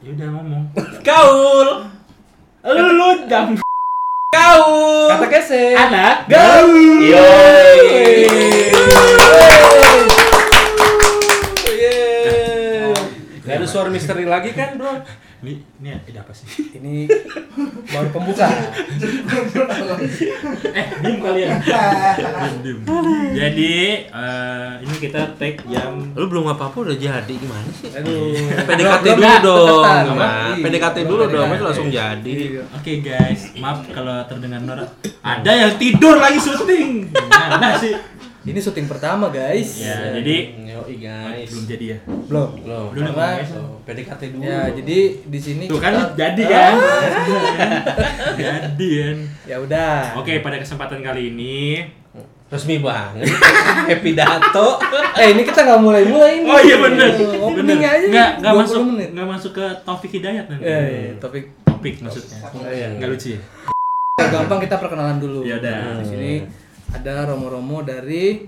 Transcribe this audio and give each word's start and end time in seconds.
Ya 0.00 0.08
udah 0.16 0.28
ngomong. 0.32 0.64
Kaul. 1.04 1.68
Lu 2.64 2.86
lu 2.96 3.08
jam 3.28 3.56
Kaul. 4.32 5.08
Kata 5.12 5.26
kese. 5.28 5.76
anak 5.76 6.24
Gaul. 6.28 7.04
Yo. 7.04 7.28
Gak 13.40 13.54
ada 13.58 13.66
suara 13.66 13.90
misteri 13.90 14.24
lagi 14.30 14.54
kan, 14.54 14.78
Bro? 14.78 15.02
Ini 15.40 15.56
ini 15.80 15.88
ada 15.88 16.20
apa 16.20 16.36
sih? 16.36 16.44
Ini 16.76 17.08
baru 17.88 18.08
pembuka. 18.12 18.44
eh, 20.76 20.86
diem 21.00 21.16
kalian. 21.16 21.56
Diem, 22.60 22.84
diem. 22.84 23.32
Jadi, 23.32 23.72
eh, 24.04 24.70
ini 24.84 24.94
kita 25.00 25.32
tag 25.40 25.64
jam 25.64 26.12
Lu 26.12 26.28
belum 26.28 26.52
apa-apa 26.52 26.84
udah 26.84 26.92
jadi 26.92 27.32
gimana 27.32 27.64
sih? 27.72 27.88
Aduh. 27.88 28.36
PDKT 28.68 29.16
dulu 29.16 29.16
belum, 29.16 29.40
dong, 29.40 29.80
Mas. 29.80 30.06
Mas. 30.12 30.56
PDKT 30.60 30.96
Iya, 31.00 31.08
dulu 31.08 31.22
belum 31.24 31.32
dong, 31.32 31.48
PDKT. 31.48 31.64
langsung 31.64 31.88
jadi. 31.88 32.32
Iya. 32.36 32.62
Oke 32.76 32.92
guys, 33.00 33.40
maaf 33.56 33.78
kalau 33.88 34.16
terdengar 34.28 34.60
norak. 34.60 34.92
Ada 35.24 35.52
yang 35.56 35.72
tidur 35.80 36.20
lagi 36.20 36.36
syuting. 36.36 37.08
Gimana 37.08 37.80
sih? 37.80 38.19
Ini 38.40 38.56
syuting 38.56 38.88
pertama, 38.88 39.28
guys. 39.28 39.76
Ya, 39.76 40.16
jadi 40.16 40.56
Yoi 40.56 40.96
guys. 40.96 41.52
belum 41.52 41.64
jadi 41.68 41.84
ya. 41.86 41.98
Belum. 42.24 42.48
Belum. 42.56 42.84
Udah 42.88 43.02
Karena- 43.06 43.36
guys. 43.36 43.50
Oh, 43.52 43.76
PDKT 43.84 44.22
dulu. 44.32 44.42
Ya, 44.42 44.60
jadi 44.72 44.98
di 45.20 45.38
sini 45.38 45.64
Tuh 45.68 45.76
kan 45.76 45.92
kita- 45.92 46.16
jadi 46.16 46.42
kan? 46.46 46.72
jadi 48.34 48.88
kan. 48.96 49.16
Ya 49.44 49.56
udah. 49.60 50.16
Oke, 50.16 50.40
pada 50.40 50.56
kesempatan 50.56 51.00
kali 51.00 51.30
ini 51.30 51.84
Resmi 52.50 52.82
banget. 52.82 53.30
Happy 53.92 54.10
dato. 54.10 54.82
Eh, 55.14 55.30
ini 55.30 55.46
kita 55.46 55.62
nggak 55.62 55.78
mulai-mulai 55.78 56.42
ini. 56.42 56.50
Oh 56.50 56.58
iya 56.58 56.82
bener. 56.82 57.14
Opening 57.38 57.78
Bener. 57.78 57.94
aja. 57.94 58.06
Nggak 58.08 58.30
nggak 58.42 58.52
20 58.52 58.58
masuk 58.58 58.80
nggak 59.14 59.28
masuk 59.28 59.52
ke 59.54 59.64
Taufik 59.84 60.10
Hidayat 60.10 60.50
nanti. 60.50 60.64
Eh, 60.66 61.14
topik 61.22 61.46
Topik 61.62 62.02
maksudnya. 62.02 62.42
iya. 62.66 62.88
Nggak 62.90 63.08
lucu 63.08 63.28
ya? 63.36 63.40
gampang 64.20 64.60
kita 64.60 64.76
perkenalan 64.76 65.16
dulu. 65.16 65.46
Ya 65.46 65.62
udah. 65.62 66.02
Di 66.02 66.06
sini 66.06 66.32
ada 66.90 67.30
Romo-Romo 67.30 67.82
dari 67.82 68.46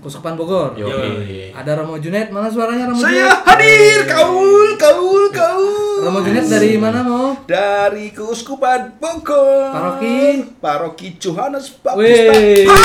Kuskupan 0.00 0.32
Bogor. 0.32 0.80
Yoi. 0.80 1.52
Ada 1.52 1.76
Romo 1.76 2.00
Junet, 2.00 2.32
mana 2.32 2.48
suaranya 2.48 2.88
Romo 2.88 3.00
Saya 3.04 3.28
Junet? 3.28 3.44
hadir, 3.44 4.00
kaul, 4.08 4.68
kaul, 4.80 5.24
kaul. 5.28 6.00
Romo 6.00 6.24
Junet 6.24 6.48
dari 6.48 6.80
mana 6.80 7.04
mau? 7.04 7.36
Dari 7.44 8.08
Keuskupan 8.08 8.96
Bogor. 8.96 9.68
Paroki? 9.68 10.18
Paroki 10.56 11.08
Johannes 11.20 11.68
Wih. 11.96 12.64
Baptista. 12.64 12.76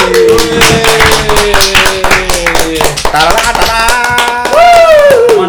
Tarara, 3.08 3.52
tarara. 3.56 4.25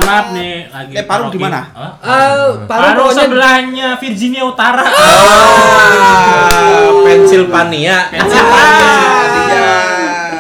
Maaf 0.07 0.31
nih 0.31 0.71
lagi. 0.71 0.95
Eh, 0.95 1.03
Parung 1.03 1.35
di 1.35 1.39
mana? 1.43 1.67
Hah? 1.75 1.99
Ah, 1.99 2.55
Parung 2.62 2.71
Parung 2.71 3.11
pokoknya 3.11 3.27
sebelahnya 3.27 3.99
Virginia 3.99 4.47
Utara. 4.47 4.87
Ah, 4.87 6.87
Pennsylvania. 7.03 8.07
Pennsylvania. 8.15 8.95
Iya. 9.27 9.67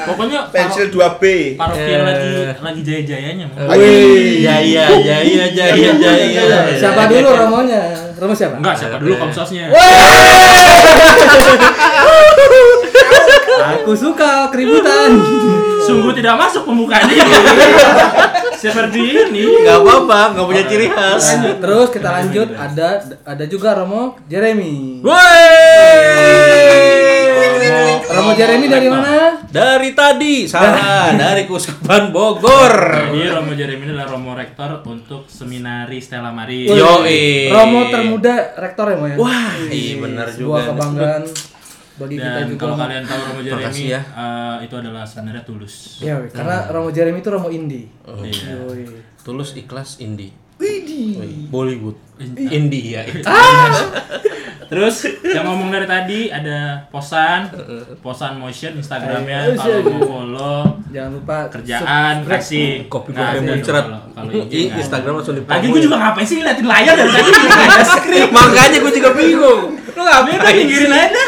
Pokoknya 0.06 0.46
Pensil 0.54 0.86
2B. 0.94 1.58
paroki 1.58 1.82
Eh. 1.82 1.98
yang 1.98 2.06
lagi 2.06 2.30
lagi 2.62 2.80
jaya-jayanya. 2.86 3.46
Wih. 3.74 4.38
Jaya, 4.38 4.86
jaya, 5.02 5.50
jaya, 5.50 5.90
jaya. 5.98 6.78
siapa 6.78 7.10
dulu 7.10 7.26
Romonya? 7.26 7.82
Romo 8.16 8.32
siapa? 8.32 8.56
Enggak, 8.62 8.78
siapa 8.78 8.96
dulu 9.02 9.18
komsosnya? 9.18 9.66
Aku 13.76 13.92
suka 13.98 14.46
keributan. 14.54 15.10
Sungguh 15.82 16.14
tidak 16.14 16.38
masuk 16.38 16.62
pembukaan 16.64 17.10
ini. 17.10 17.18
Seperti 18.66 19.00
ini. 19.02 19.44
Gak 19.62 19.78
apa-apa, 19.78 20.20
gak 20.34 20.46
punya 20.46 20.64
ciri 20.64 20.86
khas. 20.88 21.24
Lanjut. 21.34 21.56
Terus 21.62 21.88
kita 21.90 22.08
lanjut 22.12 22.48
ada 22.52 22.88
ada 23.22 23.44
juga 23.46 23.68
Romo 23.74 24.18
Jeremy. 24.26 25.00
Romo 28.06 28.32
Jeremy 28.32 28.66
dari 28.66 28.88
mana? 28.88 29.44
Dari 29.46 29.90
tadi, 29.92 30.48
salah. 30.48 31.12
Dari 31.20 31.44
Kuskupan 31.44 32.10
Bogor. 32.10 32.74
Jadi 33.12 33.28
Romo 33.28 33.52
Jeremy 33.52 33.82
ini 33.82 33.92
adalah 33.92 34.08
Romo 34.10 34.32
Rektor 34.32 34.84
untuk 34.84 35.28
seminari 35.28 36.00
Stella 36.00 36.32
Maris. 36.32 36.72
Yoi. 36.72 37.52
Romo 37.52 37.88
termuda 37.88 38.56
rektor 38.56 38.92
ya, 38.92 38.96
Mo 38.96 39.06
ya? 39.06 39.16
Wah, 39.16 39.52
iya 39.68 39.94
benar 40.00 40.26
Sebuah 40.28 40.60
juga. 40.64 40.68
kebanggaan 40.72 41.22
bagi 41.96 42.16
kita 42.16 42.28
Dan 42.30 42.46
juga. 42.48 42.60
kalau 42.60 42.76
kalian 42.76 43.04
tahu 43.04 43.20
Romo 43.22 43.40
Jeremy, 43.40 43.62
Makasih 43.64 43.86
ya. 43.88 44.00
eh, 44.04 44.56
itu 44.64 44.74
adalah 44.76 45.04
sebenarnya 45.04 45.42
tulus. 45.42 45.74
Ya, 45.98 46.14
karena 46.28 46.56
Romo 46.68 46.90
Jeremy 46.92 47.18
itu 47.20 47.30
Romo 47.32 47.48
indie. 47.48 47.88
Iya. 48.04 48.52
Yoi. 48.62 48.84
Tulus 49.20 49.56
ikhlas 49.56 49.98
indie. 49.98 50.32
Wih, 50.56 51.48
Bollywood. 51.48 51.96
India. 52.36 53.04
Terus 54.70 55.06
yang 55.22 55.46
ngomong 55.46 55.70
dari 55.70 55.86
tadi 55.86 56.26
ada 56.26 56.82
Posan, 56.90 57.46
Posan 58.02 58.34
Motion 58.34 58.74
Instagramnya 58.74 59.54
kalau 59.54 59.78
mau 59.86 60.00
follow 60.02 60.62
Jangan 60.90 61.10
lupa 61.12 61.46
kerjaan 61.46 62.26
kasih 62.26 62.88
Kopi 62.90 63.14
Nggak 63.14 63.36
kopi 63.36 63.46
muncrat. 63.46 63.84
Instagram 64.74 65.12
langsung 65.20 65.34
di 65.38 65.42
Lagi 65.46 65.66
gue 65.70 65.80
juga 65.84 65.96
ngapain 66.00 66.26
sih 66.26 66.36
ngeliatin 66.40 66.66
layar 66.66 66.94
dari 66.98 67.10
tadi. 67.14 67.30
Makanya 68.36 68.78
gue 68.80 68.92
juga 68.96 69.10
bingung. 69.14 69.60
Lu 69.76 70.00
Udah 70.02 70.24
ngapain 70.24 70.66
pinggirin 70.66 70.90
sih? 70.90 70.98
aja 70.98 71.22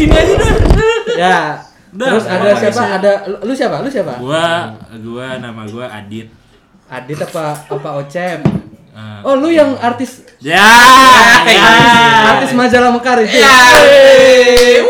gini 0.00 0.14
aja 0.14 0.34
dah. 0.34 0.52
Ya. 1.14 1.36
Udah, 1.90 2.06
Terus 2.06 2.24
ada 2.24 2.50
siapa? 2.54 2.82
Ada 2.96 3.12
lu- 3.42 3.52
siapa? 3.52 3.76
Lu 3.80 3.88
siapa? 3.88 4.12
Gua 4.16 4.72
gua 4.96 5.26
nama 5.36 5.62
gua 5.66 5.90
Adit. 5.90 6.30
Adit 6.86 7.18
apa 7.18 7.44
apa 7.60 7.88
Ocem? 7.98 8.40
Eh, 8.90 9.18
Oh, 9.22 9.34
lu 9.34 9.48
yang 9.48 9.76
artis 9.76 10.26
ya, 10.38 10.58
artis, 10.58 11.54
ya. 11.54 11.70
artis 12.26 12.50
majalah 12.52 12.90
Mekar 12.90 13.18
itu. 13.20 13.36
ya? 13.36 13.46
Yeay. 13.46 14.82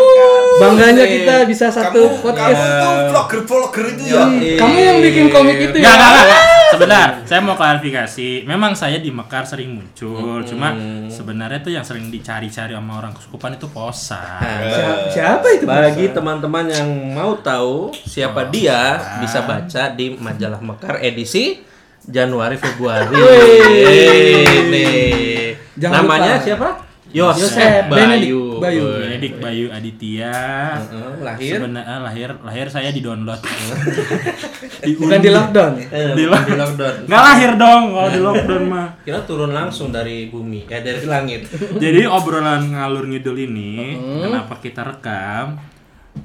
Bangganya 0.60 1.04
kita 1.08 1.34
bisa 1.48 1.66
satu 1.72 2.00
Kamu, 2.04 2.20
podcast. 2.20 2.60
kamu 2.60 2.76
tuh 2.76 2.92
vlogger-vlogger 3.08 3.84
itu 3.96 4.02
ya. 4.12 4.24
Ih, 4.28 4.58
Kamu 4.60 4.76
yang 4.76 4.98
bikin 5.00 5.24
komik 5.32 5.56
itu 5.56 5.76
ya? 5.80 5.88
Enggak, 5.88 5.94
enggak, 5.96 6.10
enggak, 6.12 6.24
enggak. 6.28 6.44
Sebentar, 6.70 7.08
saya 7.26 7.40
mau 7.42 7.56
klarifikasi. 7.58 8.28
Memang 8.46 8.72
saya 8.78 9.02
di 9.02 9.10
Mekar 9.10 9.42
sering 9.42 9.74
muncul, 9.74 10.38
cuma 10.46 10.70
sebenarnya 11.10 11.58
tuh 11.64 11.72
yang 11.74 11.82
sering 11.82 12.12
dicari-cari 12.12 12.76
sama 12.76 12.92
orang 13.00 13.10
kesukupan 13.10 13.58
itu 13.58 13.66
posa. 13.72 14.38
Siapa, 14.38 15.10
siapa 15.10 15.46
itu? 15.50 15.64
Bagi 15.66 16.06
teman-teman 16.14 16.70
yang 16.70 16.86
mau 17.10 17.34
tahu 17.40 17.90
siapa 17.96 18.46
dia 18.52 19.00
bisa 19.18 19.42
baca 19.42 19.90
di 19.90 20.14
majalah 20.14 20.62
Mekar 20.62 21.02
edisi 21.02 21.58
Januari 22.06 22.54
Februari. 22.54 23.18
Namanya 25.80 26.38
lupa. 26.38 26.44
siapa? 26.44 26.68
Yosef 27.10 27.42
Yosef 27.50 27.82
Bayu. 27.84 27.90
Benedict 27.90 28.60
Bayu. 28.60 28.84
Benedik 29.02 29.34
Bayu 29.36 29.66
Aditya. 29.68 30.34
Heeh, 30.78 31.12
lahir 31.20 31.52
Sebenarnya 31.56 31.96
lahir 32.00 32.28
lahir 32.38 32.66
saya 32.66 32.88
di 32.88 33.00
download. 33.00 33.40
Bukan 35.00 35.18
di 35.18 35.28
lockdown. 35.28 35.72
eh, 35.82 36.12
Di 36.12 36.16
di 36.16 36.24
lock- 36.24 36.46
lockdown. 36.48 36.94
Nggak 37.04 37.22
lahir 37.24 37.50
dong 37.56 37.82
kalau 37.90 38.08
di 38.08 38.20
lockdown 38.20 38.64
mah. 38.64 38.88
Kira 39.00 39.20
turun 39.22 39.50
langsung 39.50 39.90
dari 39.90 40.26
bumi, 40.26 40.64
eh 40.64 40.80
dari 40.80 41.02
langit. 41.04 41.50
Jadi 41.74 42.06
obrolan 42.06 42.70
ngalur 42.70 43.04
ngidul 43.04 43.36
ini 43.38 43.96
kenapa 44.20 44.54
kita 44.56 44.86
rekam? 44.86 45.58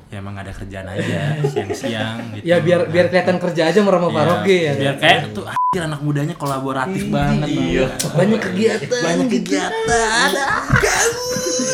Ya 0.08 0.18
emang 0.18 0.36
ada 0.36 0.50
kerjaan 0.50 0.86
aja 0.88 1.20
siang-siang 1.44 2.18
gitu. 2.36 2.46
Ya 2.46 2.58
biar 2.60 2.88
biar 2.88 3.10
kelihatan 3.10 3.38
kerja 3.38 3.68
aja 3.68 3.78
sama 3.78 3.90
Romo 3.90 4.08
Iya, 4.08 4.16
Paroki 4.16 4.58
ya. 4.60 4.74
biar 4.76 4.96
kayak 4.96 5.20
tuh 5.32 5.44
anjir 5.44 5.82
anak 5.82 6.00
mudanya 6.00 6.36
kolaboratif 6.36 7.04
banget 7.10 7.48
iya 7.50 7.88
Banyak 8.08 8.40
kegiatan. 8.40 9.02
banyak 9.02 9.28
kegiatan 9.28 10.32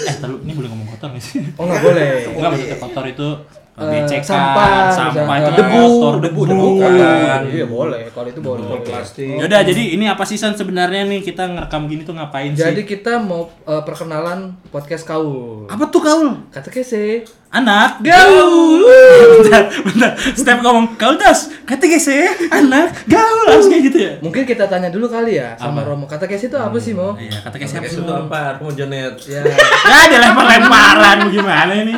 eh 0.02 0.16
terus 0.16 0.38
ini 0.42 0.52
boleh 0.52 0.70
ngomong 0.70 0.88
kotor 0.90 1.08
nggak 1.10 1.22
sih 1.22 1.38
Oh 1.54 1.66
nggak 1.66 1.82
boleh. 1.82 2.10
enggak 2.28 2.50
maksudnya 2.50 2.78
kotor 2.78 3.06
itu 3.08 3.30
Eh, 3.72 3.88
becekan 3.88 4.20
sampah, 4.22 4.92
sampah 4.92 5.36
itu 5.40 5.52
debu, 5.56 5.80
kotor 5.80 6.16
debu, 6.20 6.42
debu, 6.44 6.66
debu, 6.76 6.92
kan. 6.92 7.42
Iya 7.48 7.66
boleh, 7.66 8.04
kalau 8.12 8.28
itu 8.28 8.40
boleh. 8.40 8.68
plastik. 8.84 9.32
Yaudah, 9.32 9.64
jadi 9.64 9.96
ini 9.96 10.06
apa 10.06 10.22
sih 10.22 10.36
San 10.36 10.54
sebenarnya 10.54 11.08
nih 11.08 11.24
kita 11.24 11.48
ngerekam 11.48 11.88
gini 11.88 12.04
tuh 12.04 12.14
ngapain 12.14 12.52
Jadi 12.52 12.78
sih? 12.78 12.86
kita 12.86 13.18
mau 13.18 13.48
eh, 13.64 13.82
perkenalan 13.82 14.60
podcast 14.68 15.08
kaul. 15.08 15.66
Apa 15.66 15.88
tuh 15.88 16.04
kaul? 16.04 16.30
Kata 16.52 16.68
kese. 16.68 17.24
Anak 17.52 18.00
gaul. 18.00 18.88
bentar, 19.44 19.68
bentar. 19.84 20.12
Step 20.16 20.64
ngomong 20.64 20.96
kaul 20.96 21.20
das. 21.20 21.52
Kata 21.68 21.84
gese, 21.84 22.32
anak 22.48 23.04
gaul 23.12 23.60
kayak 23.68 23.82
gitu 23.92 23.98
ya. 24.00 24.14
Mungkin 24.24 24.48
kita 24.48 24.72
tanya 24.72 24.88
dulu 24.88 25.12
kali 25.12 25.36
ya 25.36 25.60
sama 25.60 25.84
Romo. 25.84 26.08
Kata 26.08 26.32
kese 26.32 26.48
itu 26.48 26.56
apa 26.56 26.80
sih, 26.80 26.96
Mo? 26.96 27.20
Iya, 27.20 27.44
kata 27.44 27.56
gese 27.60 27.76
apa 27.84 27.92
sih? 27.92 28.00
itu 28.00 28.08
apa? 28.08 28.56
Mau 28.64 28.72
Janet. 28.72 29.20
Ya. 29.32 29.44
Ya, 29.48 29.98
ada 30.08 30.18
lempar-lemparan 30.28 31.18
gimana 31.28 31.74
ini? 31.76 31.96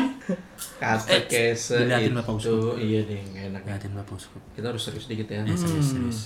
Kata 0.81 1.17
kese 1.29 1.85
diliatin 1.85 2.17
itu. 2.17 2.57
Iya 2.81 2.99
deh, 3.05 3.21
nggak 3.21 3.43
enak. 3.53 3.61
Liatin 3.69 3.93
Bapak 3.93 4.17
Uskup. 4.17 4.41
Kita 4.57 4.73
harus 4.73 4.81
serius 4.81 5.05
dikit 5.05 5.29
ya. 5.29 5.45
Ya, 5.45 5.53
serius, 5.53 5.93
serius. 5.93 6.19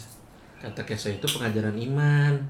Kata 0.64 0.88
kese 0.88 1.20
itu 1.20 1.28
pengajaran 1.28 1.76
iman, 1.76 2.48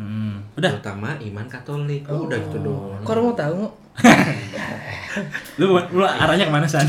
Hmm. 0.00 0.36
Udah. 0.56 0.70
terutama 0.72 1.12
iman 1.14 1.46
Katolik. 1.46 2.02
Oh, 2.06 2.24
udah 2.24 2.38
gitu 2.38 2.58
doang. 2.58 3.00
Kok 3.00 3.12
Romo 3.12 3.32
tahu? 3.34 3.62
Lu 5.58 5.74
lu 5.74 6.00
arahnya 6.00 6.46
ke 6.46 6.52
mana 6.52 6.64
San? 6.64 6.86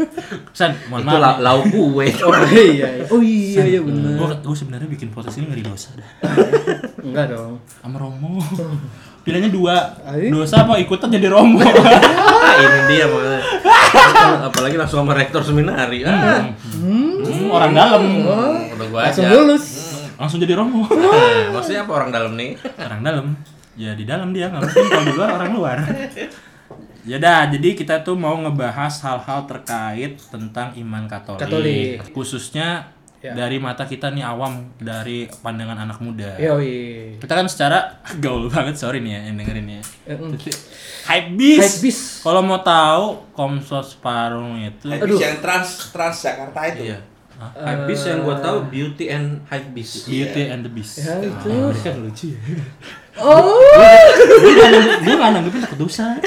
San, 0.58 0.72
mohon 0.88 1.04
Itu 1.04 1.14
maaf. 1.14 1.38
lauk 1.38 1.64
kue. 1.68 2.08
Oh 2.24 2.32
iya, 2.48 2.64
iya. 2.66 3.04
oh 3.06 3.20
iya 3.20 3.62
iya 3.68 3.80
benar. 3.80 4.16
Gue 4.16 4.26
gue 4.42 4.56
sebenarnya 4.56 4.88
bikin 4.88 5.08
podcast 5.08 5.36
ini 5.36 5.46
ngeri 5.46 5.62
dosa 5.62 5.92
dah. 5.94 6.08
Enggak 6.98 7.30
dong. 7.30 7.60
Sama 7.78 7.96
Romo. 7.96 8.40
Pilihannya 9.20 9.52
dua. 9.52 9.76
Dosa 10.26 10.64
apa 10.64 10.80
ikutan 10.80 11.12
jadi 11.12 11.28
Romo. 11.28 11.60
Ah, 11.60 12.54
ini 12.56 12.78
dia 12.88 13.04
makanya. 13.04 13.40
Apalagi 14.48 14.74
langsung 14.74 15.04
sama 15.04 15.12
rektor 15.12 15.44
seminari. 15.44 16.02
Ah, 16.02 16.48
Hmm, 16.74 17.52
orang 17.52 17.72
dalam. 17.72 18.02
udah 18.72 18.86
gua 18.88 19.00
Langsung 19.06 19.28
lulus. 19.28 19.87
Langsung 20.18 20.38
jadi 20.38 20.52
Romo. 20.52 20.82
Maksudnya 21.54 21.86
apa 21.86 21.92
orang 21.94 22.10
dalam 22.10 22.32
nih? 22.34 22.58
orang 22.76 23.00
dalam 23.00 23.26
ya 23.72 23.94
di 23.94 24.02
dalam 24.02 24.34
dia 24.34 24.50
nggak 24.50 24.58
mungkin 24.60 24.86
kalau 24.88 25.04
di 25.04 25.14
luar 25.14 25.30
orang 25.32 25.50
luar 25.54 25.76
ya 27.04 27.16
dah 27.16 27.46
jadi 27.46 27.68
kita 27.72 28.02
tuh 28.02 28.12
mau 28.12 28.34
ngebahas 28.36 28.90
hal-hal 29.00 29.46
terkait 29.46 30.18
tentang 30.24 30.74
iman 30.76 31.06
katolik, 31.06 31.40
Katolik. 31.40 31.88
khususnya 32.10 32.90
Ya. 33.18 33.34
dari 33.34 33.58
mata 33.58 33.82
kita 33.82 34.10
nih 34.10 34.22
awam 34.22 34.70
dari 34.78 35.26
pandangan 35.42 35.74
anak 35.80 35.98
muda 35.98 36.38
Yoi. 36.38 37.18
kita 37.18 37.34
kan 37.34 37.46
secara 37.46 37.98
gaul 38.22 38.46
banget 38.46 38.78
sorry 38.78 38.98
nih 38.98 39.10
ya 39.10 39.20
yang 39.26 39.36
dengerin 39.36 39.66
ya 39.68 39.82
Eh, 40.06 40.14
mm. 40.14 40.38
hype 41.04 41.28
bis 41.34 41.58
Hypebeast. 41.58 42.02
kalau 42.22 42.46
mau 42.46 42.62
tahu 42.62 43.18
komsos 43.32 43.94
parung 43.96 44.54
itu 44.56 44.86
Habis 44.86 45.18
yang 45.18 45.34
trans 45.38 45.90
trans 45.90 46.14
Jakarta 46.16 46.60
itu. 46.68 46.82
iya 46.84 46.98
Hah? 47.38 47.54
Hypebeast 47.54 48.04
yang 48.04 48.20
gua 48.20 48.36
tahu 48.36 48.66
Beauty 48.66 49.08
and 49.08 49.46
Hypebeast. 49.46 50.04
Beauty 50.04 50.42
and 50.44 50.60
the 50.60 50.70
Beast 50.70 50.98
Ya 50.98 51.22
itu. 51.22 51.70
kan 51.78 51.94
lucu 51.96 52.26
ya 52.28 52.40
Oh. 53.18 53.62
gue 54.98 55.10
gak 55.12 55.30
nanggepin 55.32 55.58
takut 55.60 55.78
dosa 55.80 56.18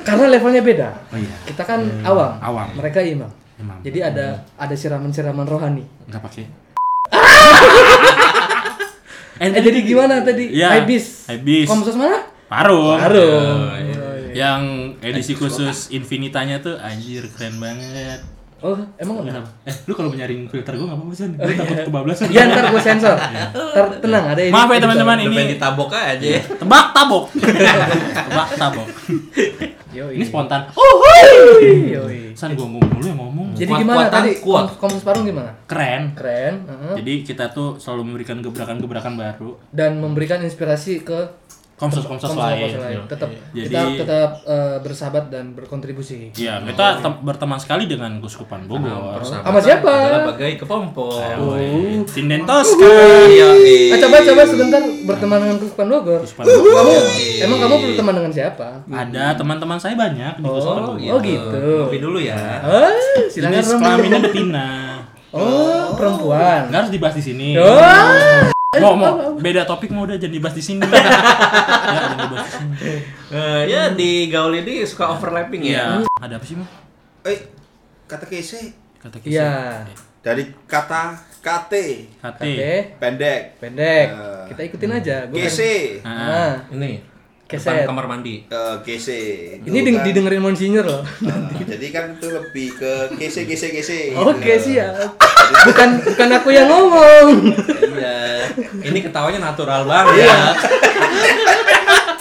Karena 0.00 0.28
levelnya 0.28 0.60
beda. 0.60 0.88
oh 1.08 1.16
iya 1.16 1.32
Kita 1.44 1.60
kan 1.62 1.80
awam. 2.02 2.36
Awam. 2.38 2.68
Mereka 2.74 3.00
imam. 3.00 3.28
Imam. 3.56 3.80
Jadi 3.80 3.98
ada 4.02 4.44
ada 4.54 4.74
siraman-siraman 4.74 5.44
rohani. 5.44 5.84
nggak 6.04 6.20
pakai 6.22 6.44
Eh, 9.38 9.54
jadi 9.54 9.78
gimana 9.80 10.20
tadi? 10.20 10.50
Iya. 10.50 10.74
Hypebeast. 10.74 11.30
Hypebeast. 11.30 11.68
Komsos 11.70 11.94
mana? 11.94 12.26
Parung. 12.46 12.98
Parung. 12.98 13.70
Yang 14.30 14.62
edisi 15.00 15.32
khusus 15.32 15.88
Infinitanya 15.90 16.58
tuh 16.58 16.74
anjir 16.76 17.22
keren 17.30 17.56
banget. 17.56 18.18
Oh, 18.58 18.74
emang? 18.96 19.22
Kenapa? 19.22 19.46
Eh, 19.62 19.74
lu 19.86 19.94
kalau 19.94 20.10
menyaring 20.10 20.44
filter 20.44 20.74
gua 20.74 20.84
enggak 20.84 20.98
apa-apa 20.98 21.14
sih. 21.14 21.26
Gua 21.30 21.54
takut 21.54 21.78
kebablasan. 21.84 22.26
Iya 22.26 22.42
ntar 22.48 22.64
gue 22.68 22.82
sensor. 22.82 23.14
Ntar 23.70 23.86
tenang 24.02 24.24
ada 24.26 24.40
ini. 24.40 24.50
Maaf 24.50 24.66
ya 24.68 24.78
teman-teman 24.78 25.14
Udah 25.16 25.24
pengen 25.24 25.38
ini 25.40 25.52
ditabok 25.54 25.90
aja. 25.90 26.28
tebak 26.52 26.86
tabok. 26.90 27.24
tebak 28.26 28.48
tabok. 28.52 28.88
Yoi. 29.88 30.12
Ini 30.12 30.24
spontan. 30.24 30.66
Yoi. 31.86 32.34
San 32.34 32.54
gua 32.54 32.66
ngomong 32.66 32.82
dulu 32.92 33.04
yang 33.04 33.18
ngomong. 33.18 33.46
Jadi 33.52 33.66
Kuat- 33.68 33.80
gimana 33.80 33.98
kuatan, 34.00 34.14
tadi? 34.16 34.30
kuat. 34.38 34.64
Kom- 34.64 34.76
Komsos 34.80 35.02
Parung 35.02 35.24
gimana? 35.24 35.50
Keren. 35.64 36.02
Keren. 36.14 36.54
heeh. 36.64 36.94
Jadi 36.98 37.12
kita 37.24 37.44
tuh 37.48 37.74
selalu 37.76 38.02
memberikan 38.04 38.38
gebrakan-gebrakan 38.38 39.14
baru. 39.14 39.50
Dan 39.70 39.98
memberikan 39.98 40.38
inspirasi 40.40 40.98
ke 41.00 41.30
Komsos-komsos 41.78 42.34
lain. 42.34 42.74
lain. 42.74 42.98
Tetap 43.06 43.30
Jadi- 43.48 43.70
kita 43.70 43.80
tetap 43.96 44.30
eh, 44.42 44.76
bersahabat 44.82 45.24
dan 45.28 45.54
berkontribusi. 45.54 46.34
Iya, 46.34 46.58
kita 46.60 46.98
tem- 46.98 47.22
berteman 47.22 47.54
sekali 47.56 47.86
dengan 47.86 48.18
Kuskupan 48.18 48.66
Bogor. 48.66 49.22
Sama 49.22 49.56
siapa? 49.58 49.86
Adalah 49.86 50.22
bagai 50.28 50.58
kepompong. 50.58 51.38
Oh. 51.38 51.54
Sinden 52.04 52.42
Tosca. 52.42 52.90
Iya, 53.24 53.48
Ah, 53.88 53.98
coba 54.00 54.16
coba 54.20 54.42
sebentar 54.42 54.82
berteman 55.04 55.38
dengan 55.38 55.56
Kuspan 55.56 55.86
Bogor. 55.86 56.20
Kuspan 56.20 56.44
Bogor. 56.44 56.74
Kamu 56.74 56.92
emang 57.40 57.58
kamu 57.60 57.74
berteman 57.86 58.14
dengan 58.16 58.32
siapa? 58.34 58.68
Ada 58.84 59.24
teman-teman 59.34 59.78
saya 59.78 59.94
banyak 59.94 60.34
di 60.34 60.44
Kuspan 60.44 60.74
Oh, 60.76 60.86
Bogor. 60.92 61.08
oh 61.08 61.18
gitu. 61.22 61.62
Kopi 61.86 61.98
dulu 61.98 62.18
ya. 62.18 62.58
Ah, 62.58 62.90
silakan 63.28 63.62
kelaminnya 63.78 64.18
betina. 64.20 64.68
Oh, 65.30 65.94
perempuan. 65.94 66.66
Nggak 66.66 66.78
harus 66.80 66.90
dibahas 66.90 67.14
di 67.14 67.22
sini. 67.22 67.48
Oh. 67.54 68.50
Mau 68.68 68.92
mau 68.92 69.16
beda 69.40 69.64
topik 69.64 69.88
mau 69.88 70.04
udah 70.04 70.20
jadi 70.20 70.28
dibahas 70.28 70.52
di 70.52 70.60
sini. 70.60 70.84
ya, 70.92 71.00
jangan 71.00 72.16
dibahas 72.20 72.44
di 72.44 72.52
sini. 72.52 72.90
Eh, 73.32 73.60
ya 73.64 73.82
di 73.90 74.10
gaul 74.28 74.52
ini 74.52 74.84
suka 74.84 75.08
overlapping 75.08 75.64
ya. 75.64 76.04
Iya. 76.04 76.12
Ada 76.20 76.36
apa 76.36 76.44
sih, 76.44 76.60
Mo? 76.60 76.68
Eh, 77.24 77.48
kata 78.04 78.28
kese 78.28 78.76
Kata 79.00 79.24
Iya. 79.24 79.88
dari 80.20 80.52
kata 80.68 81.16
KT 81.40 81.72
KT. 82.20 82.42
Pendek. 83.00 83.40
Pendek. 83.56 84.06
Eh. 84.12 84.44
Kita 84.52 84.60
ikutin 84.62 84.90
aja. 84.92 85.16
Gua 85.24 85.32
kan- 85.32 85.48
Kese. 85.48 86.04
Ah, 86.04 86.12
Nah, 86.12 86.52
Ini 86.76 87.00
Keset. 87.48 87.64
depan 87.80 87.88
kamar 87.88 88.04
mandi. 88.06 88.44
Eh, 88.44 88.76
kese. 88.84 89.18
Ini 89.58 89.78
ding- 89.80 89.96
kan, 89.96 90.04
didengerin 90.04 90.38
Monsinyur 90.38 90.84
loh. 90.84 91.00
eh, 91.00 91.64
jadi 91.64 91.86
kan 91.88 92.04
itu 92.12 92.28
lebih 92.28 92.76
ke 92.76 92.92
kese 93.16 93.48
kese 93.48 93.72
kese. 93.72 94.12
Oke 94.14 94.36
gitu. 94.36 94.76
siap. 94.76 95.16
Bukan 95.64 95.88
bukan 96.12 96.28
aku 96.30 96.48
yang 96.50 96.68
ngomong. 96.68 97.56
Iya. 97.88 98.52
Ini 98.84 98.98
ketawanya 99.00 99.40
natural 99.42 99.82
banget 99.82 100.28
ya. 100.28 100.52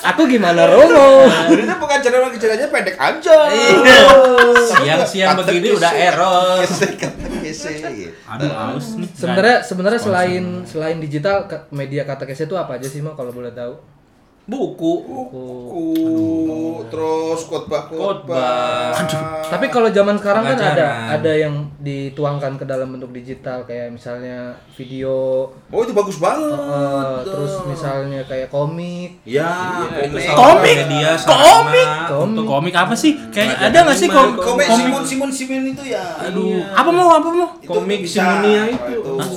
Aku 0.07 0.24
gimana 0.24 0.63
Romo? 0.63 1.27
Itu 1.51 1.75
bukan 1.75 2.00
channel 2.00 2.31
channelnya 2.31 2.71
pendek 2.71 2.95
aja. 2.95 3.38
Iya. 3.51 4.00
Siang-siang 4.56 5.35
Kata 5.35 5.44
begini 5.44 5.68
kese. 5.68 5.77
udah 5.77 5.91
error. 5.91 6.57
Kese 6.63 6.88
kata 6.95 7.27
kese. 7.44 7.71
gitu. 7.91 8.12
Aduh, 8.25 8.47
aus 8.47 8.95
nih. 8.95 9.09
Sebenarnya 9.12 9.57
sebenarnya 9.59 10.00
selain 10.00 10.44
selain 10.63 10.97
digital 10.97 11.44
media 11.69 12.07
kata 12.07 12.24
kese 12.24 12.47
itu 12.47 12.56
apa 12.56 12.79
aja 12.79 12.88
sih 12.88 13.03
mau 13.03 13.12
kalau 13.12 13.35
boleh 13.35 13.51
tahu? 13.51 13.75
Buku. 14.47 14.94
Buku, 15.03 15.88
terus 16.88 17.39
khotbah 17.44 17.83
Khotbah. 17.85 18.95
Tapi 19.44 19.67
kalau 19.67 19.91
zaman 19.91 20.15
sekarang 20.15 20.44
kan 20.45 20.55
ada 20.55 20.63
Pengajaran. 20.63 21.07
ada 21.13 21.31
yang 21.33 21.55
dituangkan 21.77 22.55
ke 22.55 22.63
dalam 22.63 22.88
bentuk 22.89 23.11
digital 23.11 23.63
kayak 23.63 23.91
misalnya 23.91 24.55
video 24.71 25.47
Oh 25.67 25.83
itu 25.83 25.91
bagus 25.91 26.15
banget. 26.17 26.55
eh, 26.55 27.15
terus 27.23 27.53
misalnya 27.65 28.23
kayak 28.23 28.47
komik. 28.47 29.19
Ya, 29.23 29.51
Itu 29.99 30.15
komik. 30.15 30.31
Komik? 30.31 30.75
media 30.79 31.11
Komik? 31.19 31.88
untuk 32.17 32.45
komik 32.45 32.71
apa 32.73 32.95
sih? 32.95 33.19
Kayak 33.27 33.59
ada 33.61 33.77
nggak 33.83 33.97
sih 33.97 34.07
kom 34.07 34.31
Komik 34.33 34.63
komik? 34.63 34.67
Simon 34.71 35.03
Simon 35.03 35.29
Simon 35.29 35.63
itu 35.67 35.83
ya. 35.85 36.23
Aduh, 36.23 36.63
apa 36.65 36.88
mau 36.88 37.11
apa 37.11 37.27
mau? 37.27 37.50
Itu 37.59 37.67
komik 37.69 38.07
bisa. 38.07 38.23
Simonia 38.23 38.63
itu. 38.71 39.11
Ah. 39.11 39.27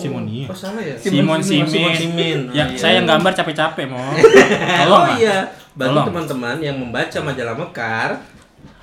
Oh, 0.50 0.56
salah 0.56 0.82
ya? 0.82 0.94
Simon 0.96 1.38
Simon 1.38 1.66
Simin. 1.66 1.94
Simin. 1.94 2.40
Ya, 2.56 2.64
Oh, 2.64 2.68
iya. 2.68 2.76
saya 2.76 2.92
yang 2.98 3.06
gambar 3.06 3.32
capek-capek, 3.32 3.86
mau. 3.86 4.02
Tolong, 4.82 5.00
Oh 5.00 5.06
iya, 5.14 5.38
bagi 5.72 5.98
teman-teman 6.02 6.56
yang 6.58 6.76
membaca 6.76 7.18
majalah 7.20 7.54
Mekar, 7.54 8.10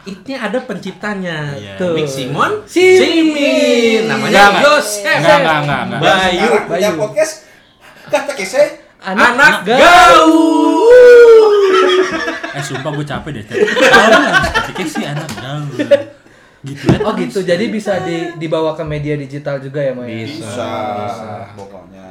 ini 0.03 0.33
ada 0.33 0.59
penciptanya. 0.59 1.51
Iya. 1.53 1.75
Tuh. 1.75 1.91
Mik 1.93 2.07
Simon 2.07 2.51
Simin. 2.63 2.97
Simin. 2.97 4.01
Namanya 4.05 4.27
Enggak, 4.27 4.47
enggak. 4.49 4.63
Joseph. 4.63 5.03
Enggak, 5.13 5.37
enggak, 5.37 5.57
enggak, 5.59 5.81
enggak. 5.83 5.99
Bayu. 5.99 6.39
Sekarang 6.39 6.63
punya 6.65 6.79
Bayu. 6.87 6.97
podcast 6.97 7.33
kata 8.07 8.33
kese. 8.33 8.63
Anak, 8.97 9.61
gaul. 9.61 9.77
gaul. 9.77 11.51
Eh, 12.57 12.63
sumpah 12.65 12.89
gue 12.89 13.05
capek 13.05 13.29
deh. 13.31 13.43
Tahu 13.45 13.61
nggak? 14.09 14.35
Tapi 14.65 14.81
sih 14.83 15.05
anak 15.05 15.29
gaul. 15.29 15.69
Gitu 16.67 16.83
ya. 16.91 16.99
Oh 17.07 17.13
gitu. 17.15 17.39
Jadi 17.41 17.65
bisa 17.71 18.03
di, 18.03 18.35
dibawa 18.35 18.75
ke 18.75 18.83
media 18.83 19.15
digital 19.15 19.63
juga 19.63 19.79
ya, 19.79 19.95
Mo 19.95 20.03
ya? 20.03 20.27
Bisa. 20.27 20.71
Bisa, 21.07 21.31
pokoknya. 21.55 22.09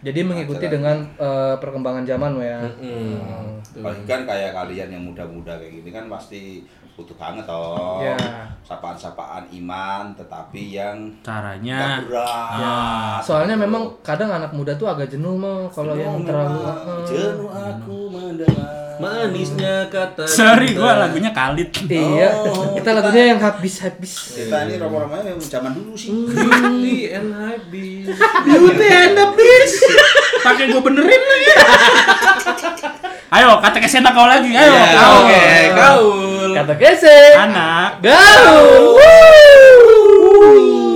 Jadi 0.00 0.20
mengikuti 0.24 0.66
dengan 0.70 1.04
eh, 1.20 1.54
perkembangan 1.60 2.08
zaman, 2.08 2.40
ya. 2.40 2.60
Hmm. 2.80 3.60
Apalagi 3.60 4.04
kan 4.08 4.20
kayak 4.24 4.50
kalian 4.56 4.88
yang 4.96 5.02
muda-muda 5.04 5.60
kayak 5.60 5.84
gini 5.84 5.90
kan 5.92 6.08
pasti 6.08 6.64
butuh 6.98 7.14
banget 7.14 7.46
toh. 7.46 8.02
Iya. 8.02 8.18
Sapaan-sapaan 8.66 9.46
iman 9.54 10.10
tetapi 10.18 10.74
yang 10.74 10.98
Caranya. 11.22 12.02
berat. 12.02 12.58
Ya. 12.58 12.76
Soalnya 13.22 13.54
memang 13.54 13.86
kadang 14.02 14.34
anak 14.34 14.50
muda 14.50 14.74
tuh 14.74 14.90
agak 14.90 15.06
jenuh 15.06 15.38
mau 15.38 15.70
kalau 15.70 15.94
yang 15.94 16.26
terlalu 16.26 16.58
eh, 16.66 17.00
jenuh 17.06 17.46
aku 17.46 18.10
mendengar. 18.10 18.98
Manisnya 18.98 19.86
kata 19.86 20.26
Sorry, 20.26 20.74
gue 20.74 20.82
lagunya 20.82 21.30
Khalid. 21.30 21.70
Iya, 21.86 22.34
kita 22.74 22.98
lagunya 22.98 23.30
yang 23.30 23.38
habis 23.38 23.78
habis. 23.78 24.34
Kita 24.34 24.66
ini 24.66 24.74
romo-romonya 24.74 25.38
yang 25.38 25.38
zaman 25.38 25.70
dulu 25.70 25.94
sih. 25.94 26.10
Beauty 26.10 27.14
and 27.14 27.30
Habis. 27.30 28.10
Beauty 28.42 28.88
and 28.90 29.14
the 29.14 29.26
Beast. 29.38 29.86
Pakai 30.48 30.64
gue 30.72 30.80
benerin 30.80 31.20
lagi. 31.20 31.48
Ayo, 33.28 33.60
kata 33.60 33.76
kesena 33.84 34.16
kau 34.16 34.24
lagi. 34.24 34.48
Ayo, 34.48 34.72
Ya, 34.72 34.96
kau. 34.96 35.28
Oke, 35.28 35.44
gaul. 35.76 36.50
Kata 36.56 36.74
kese. 36.80 37.18
Anak. 37.36 38.00
Gaul. 38.00 38.96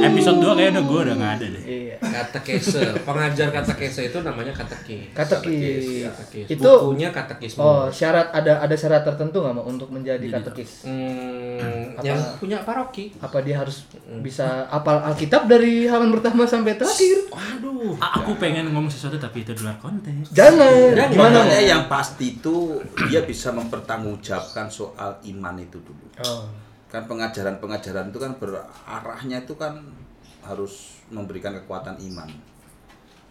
Episode 0.02 0.40
2 0.40 0.56
kayaknya 0.56 0.80
udah 0.80 0.84
gue 0.88 1.00
udah 1.04 1.14
nggak 1.20 1.32
ada 1.36 1.46
deh. 1.52 1.62
Iya. 2.02 2.26
Katekese, 2.26 2.82
pengajar 3.06 3.48
katekese 3.54 4.10
itu 4.10 4.18
namanya 4.26 4.50
katekis. 4.50 5.14
Katekis. 5.14 6.02
Katekis. 6.10 6.46
Itu 6.50 6.70
bukunya 6.90 7.14
katekisme. 7.14 7.62
oh 7.62 7.86
syarat 7.86 8.34
ada 8.34 8.58
ada 8.58 8.74
syarat 8.74 9.06
tertentu 9.06 9.38
nggak 9.38 9.54
mau 9.54 9.64
untuk 9.64 9.86
menjadi 9.94 10.26
katekis? 10.26 10.82
Hmm, 10.82 11.94
Apa? 11.94 12.02
yang 12.02 12.18
punya 12.42 12.58
paroki. 12.66 13.14
Apa 13.22 13.38
dia 13.46 13.62
harus 13.62 13.86
bisa 14.18 14.66
apal 14.66 14.98
Alkitab 14.98 15.46
dari 15.46 15.86
halaman 15.86 16.18
pertama 16.18 16.42
sampai 16.42 16.74
terakhir? 16.74 17.30
Waduh. 17.30 17.94
Aku 17.98 18.34
pengen 18.36 18.74
ngomong 18.74 18.90
sesuatu 18.90 19.18
tapi 19.22 19.46
itu 19.46 19.54
di 19.54 19.62
luar 19.62 19.78
konteks. 19.78 20.34
Jangan. 20.34 20.98
Dan 20.98 21.08
Gimana? 21.14 21.38
Mo? 21.46 21.54
yang 21.62 21.82
pasti 21.86 22.38
itu 22.42 22.82
dia 23.06 23.22
bisa 23.22 23.54
mempertanggungjawabkan 23.54 24.66
soal 24.66 25.22
iman 25.22 25.54
itu 25.62 25.78
dulu. 25.78 26.06
Oh. 26.26 26.50
Kan 26.90 27.06
pengajaran-pengajaran 27.06 28.10
itu 28.10 28.18
kan 28.20 28.32
berarahnya 28.36 29.46
itu 29.46 29.54
kan 29.56 29.80
harus 30.42 30.72
memberikan 31.08 31.54
kekuatan 31.54 31.96
iman. 32.02 32.28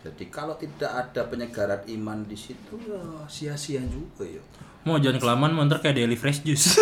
Jadi 0.02 0.34
kalau 0.34 0.58
tidak 0.58 0.90
ada 0.90 1.22
penyegaran 1.26 1.86
iman 1.88 2.26
di 2.26 2.34
situ 2.34 2.74
ya 2.82 2.98
sia-sia 3.28 3.82
juga 3.86 4.26
ya. 4.26 4.42
Mau 4.82 4.98
jangan 4.98 5.22
kelamaan 5.22 5.54
mau 5.54 5.62
ntar 5.62 5.78
kayak 5.78 5.94
daily 5.96 6.18
fresh 6.18 6.42
juice. 6.42 6.82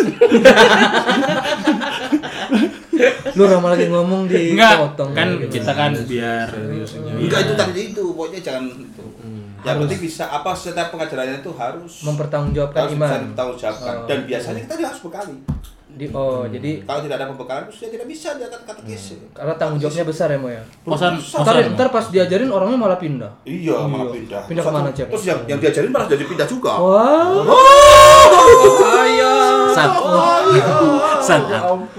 Lu 3.30 3.44
lama 3.46 3.68
lagi 3.70 3.86
ngomong 3.86 4.24
di 4.24 4.56
Enggak, 4.56 4.76
potong. 4.82 5.12
kan 5.12 5.28
gitu. 5.36 5.60
kita 5.60 5.72
kan 5.72 5.92
biar 6.04 6.48
Enggak 7.16 7.40
itu 7.44 7.54
tadi 7.54 7.80
itu, 7.92 8.02
pokoknya 8.10 8.40
jangan 8.40 8.64
itu. 8.72 9.04
Yang 9.60 9.76
penting 9.84 10.00
bisa 10.00 10.24
apa 10.26 10.56
setiap 10.56 10.88
pengajarannya 10.88 11.44
itu 11.44 11.52
harus 11.52 11.92
mempertanggungjawabkan 12.00 12.80
harus 12.80 12.96
iman. 12.96 13.04
bisa 13.04 13.20
dipertanggungjawabkan. 13.20 13.92
Oh, 13.94 14.06
Dan 14.08 14.18
iya. 14.18 14.26
biasanya 14.26 14.60
kita 14.64 14.74
harus 14.80 15.00
bekali. 15.04 15.36
Di, 15.90 16.06
oh, 16.14 16.46
jadi 16.46 16.80
Kalau 16.86 17.00
tidak 17.02 17.16
ada 17.18 17.26
pembekalan, 17.28 17.62
terus 17.66 17.78
dia 17.82 17.90
tidak 17.92 18.06
bisa 18.06 18.28
dia 18.38 18.46
kata 18.46 18.64
kata 18.64 18.80
karena 19.30 19.54
tanggung 19.58 19.78
jawabnya 19.78 20.04
besar 20.06 20.28
ya, 20.30 20.38
Mo 20.38 20.48
ya. 20.48 20.62
Posan 20.80 21.18
Ntar, 21.18 21.54
ntar 21.74 21.88
pas 21.90 22.04
diajarin 22.08 22.48
orangnya 22.48 22.78
malah 22.78 22.96
pindah. 22.96 23.32
Iya, 23.42 23.84
malah 23.84 24.08
pindah. 24.08 24.40
Pindah 24.46 24.62
Terus 24.62 24.70
ke 24.70 24.78
mana, 24.78 24.88
satu- 24.88 24.96
Cep? 24.96 25.06
Terus 25.12 25.24
yang, 25.26 25.40
yang 25.44 25.58
diajarin 25.58 25.90
malah 25.90 26.06
jadi 26.08 26.24
pindah 26.24 26.46
juga. 26.46 26.72
Wah. 26.78 27.42
San. 29.70 29.90
San. 31.20 31.40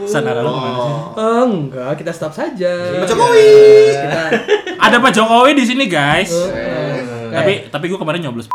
San 0.03 0.23
arah 0.25 0.41
lu 0.41 0.49
ke 0.49 0.59
mana 0.59 0.77
sih? 0.77 0.93
Eh, 1.15 1.43
enggak, 1.45 1.91
kita 1.99 2.11
stop 2.11 2.33
saja. 2.33 2.71
Pak 2.97 3.07
Jokowi. 3.07 3.47
Kita 3.91 4.21
Ada 4.79 4.97
Pak 4.97 5.11
Jokowi 5.13 5.51
di 5.55 5.65
sini 5.67 5.85
guys. 5.85 6.31
Eh, 6.31 7.31
Tapi 7.31 7.53
tapi 7.69 7.85
gue 7.87 7.99
kemarin 7.99 8.23
nyoblos. 8.23 8.47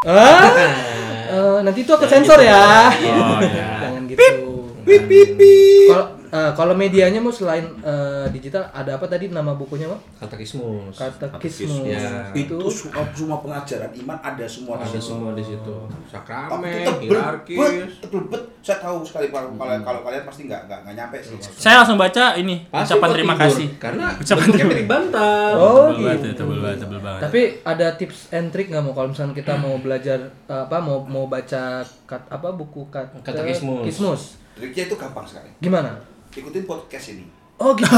Eh, 0.00 1.58
nanti 1.62 1.82
itu 1.82 1.90
aku 1.90 2.06
sensor 2.06 2.42
ya. 2.42 2.90
Oh 2.90 3.38
ya. 3.38 3.68
Jangan 3.86 4.02
gitu. 4.06 4.49
Pip 4.90 5.02
pip 5.06 5.28
pip. 5.34 5.88
Kalau 5.88 6.06
eh, 6.28 6.52
kalau 6.52 6.74
medianya 6.74 7.18
mau 7.18 7.30
selain 7.30 7.62
eh, 7.80 8.26
digital 8.28 8.66
ada 8.70 8.94
apa 8.94 9.06
tadi 9.06 9.26
nama 9.28 9.52
bukunya 9.52 9.86
mau? 9.86 9.98
Katekismus. 10.16 10.94
Katekismus. 10.94 11.86
Ya. 11.88 12.30
Itu 12.32 12.58
semua, 12.66 13.02
semua 13.10 13.38
pengajaran 13.38 13.90
iman 13.96 14.18
ada 14.20 14.44
semua 14.44 14.74
di 14.76 14.84
Ada 14.84 14.90
situ. 14.92 15.06
semua 15.08 15.30
di 15.32 15.42
situ. 15.42 15.74
Sakramen, 16.06 16.86
hierarkis. 17.00 17.56
bet, 17.56 17.74
tebel 18.00 18.22
bet. 18.26 18.42
Saya 18.60 18.78
tahu 18.78 19.00
sekali 19.00 19.26
kalau 19.28 19.50
kalau, 19.52 19.74
kalau 19.80 20.00
kalian 20.02 20.22
pasti 20.22 20.42
nggak 20.44 20.60
nggak 20.66 20.78
nggak 20.80 20.94
nyampe 20.96 21.16
sih. 21.18 21.36
Saya 21.40 21.80
langsung 21.80 21.96
baca 21.96 22.36
ini 22.36 22.66
Pasti 22.66 22.92
ucapan 22.92 23.08
terima 23.10 23.32
tidur, 23.32 23.44
kasih. 23.46 23.68
Karena 23.78 24.06
Ucapan 24.12 24.46
terima- 24.48 24.70
mirip 24.70 24.86
bantal. 24.86 25.52
Oh, 25.52 25.86
Tebel 25.88 26.02
banget 26.04 26.18
gitu. 26.20 26.28
tebel 26.36 26.58
banget, 26.60 26.78
tebel 26.78 27.00
banget. 27.00 27.20
Tapi 27.20 27.40
ada 27.64 27.86
tips 27.96 28.18
and 28.30 28.48
trick 28.50 28.66
nggak 28.68 28.82
mau 28.82 28.92
kalau 28.92 29.08
misalnya 29.08 29.32
kita 29.32 29.52
mau 29.56 29.74
belajar 29.76 30.18
apa 30.46 30.76
mau 30.78 31.02
mau 31.02 31.24
baca 31.26 31.62
kat, 32.04 32.22
apa 32.28 32.48
buku 32.52 32.86
kat, 32.88 33.06
Katekismus. 33.20 33.82
kismus. 33.82 34.22
Triknya 34.52 34.82
itu 34.84 34.94
gampang 34.94 35.24
sekali. 35.24 35.50
Gimana? 35.58 35.90
Ikutin 36.30 36.64
podcast 36.64 37.08
ini. 37.10 37.24
Oh 37.56 37.76
gitu. 37.76 37.92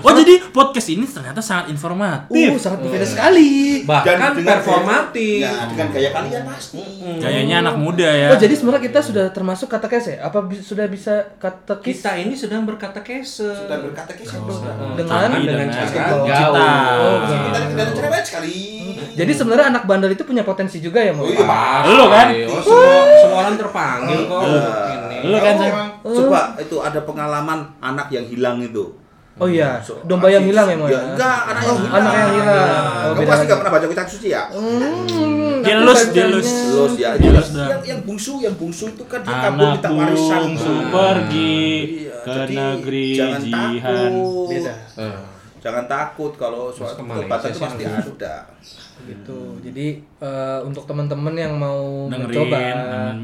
Oh 0.00 0.12
jadi 0.14 0.48
podcast 0.48 0.88
ini 0.88 1.04
ternyata 1.04 1.40
sangat 1.40 1.68
informatif. 1.68 2.48
Uh, 2.48 2.56
sangat 2.56 2.80
berbeda 2.80 3.04
sekali. 3.04 3.84
Bahkan 3.84 4.16
dengan 4.34 4.56
performatif. 4.56 5.44
gaya- 5.44 5.52
Ya, 5.52 5.68
dengan 5.68 5.86
gaya 5.90 6.10
kalian 6.10 6.42
pasti. 6.46 6.80
Gayanya 7.18 7.56
anak 7.60 7.76
muda 7.76 8.08
ya. 8.08 8.32
Oh, 8.32 8.38
jadi 8.38 8.56
sebenarnya 8.56 8.88
kita 8.88 9.00
sudah 9.02 9.28
termasuk 9.28 9.68
katekes 9.68 10.06
ya? 10.08 10.16
Apa 10.22 10.40
bi- 10.40 10.56
sudah 10.58 10.88
bisa 10.88 11.36
katekis 11.36 12.00
Kita 12.00 12.16
ini 12.16 12.32
sedang 12.32 12.64
berkata 12.64 13.04
kese. 13.04 13.44
Sudah 13.44 13.76
berkata 13.78 14.16
kisah 14.16 14.40
dengan 14.40 15.04
Tapi 15.04 15.44
dengan 15.44 15.68
dengan 15.68 15.68
cara 15.68 16.08
gaul. 16.08 16.24
gaul. 16.24 16.56
Oh, 16.56 17.16
Kita 17.28 17.58
tidak 17.66 17.88
cerewet 17.92 18.24
sekali. 18.24 18.56
Jadi 19.12 19.32
sebenarnya 19.32 19.66
anak 19.70 19.82
bandel 19.84 20.10
itu 20.10 20.24
punya 20.24 20.40
potensi 20.42 20.76
juga 20.78 21.00
ya, 21.00 21.12
Mo? 21.12 21.24
Oh 21.24 21.28
iya. 21.28 21.88
Lu 21.88 22.04
kan? 22.06 22.26
Oh, 22.48 22.60
semua, 22.60 22.92
semua 23.18 23.38
orang 23.42 23.56
terpanggil 23.56 24.20
kok. 24.24 24.40
Lu 25.22 25.36
kan, 25.36 25.54
memang 25.56 25.88
coba 26.02 26.40
itu 26.56 26.76
ada 26.78 27.00
pengalaman 27.00 27.58
anak 27.78 28.08
yang 28.08 28.24
hilang 28.24 28.58
itu. 28.60 28.84
Oh 29.36 29.44
iya, 29.44 29.76
So, 29.78 30.00
domba 30.02 30.26
yang 30.26 30.42
hilang 30.42 30.64
ya, 30.64 30.74
Mo 30.74 30.88
ya? 30.88 30.96
Enggak, 31.06 31.38
anak 31.46 31.62
yang 31.62 31.76
hilang. 31.78 31.92
Anak 31.94 32.12
yang 32.14 32.30
hilang. 32.32 32.56
Oh, 32.56 33.04
Kamu 33.04 33.12
beda 33.14 33.28
pasti 33.28 33.36
lagi. 33.36 33.44
nggak 33.44 33.58
pernah 33.60 33.72
baca 33.72 33.86
kitab 33.86 34.06
suci 34.08 34.28
ya? 34.32 34.42
Hmm, 34.48 35.60
Dilus, 35.60 36.00
dilus. 36.08 36.48
bacanya. 36.48 36.72
Los 36.72 36.94
ya. 36.96 37.10
Jelas 37.14 37.46
Yang, 37.52 37.82
yang, 37.84 38.00
bungsu, 38.00 38.32
yang 38.40 38.54
bungsu 38.56 38.84
itu 38.88 39.04
kan 39.04 39.20
dia 39.20 39.36
kabur 39.38 39.68
minta 39.70 39.88
warisan. 39.90 40.40
bungsu 40.42 40.72
pergi 40.88 41.60
Iya, 42.00 42.16
ke 42.16 42.30
jadi 42.32 42.54
negeri 42.56 43.04
jihan. 43.44 44.12
Beda. 44.48 44.74
Jangan 45.66 45.84
takut 45.84 46.32
kalau 46.32 46.70
suatu 46.70 47.02
kebatan 47.02 47.26
itu 47.44 47.52
sih 47.52 47.62
pasti 47.66 47.82
ada. 47.82 48.36
Gitu. 49.02 49.40
Jadi 49.60 49.86
eh, 50.00 50.58
untuk 50.62 50.86
teman-teman 50.86 51.34
yang 51.34 51.54
mau 51.54 52.06
Dengerin, 52.06 52.30
mencoba 52.30 52.56
dan 52.56 52.76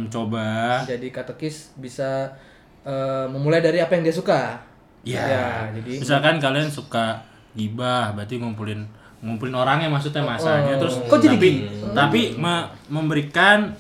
mencoba. 0.03 0.49
jadi 0.85 1.07
katekis 1.09 1.73
bisa 1.77 2.35
eh, 2.83 3.27
memulai 3.27 3.59
dari 3.59 3.79
apa 3.79 3.95
yang 3.95 4.03
dia 4.03 4.13
suka. 4.13 4.59
Ya. 5.03 5.23
Ya, 5.23 5.47
jadi 5.73 5.99
Misalkan 5.99 6.39
kalian 6.39 6.67
suka 6.67 7.23
gibah, 7.53 8.11
berarti 8.13 8.39
ngumpulin 8.39 8.83
ngumpulin 9.19 9.55
orangnya 9.55 9.87
maksudnya 9.87 10.19
masanya 10.21 10.75
Oh. 10.75 10.81
terus 10.81 10.99
Kok 11.01 11.19
jadi 11.21 11.39
tapi 11.39 11.51
gitu? 11.63 11.87
tapi 11.95 12.21
me- 12.35 12.67
memberikan 12.89 13.71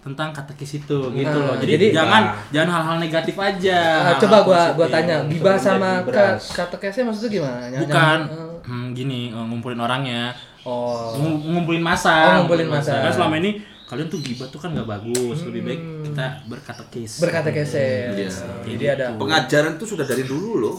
tentang 0.00 0.32
katekis 0.32 0.80
itu 0.80 0.98
gitu 1.12 1.28
Ah, 1.36 1.44
loh. 1.44 1.54
Jadi, 1.56 1.72
jadi- 1.76 1.88
jangan 1.92 2.22
jangan 2.48 2.70
hal-hal 2.72 2.96
negatif 2.98 3.36
aja. 3.36 3.78
Ah, 3.78 3.96
hal-hal 4.08 4.18
coba 4.18 4.36
gua 4.40 4.62
gua 4.72 4.86
positif. 4.88 4.94
tanya, 4.96 5.16
gibah 5.28 5.56
sama 5.56 5.90
ka, 5.92 6.06
beras. 6.06 6.42
katekesnya 6.50 7.02
maksudnya 7.04 7.30
gimana? 7.30 7.64
Jangan- 7.66 7.84
Bukan 7.84 8.18
eh, 8.26 8.66
hmm, 8.66 8.86
gini 8.92 9.20
eh, 9.28 9.44
ngumpulin 9.46 9.76
orangnya. 9.78 10.22
Oh. 10.62 11.12
Ngu- 11.14 11.40
ngumpulin 11.50 11.80
masa. 11.80 12.16
Oh, 12.32 12.32
ngumpulin 12.40 12.68
masa. 12.68 12.96
Kan 12.98 13.12
selama 13.12 13.36
ini 13.36 13.60
kalian 13.84 14.06
tuh 14.06 14.20
gibah 14.20 14.46
tuh 14.46 14.56
kan 14.56 14.70
nggak 14.70 14.88
bagus. 14.88 15.44
Lebih 15.44 15.62
baik 15.62 15.80
kita 16.06 16.26
berkatekis. 16.46 17.12
Berkatekese. 17.18 17.86
Iya. 18.10 18.28
Jadi 18.64 18.84
ada 18.86 19.04
Pengajaran 19.16 19.76
itu 19.76 19.84
sudah 19.86 20.04
dari 20.04 20.24
dulu 20.24 20.52
loh. 20.58 20.76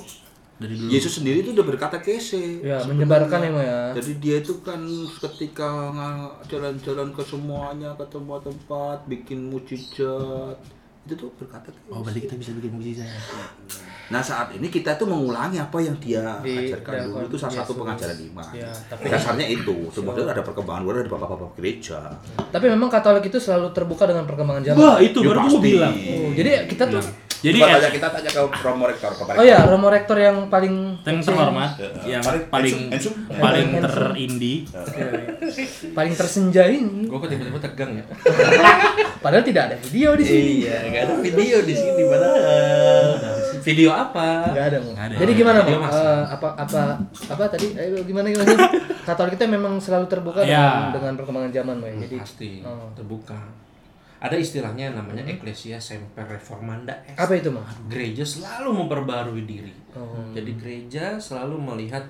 Dari 0.61 0.75
dulu. 0.75 0.87
Yesus 0.87 1.17
sendiri 1.17 1.41
itu 1.41 1.51
udah 1.51 1.65
berkata 1.65 1.97
kese. 1.97 2.61
ya 2.61 2.77
menyebarkan 2.85 3.39
ya, 3.39 3.49
Mo 3.49 3.59
ya. 3.59 3.81
Jadi 3.91 4.11
dia 4.17 4.35
itu 4.37 4.61
kan 4.61 4.77
ketika 5.19 5.69
jalan-jalan 6.45 7.09
ke 7.09 7.23
semuanya, 7.23 7.89
ke 7.93 8.05
semua 8.07 8.37
tempat, 8.37 9.01
bikin 9.05 9.49
mujizat, 9.49 10.55
itu 11.01 11.13
tuh 11.17 11.33
berkata 11.35 11.67
kese. 11.67 11.89
Oh, 11.89 11.99
berarti 11.99 12.21
kita 12.21 12.37
bisa 12.37 12.53
bikin 12.53 12.71
mujizat. 12.71 13.09
Nah 14.07 14.19
saat 14.19 14.51
ini 14.51 14.67
kita 14.67 14.93
tuh 14.93 15.07
mengulangi 15.07 15.55
apa 15.55 15.79
yang 15.79 15.95
dia 15.95 16.35
Di 16.39 16.67
ajarkan 16.67 17.07
dulu 17.07 17.25
itu 17.25 17.37
salah 17.39 17.63
satu 17.63 17.73
pengajaran 17.73 18.19
iman. 18.27 18.51
Ya, 18.51 18.67
tapi- 18.85 19.07
Dasarnya 19.07 19.47
itu. 19.47 19.75
Kemudian 19.89 20.27
ada 20.27 20.43
perkembangan 20.43 20.83
baru 20.83 20.97
dari 20.99 21.09
bapak-bapak 21.09 21.51
gereja. 21.55 22.11
Tapi 22.51 22.65
memang 22.67 22.91
Katolik 22.91 23.23
itu 23.25 23.39
selalu 23.39 23.71
terbuka 23.71 24.03
dengan 24.03 24.27
perkembangan 24.27 24.61
zaman. 24.67 24.77
Wah, 24.77 24.97
itu 24.99 25.17
Ya, 25.17 25.27
baru 25.31 25.39
gue 25.47 25.61
bilang. 25.63 25.95
Oh, 25.95 26.29
jadi 26.33 26.67
kita 26.67 26.83
tuh 26.87 26.99
Jadi 27.41 27.57
Coba 27.57 27.67
eh, 27.67 27.73
tanya, 27.75 27.89
kita 27.89 28.07
tanya 28.07 28.29
ke 28.29 28.41
Romo 28.61 28.85
Rektor 28.85 29.11
ke 29.11 29.21
Oh 29.33 29.41
ya, 29.41 29.65
Romo 29.65 29.89
Rektor 29.89 30.13
yang 30.15 30.45
paling 30.45 31.01
yang 31.01 31.19
terhormat, 31.19 31.73
yang 32.05 32.21
Paling- 32.21 32.45
paling 32.47 32.75
Ensum, 32.87 33.13
ensum. 33.17 33.33
paling 33.33 33.67
terindi. 33.81 34.53
paling 35.91 36.13
tersenja 36.13 36.63
ini. 36.65 37.09
Gua 37.09 37.17
kok 37.17 37.29
tiba-tiba 37.29 37.57
tegang 37.59 37.97
ya. 37.97 38.05
Padahal 39.23 39.41
tidak 39.41 39.63
ada 39.67 39.75
video 39.79 40.13
di 40.13 40.21
sini. 40.21 40.53
Iya, 40.61 40.77
nggak 40.85 41.01
ada 41.03 41.15
video 41.19 41.57
di 41.61 41.73
sini 41.73 42.01
mana? 42.03 42.29
Video 43.59 43.89
apa? 43.91 44.27
Nggak 44.47 44.65
ada. 44.67 44.77
Nggak 44.79 45.05
ada. 45.07 45.15
Jadi 45.17 45.31
gimana, 45.33 45.59
mas. 45.61 45.93
Eh, 45.93 46.23
apa 46.31 46.47
apa 46.55 46.81
apa 47.27 47.43
tadi? 47.47 47.67
Ayo 47.73 48.01
gimana 48.01 48.25
gimana? 48.27 48.53
Katolik 49.07 49.33
kita 49.33 49.45
memang 49.47 49.77
selalu 49.77 50.05
terbuka 50.07 50.41
dengan, 50.41 50.53
Ya. 50.53 50.93
dengan 50.93 51.13
perkembangan 51.15 51.49
zaman, 51.51 51.75
ya. 51.79 51.93
Jadi 51.99 52.15
Pasti 52.17 52.49
Oh. 52.61 52.93
terbuka. 52.93 53.37
Ada 54.21 54.37
istilahnya 54.37 54.93
namanya 54.93 55.25
Ecclesia 55.25 55.81
Semper 55.81 56.21
Reformanda 56.29 56.93
Est. 57.09 57.17
apa 57.17 57.33
itu, 57.33 57.49
Mo? 57.49 57.65
Gereja 57.89 58.21
selalu 58.21 58.69
memperbarui 58.85 59.49
diri. 59.49 59.73
Oh. 59.97 60.13
Jadi 60.29 60.53
gereja 60.61 61.17
selalu 61.17 61.57
melihat 61.57 62.05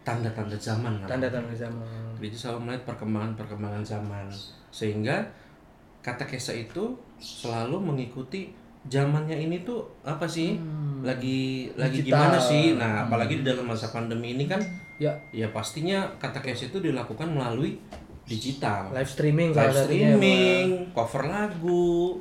tanda-tanda 0.00 0.56
zaman. 0.56 1.04
Tanda-tanda 1.04 1.52
zaman. 1.52 1.84
Gereja 2.16 2.48
selalu 2.48 2.72
melihat 2.72 2.84
perkembangan-perkembangan 2.88 3.84
zaman 3.84 4.26
sehingga 4.72 5.28
katekesa 6.00 6.56
itu 6.56 6.96
selalu 7.20 7.76
mengikuti 7.80 8.52
zamannya 8.88 9.36
ini 9.48 9.64
tuh 9.64 9.80
apa 10.04 10.28
sih 10.28 10.60
lagi 11.00 11.72
lagi 11.76 12.04
Digital. 12.04 12.20
gimana 12.20 12.36
sih 12.36 12.76
nah 12.76 13.08
apalagi 13.08 13.40
di 13.40 13.44
dalam 13.48 13.64
masa 13.64 13.88
pandemi 13.88 14.36
ini 14.36 14.44
kan 14.44 14.60
Ya, 14.94 15.10
ya 15.34 15.50
pastinya 15.50 16.06
katekesa 16.22 16.70
itu 16.70 16.78
dilakukan 16.78 17.26
melalui 17.26 17.74
digital 18.24 18.88
live 18.90 19.06
streaming 19.06 19.52
live 19.52 19.76
streaming 19.76 20.88
cover 20.92 21.24
lagu 21.24 22.18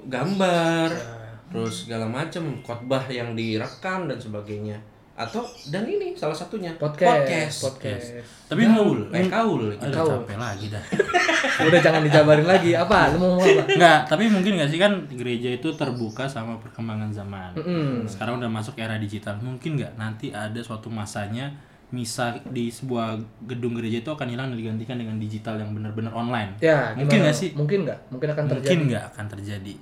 gambar 0.00 0.88
Ya. 0.90 1.28
terus 1.50 1.84
segala 1.84 2.06
macam 2.06 2.42
khotbah 2.62 3.02
yang 3.10 3.34
direkam 3.34 4.06
dan 4.06 4.14
sebagainya 4.14 4.78
atau 5.18 5.42
dan 5.68 5.84
ini 5.84 6.16
salah 6.16 6.32
satunya 6.32 6.72
Podcast. 6.80 7.04
podcast. 7.04 7.56
Podcast. 7.60 8.06
Tapi 8.48 8.64
kaul, 8.64 9.04
eh 9.12 9.28
kaul. 9.28 9.68
Aduh, 9.76 9.92
Kaul. 9.92 10.10
capek 10.24 10.38
lagi 10.40 10.66
dah. 10.72 10.80
Udah 11.68 11.76
jangan 11.76 12.00
dijabarin 12.00 12.48
lagi. 12.48 12.72
Apa? 12.72 13.12
Lu 13.12 13.16
mau 13.20 13.28
ngomong 13.36 13.44
apa? 13.52 13.68
Enggak, 13.68 14.00
tapi 14.08 14.32
mungkin 14.32 14.56
nggak 14.56 14.70
sih 14.72 14.80
kan 14.80 14.96
gereja 15.12 15.52
itu 15.52 15.68
terbuka 15.76 16.24
sama 16.24 16.56
perkembangan 16.56 17.12
zaman. 17.12 17.52
Mm-mm. 17.52 18.08
Sekarang 18.08 18.40
udah 18.40 18.48
masuk 18.48 18.80
era 18.80 18.96
digital. 18.96 19.36
Mungkin 19.36 19.76
nggak 19.76 20.00
nanti 20.00 20.32
ada 20.32 20.56
suatu 20.64 20.88
masanya 20.88 21.52
misa 21.90 22.38
di 22.54 22.70
sebuah 22.70 23.18
gedung 23.50 23.74
gereja 23.74 23.98
itu 23.98 24.10
akan 24.10 24.30
hilang 24.30 24.54
dan 24.54 24.58
digantikan 24.58 24.96
dengan 24.98 25.18
digital 25.18 25.58
yang 25.58 25.74
benar-benar 25.74 26.14
online. 26.14 26.54
Ya, 26.62 26.94
mungkin 26.94 27.26
nggak 27.26 27.34
sih? 27.34 27.50
Mungkin 27.54 27.86
nggak? 27.86 27.98
Mungkin 28.14 28.28
akan 28.30 28.44
terjadi. 28.46 28.70
Mungkin 28.70 28.80
nggak 28.90 29.04
akan 29.14 29.26
terjadi 29.26 29.74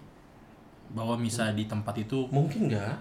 bahwa 0.92 1.14
misa 1.20 1.52
di 1.52 1.68
tempat 1.68 1.94
itu 2.00 2.24
Mungkin 2.32 2.72
enggak? 2.72 2.96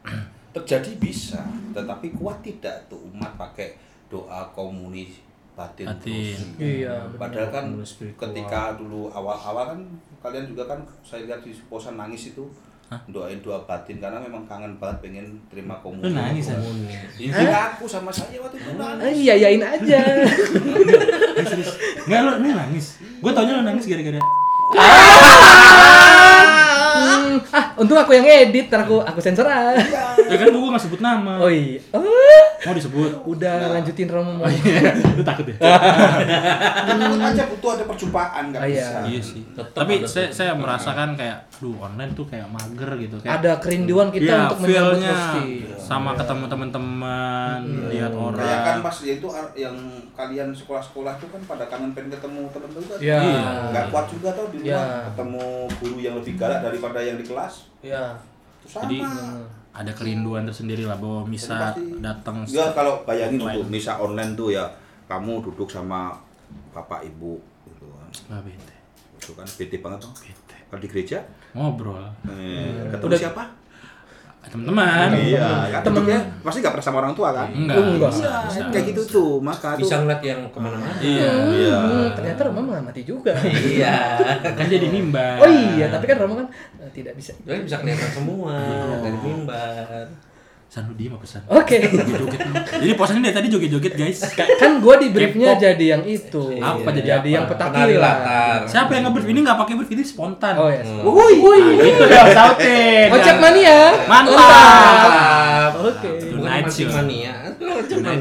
Terjadi 0.56 0.98
bisa, 0.98 1.38
tetapi 1.70 2.10
kuat 2.18 2.42
tidak 2.42 2.74
tuh 2.90 2.98
umat 3.14 3.38
pakai 3.38 3.78
doa 4.10 4.42
komunis 4.50 5.22
batin, 5.54 5.86
Batin. 5.86 6.34
terus. 6.34 6.58
Iya, 6.58 7.06
Padahal 7.14 7.54
kan 7.54 7.66
ketika 7.94 8.74
dulu 8.74 9.06
awal-awal 9.14 9.76
kan 9.76 9.80
kalian 10.18 10.50
juga 10.50 10.66
kan 10.66 10.80
saya 11.06 11.30
lihat 11.30 11.46
di 11.46 11.54
posan 11.70 11.94
nangis 11.94 12.34
itu 12.34 12.42
doain 13.06 13.38
doa 13.38 13.62
batin 13.62 13.96
karena 13.96 14.18
memang 14.18 14.42
kangen 14.44 14.74
banget 14.76 14.98
pengen 15.00 15.22
terima 15.46 15.78
komunion. 15.78 16.10
Lu 16.10 16.18
nangis 16.18 16.50
ya? 16.50 16.58
Ini 17.16 17.30
aku 17.46 17.86
sama 17.86 18.10
saya 18.10 18.34
waktu 18.36 18.58
itu 18.58 18.70
Ah, 18.72 18.98
nangis. 18.98 19.14
iya, 19.16 19.34
yain 19.38 19.62
aja. 19.62 20.00
Enggak 22.02 22.20
lo 22.20 22.32
ini 22.38 22.50
nangis. 22.50 22.98
Gue 23.16 23.30
taunya 23.30 23.54
lo 23.54 23.62
nangis 23.62 23.86
gara-gara 23.86 24.18
Hmm, 26.90 27.38
ah, 27.48 27.64
untung 27.76 27.96
aku 27.96 28.12
yang 28.12 28.26
edit, 28.26 28.66
ntar 28.66 28.82
aku 28.82 28.98
aku 29.00 29.18
sensor 29.18 29.46
ah. 29.46 29.72
Ya 30.30 30.36
kan 30.36 30.46
gue 30.48 30.70
nggak 30.70 30.82
sebut 30.82 31.00
nama. 31.00 31.34
Oh 31.36 31.50
iya. 31.50 31.82
Oh, 31.90 32.00
Mau 32.60 32.72
disebut. 32.72 33.10
udah 33.26 33.54
lanjutin 33.72 34.04
Romo 34.06 34.36
mau. 34.36 34.46
Lu 35.16 35.22
takut 35.22 35.42
ya? 35.44 35.56
Takut 35.56 37.20
aja 37.22 37.42
butuh 37.48 37.70
ada 37.72 37.84
perjumpaan 37.84 38.42
nggak 38.48 38.60
Ah, 38.60 38.66
iya. 38.66 38.84
bisa. 38.84 38.98
Iya 39.06 39.20
sih. 39.22 39.42
Tetep 39.50 39.72
Tapi 39.74 39.94
saya 40.04 40.28
saya 40.30 40.52
merasakan 40.52 41.14
kayak, 41.14 41.38
duh 41.56 41.74
online 41.74 42.12
tuh 42.12 42.24
kayak 42.24 42.46
mager 42.46 42.90
gitu. 42.98 43.16
Kayak, 43.18 43.40
Ada 43.40 43.52
kerinduan 43.58 44.08
kita 44.08 44.24
Iya, 44.26 44.36
untuk 44.44 44.58
menyambut 44.60 44.76
feel-nya 44.92 45.16
Gusti. 45.16 45.48
sama 45.78 46.10
ketemu 46.14 46.44
teman-teman, 46.46 47.60
lihat 47.88 48.12
Kayak 48.12 48.60
kan 48.60 48.68
orang. 48.70 48.80
pas 48.82 48.96
ya 49.00 49.12
itu 49.14 49.28
yang 49.56 49.76
kalian 50.12 50.48
sekolah-sekolah 50.50 51.12
tuh 51.16 51.28
kan 51.28 51.40
pada 51.46 51.64
kangen 51.66 51.90
pengen 51.90 52.10
ketemu 52.10 52.40
teman-teman 52.50 52.84
kan. 52.86 52.98
Iya. 53.00 53.18
Nggak 53.70 53.84
kuat 53.88 54.06
juga 54.06 54.28
tau 54.30 54.46
di 54.48 54.58
rumah 54.58 54.68
Iya. 54.70 55.04
ketemu 55.10 55.44
guru 55.76 55.96
yang 55.98 56.14
lebih 56.14 56.32
galak 56.36 56.60
daripada 56.62 56.98
yang 56.98 57.16
di 57.16 57.24
kelas. 57.24 57.54
Iya. 57.80 58.04
Itu 58.60 58.68
sama. 58.68 58.84
Jadi 58.84 58.98
ada 59.70 59.92
kerinduan 59.92 60.42
tersendiri 60.42 60.82
lah 60.82 60.98
bahwa 60.98 61.22
misa 61.24 61.70
datang. 62.00 62.42
Enggak 62.42 62.74
kalau 62.74 63.02
bayangin 63.04 63.38
Online. 63.38 63.56
tuh 63.56 63.64
misa 63.66 63.92
online 63.96 64.32
tuh 64.34 64.48
ya 64.50 64.64
kamu 65.06 65.42
duduk 65.42 65.66
sama 65.66 66.14
bapak 66.70 67.02
ibu 67.04 67.38
gitu 67.64 67.86
kan. 67.88 68.08
Nggak 68.28 68.42
bete. 68.46 68.74
Itu 69.16 69.30
kan 69.34 69.46
bete 69.46 69.76
banget 69.78 69.98
tuh. 70.02 70.12
Bete. 70.18 70.56
Kalau 70.66 70.80
di 70.80 70.88
gereja 70.88 71.18
Ngobrol. 71.50 72.02
eh, 72.26 72.86
ketemu 72.90 73.08
Udah- 73.10 73.20
siapa? 73.20 73.42
Teman-teman. 74.42 75.08
Iya, 75.12 75.46
kan 75.68 75.80
Temen- 75.80 76.00
duduknya 76.00 76.20
pasti 76.40 76.58
nggak 76.58 76.72
pernah 76.72 76.86
sama 76.86 76.98
orang 76.98 77.12
tua 77.12 77.28
kan? 77.30 77.48
Enggak. 77.50 77.76
Oh, 77.76 77.84
enggak. 77.86 78.10
bisa, 78.10 78.24
Iya, 78.24 78.38
bisa. 78.48 78.60
kayak 78.72 78.86
gitu 78.88 79.02
tuh, 79.04 79.32
maka 79.38 79.68
tuh 79.74 79.84
Bisa 79.84 79.94
ngeliat 80.00 80.22
yang 80.24 80.40
ke 80.48 80.58
mana-mana. 80.58 80.94
Iya. 80.96 81.28
Iya. 81.46 81.76
Hmm, 81.78 82.06
ternyata 82.14 82.40
Romo 82.44 82.60
mengamati 82.64 83.02
juga. 83.04 83.32
Iya. 83.44 83.94
Kan 84.56 84.66
jadi 84.66 84.86
mimbar. 84.88 85.38
Oh 85.38 85.46
iya, 85.46 85.86
tapi 85.86 86.04
kan 86.04 86.16
Romo 86.18 86.34
kan 86.36 86.46
eh, 86.78 86.90
tidak 86.90 87.14
bisa. 87.14 87.36
Jadi 87.38 87.60
bisa 87.62 87.76
kelihatan 87.78 88.10
semua 88.10 88.54
dari 88.98 89.18
mimbar. 89.20 90.08
San 90.70 90.86
lu 90.86 90.94
diem 90.94 91.10
apa 91.10 91.26
San? 91.26 91.42
Oke. 91.50 91.82
Joget-joget 91.90 92.40
lu. 92.46 92.54
Jadi 92.54 92.92
posannya 92.94 93.26
dari 93.26 93.34
tadi 93.34 93.48
joget-joget 93.50 93.94
guys. 93.98 94.22
Ka- 94.38 94.46
kan 94.54 94.78
gue 94.78 94.94
di 95.02 95.08
briefnya 95.10 95.58
jadi 95.58 95.98
yang 95.98 96.06
itu. 96.06 96.62
Apa 96.62 96.94
jadi 96.94 97.18
jadi 97.18 97.26
apa? 97.26 97.34
yang 97.34 97.44
petakilan. 97.50 97.98
latar. 97.98 98.58
Siapa 98.70 98.90
yang 98.94 99.10
nge-brief? 99.10 99.26
Ini 99.34 99.40
nggak 99.42 99.58
pakai 99.66 99.74
brief, 99.74 99.90
ini 99.90 100.04
spontan. 100.06 100.54
Oh 100.54 100.70
ya. 100.70 100.86
Hmm. 100.86 101.02
Wuih, 101.02 101.42
wuih. 101.42 101.74
Itu 101.74 102.06
udah 102.06 102.22
sautin. 102.30 103.10
Ojek 103.10 103.36
mania. 103.42 103.78
Mantap. 104.06 105.72
Oke. 105.74 106.10
Bukan 106.22 106.38
Tonight 106.38 106.64
masih 106.70 106.86
show. 106.86 106.94
mania. 106.94 107.34
Jangan 107.88 108.16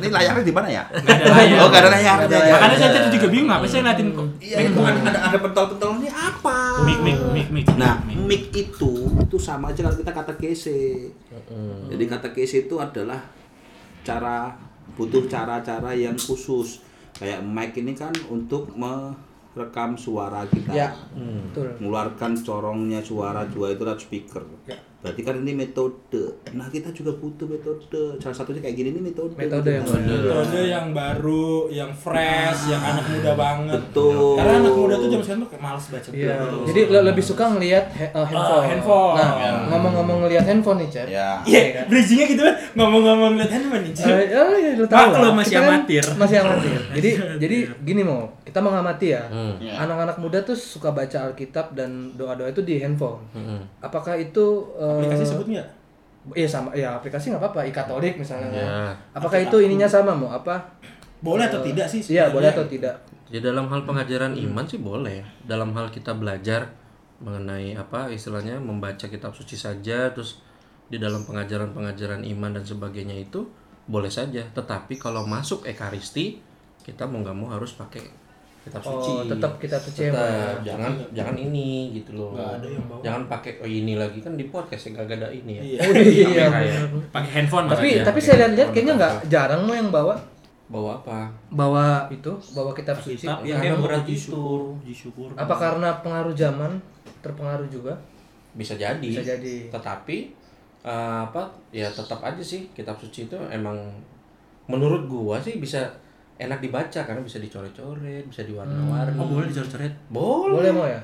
ini 0.00 0.08
layarnya 0.08 0.44
di 0.44 0.54
mana 0.54 0.68
ya? 0.70 0.84
Nggak 0.88 1.16
ada 1.16 1.26
layar. 1.34 1.58
Oh, 1.60 1.68
nggak 1.68 1.82
ada 1.82 1.90
layar. 1.90 2.16
Nggak 2.24 2.40
ada 2.40 2.52
Makanya 2.54 2.76
saya 2.78 2.90
tadi 2.96 3.08
juga 3.18 3.26
bingung 3.28 3.50
apa 3.52 3.64
sih 3.66 3.76
yang 3.78 3.84
ngeliatin 3.86 4.06
kok. 4.12 4.26
Iya, 4.40 4.56
itu 4.66 4.78
kan 4.80 4.94
ada 5.04 5.18
ada 5.30 5.38
pentol-pentol 5.38 5.90
ini 6.00 6.08
apa? 6.10 6.58
Mic 6.88 6.98
mic 7.04 7.18
mic 7.32 7.48
mic. 7.52 7.64
Nah, 7.76 7.94
mic. 8.06 8.42
itu 8.50 8.92
itu 9.08 9.36
sama 9.38 9.70
aja 9.70 9.80
kalau 9.86 9.96
kita 9.98 10.12
kata 10.12 10.32
kese. 10.38 11.10
Jadi 11.90 12.04
kata 12.08 12.28
kese 12.32 12.68
itu 12.68 12.74
adalah 12.80 13.20
cara 14.06 14.56
butuh 14.96 15.24
cara-cara 15.28 15.92
yang 15.94 16.16
khusus. 16.16 16.82
Kayak 17.16 17.44
mic 17.44 17.76
ini 17.76 17.92
kan 17.92 18.12
untuk 18.32 18.72
merekam 18.74 19.94
suara 19.94 20.46
kita. 20.48 20.72
Ya. 20.72 20.90
Betul. 21.14 21.76
mengeluarkan 21.82 22.38
corongnya 22.40 23.00
suara 23.02 23.44
juga 23.50 23.74
itu 23.74 23.82
lewat 23.84 24.00
speaker. 24.00 24.42
Ya. 24.64 24.78
Berarti 25.00 25.20
kan 25.22 25.34
ini 25.38 25.52
metode. 25.54 26.24
Nah 26.50 26.68
kita 26.68 26.90
juga 26.90 27.12
butuh 27.14 27.46
metode. 27.46 28.16
Salah 28.16 28.36
satunya 28.36 28.60
kayak 28.60 28.76
gini 28.76 28.88
ini 28.90 29.00
metode. 29.02 29.32
Metode 29.32 29.70
yang 29.72 29.82
baru. 29.82 30.04
Metode 30.04 30.60
yang 30.62 30.86
baru, 30.92 31.48
yang 31.70 31.90
fresh, 31.90 32.68
yang 32.68 32.82
anak 32.84 33.04
muda 33.08 33.32
banget. 33.32 33.80
Betul. 33.82 34.36
Karena 34.36 34.52
anak 34.60 34.74
muda 34.74 34.94
tuh 34.94 35.08
jam 35.08 35.20
sekarang 35.20 35.40
tuh 35.40 35.50
kayak 35.50 35.62
males 35.62 35.84
baca 35.86 36.08
Iya. 36.10 36.34
buku. 36.36 36.58
Jadi 36.66 36.80
le- 36.86 37.04
lebih 37.06 37.24
suka 37.24 37.44
ngelihat 37.48 37.84
he- 37.90 38.12
eh, 38.12 38.26
handphone. 38.26 38.60
Ah, 38.60 38.64
handphone. 38.66 39.14
Nah, 39.16 39.30
Ya. 39.34 39.50
ngomong-ngomong 39.66 40.16
ngelihat 40.22 40.44
handphone 40.44 40.78
nih, 40.78 40.88
Cep. 40.90 41.06
Ya. 41.08 41.30
Iya, 41.42 41.60
bridgingnya 41.86 42.26
gitu 42.28 42.42
kan 42.42 42.54
ngomong-ngomong 42.74 43.32
lihat 43.34 43.50
handphone 43.50 43.82
nih. 43.82 43.92
Cip. 43.94 44.04
Eh, 44.06 44.28
oh 44.34 44.52
iya, 44.54 44.70
lu 44.74 44.84
tahu. 44.84 45.00
Maklum, 45.08 45.24
lah. 45.24 45.32
masih 45.34 45.50
Kita 45.50 45.60
kan 45.60 45.70
amatir. 45.72 46.04
Masih 46.14 46.36
amatir. 46.38 46.72
Jadi 47.00 47.10
jadi 47.40 47.56
gini 47.80 48.02
mau 48.02 48.20
kita 48.42 48.58
mengamati 48.58 49.06
ya. 49.08 49.22
Hmm. 49.24 49.54
Ya. 49.58 49.78
Anak-anak 49.78 50.18
muda 50.18 50.42
tuh 50.42 50.52
suka 50.52 50.90
baca 50.90 51.24
Alkitab 51.24 51.72
dan 51.72 51.90
doa-doa 52.12 52.50
itu 52.50 52.60
di 52.60 52.76
handphone. 52.76 53.22
Hmm. 53.32 53.62
Apakah 53.80 54.12
itu 54.14 54.44
eh, 54.76 54.89
Aplikasi 54.98 55.24
sebut 55.26 55.46
nggak? 55.46 55.68
Iya 56.36 56.48
sama, 56.48 56.68
ya 56.76 57.00
aplikasi 57.00 57.32
nggak 57.32 57.40
apa-apa, 57.40 57.60
e-katolik 57.68 58.20
misalnya. 58.20 58.52
Ya. 58.52 58.92
Apakah 59.16 59.40
itu 59.40 59.56
ininya 59.62 59.88
sama 59.88 60.12
mau 60.12 60.28
apa? 60.28 60.60
Boleh 61.20 61.48
atau 61.48 61.60
tidak 61.64 61.88
sih? 61.88 62.00
Iya 62.04 62.32
boleh 62.32 62.48
atau 62.52 62.64
tidak? 62.68 62.96
Ya 63.30 63.40
dalam 63.40 63.70
hal 63.70 63.86
pengajaran 63.88 64.36
iman 64.36 64.64
sih 64.68 64.80
boleh. 64.80 65.24
Dalam 65.48 65.72
hal 65.72 65.88
kita 65.88 66.12
belajar 66.16 66.68
mengenai 67.20 67.76
apa 67.76 68.08
istilahnya 68.08 68.56
membaca 68.56 69.04
kitab 69.08 69.36
suci 69.36 69.56
saja 69.56 70.08
terus 70.12 70.40
di 70.88 70.96
dalam 70.96 71.22
pengajaran-pengajaran 71.28 72.24
iman 72.24 72.56
dan 72.56 72.64
sebagainya 72.64 73.16
itu 73.16 73.48
boleh 73.88 74.12
saja. 74.12 74.44
Tetapi 74.44 75.00
kalau 75.00 75.24
masuk 75.24 75.64
ekaristi 75.64 76.40
kita 76.84 77.08
mau 77.08 77.20
nggak 77.24 77.36
mau 77.36 77.48
harus 77.52 77.76
pakai 77.76 78.19
kitab 78.60 78.82
suci. 78.82 79.10
Oh, 79.10 79.24
tetap 79.24 79.52
kitab 79.56 79.80
suci 79.80 80.00
Tetap. 80.04 80.14
emang 80.14 80.28
ya. 80.28 80.52
jangan 80.66 80.92
jangan 81.10 81.34
ini 81.34 81.68
gitu 81.94 82.12
loh. 82.12 82.36
Ada 82.36 82.66
yang 82.66 82.84
bawa. 82.84 83.00
Jangan 83.00 83.22
pakai 83.26 83.52
oh 83.56 83.66
ini 83.66 83.94
lagi 83.94 84.20
kan 84.20 84.32
di 84.34 84.44
podcast 84.46 84.82
ya 84.86 85.00
gak 85.00 85.16
ada 85.16 85.28
ini 85.28 85.52
ya. 85.54 85.62
Iya. 85.62 85.78
Oh, 85.88 85.94
iya. 85.96 86.46
Ya. 86.46 86.80
Pakai 87.08 87.30
handphone 87.34 87.66
Tapi 87.66 87.80
maksudnya. 87.88 88.04
tapi 88.04 88.18
saya 88.18 88.36
lihat-lihat 88.42 88.68
kayaknya 88.70 88.94
nggak 88.96 89.14
jarang 89.26 89.60
mau 89.62 89.72
yang 89.72 89.88
bawa 89.88 90.14
Bawa 90.66 90.92
apa? 90.96 91.26
bawa 91.50 91.86
itu 92.08 92.30
bawa 92.52 92.70
kitab 92.70 92.94
suci. 92.96 93.24
Kitab 93.24 93.42
Ya, 93.42 93.58
yang 93.58 93.74
karena 93.74 93.82
berat 93.82 94.02
begitu. 94.04 94.30
syukur, 94.30 94.60
syukur. 94.86 95.28
Apa 95.34 95.54
karena 95.56 95.88
pengaruh 95.98 96.30
zaman 96.32 96.78
terpengaruh 97.18 97.66
juga? 97.66 97.96
Bisa 98.52 98.74
jadi. 98.74 99.02
Bisa 99.02 99.24
jadi. 99.24 99.66
Tetapi 99.66 100.16
eh, 100.80 101.18
apa 101.22 101.42
ya 101.70 101.88
tetap 101.88 102.20
aja 102.20 102.38
sih 102.40 102.70
kitab 102.70 102.94
suci 102.96 103.26
itu 103.26 103.34
emang 103.48 103.74
menurut 104.64 105.04
gua 105.04 105.36
sih 105.36 105.58
bisa 105.58 105.90
enak 106.40 106.58
dibaca 106.58 107.00
karena 107.04 107.20
bisa 107.20 107.36
dicoret-coret, 107.36 108.24
bisa 108.24 108.42
diwarna-warni. 108.48 109.20
Oh, 109.20 109.28
boleh 109.28 109.46
dicoret-coret. 109.52 109.92
Boleh. 110.08 110.54
Boleh 110.56 110.70
mau 110.72 110.86
ya? 110.88 111.00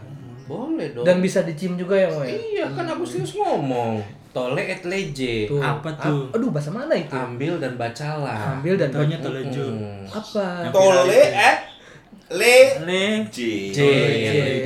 Boleh 0.46 0.86
dong. 0.96 1.04
Dan 1.04 1.20
bisa 1.20 1.44
dicium 1.44 1.76
juga 1.76 1.98
ya 1.98 2.08
mau 2.08 2.22
ya? 2.22 2.32
iya 2.32 2.64
kan 2.72 2.86
Agustinus 2.88 3.36
ngomong. 3.36 4.00
Tole 4.30 4.62
et 4.68 4.84
lege. 4.84 5.48
Tuh. 5.48 5.58
Apa 5.58 5.90
tuh? 5.96 6.28
A- 6.28 6.36
aduh 6.36 6.52
bahasa 6.52 6.68
mana 6.68 6.92
itu? 6.92 7.08
Ambil 7.08 7.56
dan 7.56 7.80
bacalah. 7.80 8.60
Ambil 8.60 8.76
dan 8.76 8.92
Taunya 8.92 9.18
telejo. 9.18 9.64
Hmm. 9.72 10.04
apa? 10.06 10.68
Tole 10.70 11.24
et 11.32 11.58
le 12.26 12.58
Le. 12.82 13.22
J. 13.30 13.38
J. 13.70 13.80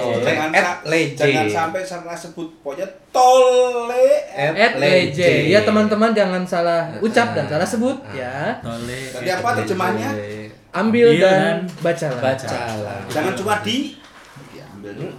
Tole 0.01 0.25
sa- 0.27 0.81
lege. 0.89 1.13
jangan 1.15 1.47
sampai 1.47 1.83
salah 1.85 2.17
sebut 2.17 2.49
pokoknya 2.65 2.89
tole 3.13 4.11
et. 4.33 4.53
At 4.59 4.75
leje. 4.81 5.53
Ya 5.55 5.63
teman-teman 5.63 6.11
jangan 6.17 6.43
salah 6.43 6.91
ucap 6.99 7.37
dan 7.37 7.47
salah 7.47 7.69
sebut 7.69 7.97
ya. 8.11 8.59
Tole. 8.59 9.01
Tadi 9.13 9.29
apa 9.31 9.49
terjemahannya? 9.63 10.11
Ambil 10.71 11.11
Ambil 11.11 11.19
dan 11.19 11.67
dan 11.67 11.83
bacalah. 11.83 12.23
Bacalah. 12.23 12.99
Jangan 13.09 13.33
cuma 13.35 13.55
di. 13.61 13.99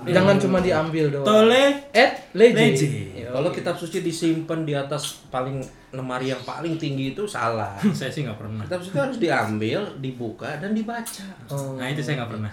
Jangan 0.04 0.36
cuma 0.40 0.58
diambil 0.58 1.06
doang. 1.12 1.28
Tole. 1.46 1.64
At 1.94 2.34
leje. 2.34 2.74
Ya, 3.14 3.30
Kalau 3.30 3.54
kitab 3.54 3.78
suci 3.78 4.02
disimpan 4.02 4.66
di 4.66 4.74
atas 4.74 5.22
paling 5.30 5.62
lemari 5.92 6.32
yang 6.32 6.42
paling 6.42 6.76
tinggi 6.76 7.12
itu 7.12 7.28
salah. 7.28 7.78
Saya 7.94 8.10
sih 8.10 8.24
nggak 8.24 8.40
pernah. 8.40 8.64
Kitab 8.66 8.82
suci 8.82 8.98
harus 8.98 9.18
diambil, 9.20 9.80
dibuka 10.00 10.58
dan 10.58 10.74
dibaca. 10.74 11.28
Oh. 11.48 11.78
Nah 11.78 11.88
itu 11.88 12.02
saya 12.02 12.24
nggak 12.24 12.32
pernah. 12.32 12.52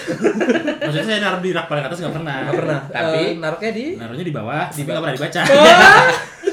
Maksudnya 0.82 1.04
saya 1.04 1.18
naruh 1.20 1.42
di 1.42 1.50
rak 1.50 1.66
paling 1.66 1.84
atas 1.84 1.98
nggak 2.00 2.14
pernah. 2.16 2.36
Nggak 2.40 2.56
pernah. 2.56 2.80
Tapi- 2.88 3.18
Eh, 3.18 3.30
naruhnya 3.36 3.72
di 3.72 3.86
Naruhnya 3.94 4.24
di 4.24 4.34
bawah, 4.34 4.64
tapi 4.70 4.82
nggak 4.84 5.02
pernah 5.02 5.16
dibaca. 5.18 5.40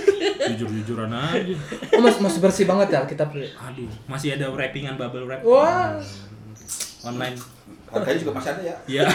Jujur-jujuran 0.51 1.09
aja. 1.09 1.55
Oh, 1.93 2.01
masih, 2.01 2.19
masih 2.19 2.39
bersih 2.39 2.65
banget 2.65 2.87
ya 2.89 2.97
Alkitab. 3.01 3.29
Aduh, 3.33 3.89
masih 4.05 4.33
ada 4.33 4.49
wrappingan 4.49 4.95
bubble 4.95 5.25
wrap 5.25 5.41
Wah. 5.41 5.97
online. 7.01 7.35
Harganya 7.89 8.19
juga 8.19 8.31
masih 8.37 8.49
ada 8.51 8.61
ya. 8.63 8.75
Iya. 8.85 9.05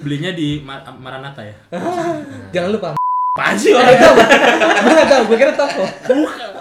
Belinya 0.00 0.30
di 0.30 0.60
Mar- 0.60 0.86
Maranatha 0.96 1.42
ya. 1.42 1.56
Jangan 2.54 2.70
lupa. 2.70 2.88
Apaan 3.34 3.58
sih 3.58 3.74
Gue 3.74 3.82
nggak 4.86 5.08
tahu, 5.10 5.22
gue 5.26 5.36
kira 5.36 5.52
toko. 5.52 5.82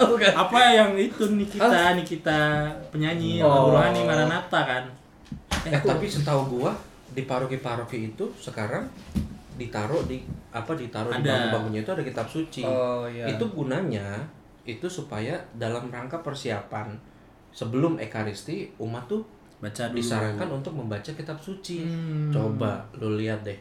Bukan. 0.10 0.32
Apa 0.34 0.60
yang 0.74 0.98
itu 0.98 1.30
Nikita, 1.30 1.94
Nikita 1.94 2.40
penyanyi 2.90 3.46
Oh. 3.46 3.70
oh. 3.70 3.78
rohani 3.78 4.02
Maranatha 4.02 4.60
kan? 4.66 4.84
Eh, 5.64 5.78
tapi 5.78 6.10
setahu 6.10 6.50
gua 6.52 6.74
di 7.08 7.24
paroki-paroki 7.24 8.10
itu 8.10 8.26
sekarang 8.36 8.90
ditaruh 9.54 10.04
di 10.04 10.22
apa 10.50 10.72
ditaruh 10.72 11.12
di 11.12 11.22
Ada. 11.22 11.32
bangku-bangkunya 11.48 11.80
itu 11.82 11.92
ada 11.92 12.04
kitab 12.04 12.26
suci. 12.26 12.62
Oh, 12.62 13.06
iya. 13.06 13.26
Itu 13.26 13.46
gunanya 13.48 14.22
itu 14.64 14.88
supaya 14.88 15.36
dalam 15.54 15.88
rangka 15.88 16.20
persiapan 16.20 16.96
sebelum 17.50 17.98
ekaristi 17.98 18.72
umat 18.78 19.06
tuh 19.06 19.22
Baca 19.60 19.88
dulu. 19.88 19.96
disarankan 19.96 20.50
untuk 20.52 20.74
membaca 20.74 21.08
kitab 21.08 21.38
suci. 21.38 21.82
Hmm. 21.82 22.28
Coba 22.30 22.84
lu 22.96 23.16
lihat 23.16 23.42
deh. 23.42 23.56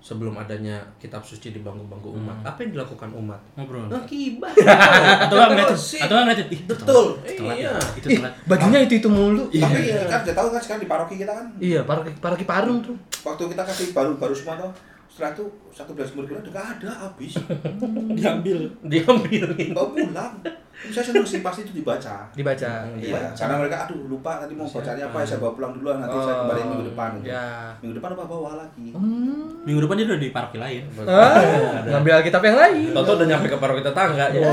Sebelum 0.00 0.36
adanya 0.36 0.76
kitab 0.98 1.20
suci 1.20 1.48
di 1.48 1.58
bangku-bangku 1.58 2.12
umat, 2.12 2.36
apa 2.44 2.60
yang 2.60 2.76
dilakukan 2.76 3.08
umat? 3.14 3.40
Ngobrol. 3.56 3.88
Nah, 3.88 4.04
kibat. 4.04 4.52
Atau 5.24 5.32
nggak 5.34 5.48
ngeliatin? 5.50 6.00
Atau 6.04 6.12
nggak 6.12 6.24
ngeliatin? 6.28 6.60
Betul. 6.66 7.06
Telat 7.24 7.56
Iya. 7.56 7.72
ya. 7.72 7.74
Itu 7.96 8.06
Ih, 8.06 8.16
telat. 8.20 8.32
bajunya 8.52 8.78
itu 8.84 8.94
itu 8.94 9.08
mulu. 9.08 9.48
Tapi 9.48 9.80
kan 10.04 10.20
udah 10.20 10.34
tahu 10.36 10.48
kan 10.52 10.60
sekarang 10.60 10.82
di 10.84 10.90
paroki 10.90 11.14
kita 11.16 11.32
kan 11.32 11.46
Iya, 11.56 11.80
paroki 11.82 12.12
paroki 12.20 12.44
Parung 12.44 12.84
tuh. 12.84 12.92
waktu 13.24 13.48
kita 13.48 13.64
kasih 13.64 13.86
baru-baru 13.90 14.36
semua 14.36 14.60
tuh 14.60 14.68
setelah 15.14 15.30
itu 15.30 15.46
satu 15.70 15.94
belas 15.94 16.10
murid 16.10 16.42
udah 16.42 16.50
gak 16.50 16.66
ada 16.82 16.90
habis 17.06 17.38
Diambil. 18.18 18.66
Diambilin. 18.82 19.70
bawa 19.70 19.94
pulang 19.94 20.34
saya 20.84 21.04
seneng 21.04 21.22
sih 21.22 21.40
pasti 21.40 21.60
itu 21.62 21.72
dibaca 21.74 22.26
Dibaca. 22.30 22.70
iya 22.94 23.30
karena 23.30 23.54
mereka 23.56 23.76
aduh 23.82 24.04
lupa 24.06 24.36
tadi 24.36 24.52
mau 24.52 24.66
bacanya 24.66 25.06
apa 25.06 25.16
ya 25.16 25.26
saya 25.26 25.38
bawa 25.38 25.52
pulang 25.52 25.72
duluan 25.72 25.96
nanti 25.98 26.16
saya 26.16 26.34
kembali 26.38 26.60
minggu 26.66 26.84
depan 26.88 27.10
gitu. 27.16 27.26
Ya. 27.26 27.46
minggu 27.78 27.94
depan 27.96 28.10
apa 28.12 28.24
bawa 28.24 28.50
lagi 28.56 28.86
Hmm. 28.90 29.64
Minggu 29.64 29.80
depan 29.80 29.96
dia 29.96 30.06
udah 30.06 30.18
di 30.18 30.28
paroki 30.28 30.58
lain. 30.58 30.82
Ah, 31.02 31.40
ngambil 31.86 32.12
Alkitab 32.14 32.42
yang 32.42 32.52
lain. 32.54 32.92
Toto 32.92 33.16
udah 33.16 33.26
nyampe 33.26 33.46
ke 33.46 33.56
paroki 33.56 33.80
tetangga. 33.80 34.28
Ya. 34.28 34.44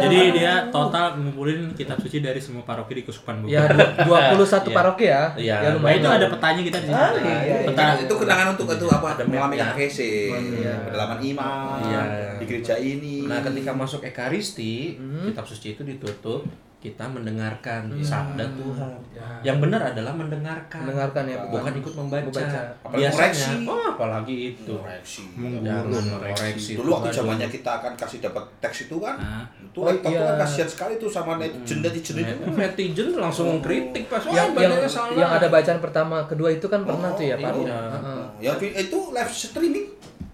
Jadi 0.00 0.18
dia 0.32 0.52
total 0.68 1.14
ngumpulin 1.16 1.70
kitab 1.72 1.96
suci 1.96 2.18
dari 2.18 2.36
semua 2.36 2.62
paroki 2.62 2.92
di 2.92 3.02
Kesukupan 3.02 3.40
Bogor. 3.40 3.52
Ya, 3.52 3.62
du- 4.02 4.34
21 4.34 4.42
Iya. 4.64 4.74
paroki 4.74 5.04
ya. 5.06 5.22
Iya. 5.32 5.56
Ya 5.56 5.68
Nah, 5.68 5.74
lumayan. 5.76 5.96
itu 5.96 6.08
lah. 6.08 6.16
ada 6.16 6.26
petanya 6.28 6.62
kita 6.62 6.78
di 6.78 6.86
sini. 6.86 6.96
Ah, 6.96 7.10
iya, 7.14 7.56
Peta. 7.64 7.84
itu 7.96 8.14
kenangan 8.16 8.46
untuk 8.52 8.66
itu 8.68 8.86
apa 8.88 9.06
Ada 9.08 9.22
mengalami. 9.24 9.54
KTC 9.56 9.98
Iya. 10.34 10.74
kedalaman 10.84 11.18
iman 11.24 11.78
Iya. 11.80 12.02
di 12.36 12.44
gereja 12.44 12.74
ini 12.76 13.16
Nah, 13.24 13.38
ketika 13.40 13.70
masuk 13.72 14.00
ekaristi, 14.02 14.98
kitab 15.24 15.44
suci 15.44 15.65
itu 15.68 15.82
ditutup, 15.82 16.44
kita 16.76 17.02
mendengarkan 17.02 17.88
sabda 17.98 18.46
Tuhan. 18.52 18.92
Yang 19.40 19.58
benar 19.58 19.90
adalah 19.90 20.12
mendengarkan. 20.12 20.80
Mendengarkan 20.80 21.24
ya, 21.24 21.38
bukan 21.44 21.72
ikut 21.74 21.94
membaca. 21.94 22.22
Membaca. 22.22 22.60
Apalagi 22.78 23.00
Biasanya, 23.00 23.26
koreksi. 23.26 23.52
oh, 23.66 23.84
apalagi 23.88 24.36
itu. 24.46 24.74
koreksi 24.76 25.22
Jangan 25.58 25.84
koreksi. 26.20 26.70
dulu 26.74 26.88
waktu 26.92 27.08
zamannya 27.10 27.48
kita 27.48 27.70
akan 27.74 27.92
kasih 27.96 28.18
dapat 28.20 28.44
teks 28.60 28.78
itu 28.84 28.96
kan 28.96 29.16
itu 29.58 29.74
Oh, 29.76 29.84
laptop 29.84 30.08
iya. 30.08 30.16
itu 30.16 30.24
kan 30.24 30.36
kasihan 30.38 30.68
sekali 30.70 30.94
tuh 30.96 31.10
sama 31.10 31.32
netizen 31.36 31.78
netizen 31.80 32.16
itu 32.18 32.34
Netizen 32.50 33.08
langsung 33.14 33.60
kritik 33.60 34.06
pas 34.06 34.22
yang 34.24 34.48
yang, 34.48 34.72
bacanya 34.72 34.86
salah. 34.86 35.12
yang 35.12 35.30
ada 35.32 35.48
bacaan 35.48 35.80
pertama, 35.80 36.16
kedua 36.24 36.48
itu 36.50 36.64
kan 36.64 36.80
pernah 36.80 37.10
tuh 37.10 37.24
ya, 37.24 37.36
Pak. 37.36 37.52
iya. 37.56 37.76
Heeh. 37.90 38.22
ya 38.38 38.52
itu 38.78 38.98
live 39.10 39.32
streaming 39.32 39.86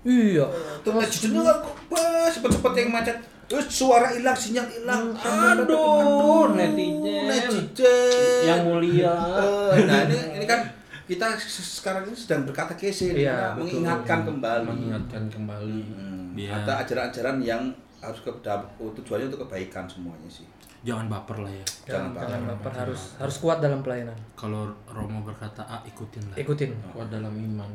Iya. 0.02 0.46
tuh 0.82 0.92
netizennya 0.92 1.40
kan 1.40 1.58
wah 1.88 2.26
cepet-cepet 2.28 2.72
yang 2.76 2.90
macet 2.92 3.16
terus 3.52 3.68
suara 3.68 4.08
hilang 4.08 4.32
sinyal 4.32 4.64
hilang 4.64 5.12
Aduh, 5.12 6.48
netizen. 6.50 7.28
netizen 7.28 8.48
Yang 8.48 8.60
mulia. 8.64 9.12
Eh, 9.70 9.84
nah 9.84 10.00
ini 10.04 10.16
ini 10.34 10.46
kan 10.46 10.64
kita 11.04 11.36
se- 11.36 11.60
sekarang 11.60 12.08
ini 12.08 12.16
sedang 12.16 12.42
berkata 12.42 12.72
kese 12.72 13.12
Iya, 13.12 13.52
betul. 13.52 13.76
mengingatkan 13.84 14.24
kembali 14.24 14.64
Mengingatkan 14.64 15.22
kembali. 15.28 15.80
Hmm, 15.86 16.32
Iya. 16.32 16.50
ada 16.56 16.80
ajaran-ajaran 16.80 17.36
yang 17.38 17.62
harus 18.00 18.18
ke 18.18 18.30
tujuannya 18.32 19.28
untuk 19.28 19.44
kebaikan 19.44 19.84
semuanya 19.84 20.26
sih 20.26 20.48
Jangan 20.82 21.06
baper 21.06 21.38
lah 21.38 21.52
ya. 21.52 21.62
jangan 21.84 21.86
Jangan, 21.86 22.10
baper 22.10 22.26
jangan 22.26 22.42
baper 22.48 22.72
harus 22.74 23.00
harus 23.16 23.36
kuat 23.38 23.58
dalam 23.60 23.80
pelayanan. 23.80 24.16
Kalau 24.34 24.66
Romo 24.88 25.22
berkata 25.22 25.62
A, 25.62 25.78
ikutin 25.84 26.24
lah. 26.26 26.36
Ikutin. 26.36 26.74
Kuat 26.90 27.06
dalam 27.06 27.30
iman. 27.30 27.70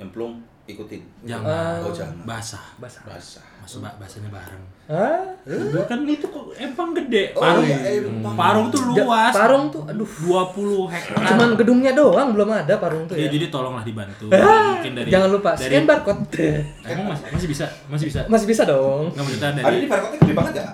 Nyemplung 0.00 0.40
ikutin 0.64 1.02
Jangan. 1.22 1.82
oh 1.82 1.92
jangan 1.92 2.16
Basah. 2.24 2.64
Basah. 2.78 3.02
basah 3.04 3.44
Masuk 3.60 3.84
ba- 3.84 3.92
bahasanya 4.00 4.32
bareng. 4.32 4.64
Hah? 4.88 5.20
Itu 5.44 5.84
kan 5.84 6.00
itu 6.02 6.24
kok 6.24 6.48
empang 6.56 6.90
gede. 6.90 7.36
Oh, 7.36 7.44
Parung. 7.44 7.62
iya, 7.62 8.00
empang. 8.00 8.34
Parung 8.34 8.66
tuh 8.66 8.82
luas. 8.88 9.30
Parung 9.30 9.68
tuh 9.68 9.84
aduh 9.84 10.08
20 10.08 10.88
hektar. 10.88 11.22
cuman 11.28 11.48
gedungnya 11.54 11.92
doang 11.92 12.32
belum 12.32 12.48
ada 12.56 12.80
Parung 12.80 13.04
tuh 13.04 13.14
Ya, 13.14 13.28
ya. 13.28 13.30
jadi 13.30 13.46
tolonglah 13.46 13.84
dibantu. 13.84 14.26
Mungkin 14.26 14.92
dari 14.96 15.08
Jangan 15.12 15.28
lupa 15.28 15.50
dari, 15.54 15.68
scan 15.70 15.84
barcode. 15.84 16.48
Emang 16.82 17.06
masih, 17.12 17.24
masih 17.30 17.48
bisa, 17.52 17.66
masih 17.86 18.06
bisa. 18.08 18.20
Masih 18.26 18.46
bisa 18.48 18.62
dong. 18.64 19.12
Enggak 19.12 19.22
maksudnya 19.22 19.50
dari 19.52 19.74
ini 19.76 19.86
barcode 19.86 20.16
gede 20.18 20.32
banget 20.32 20.54
ya 20.56 20.66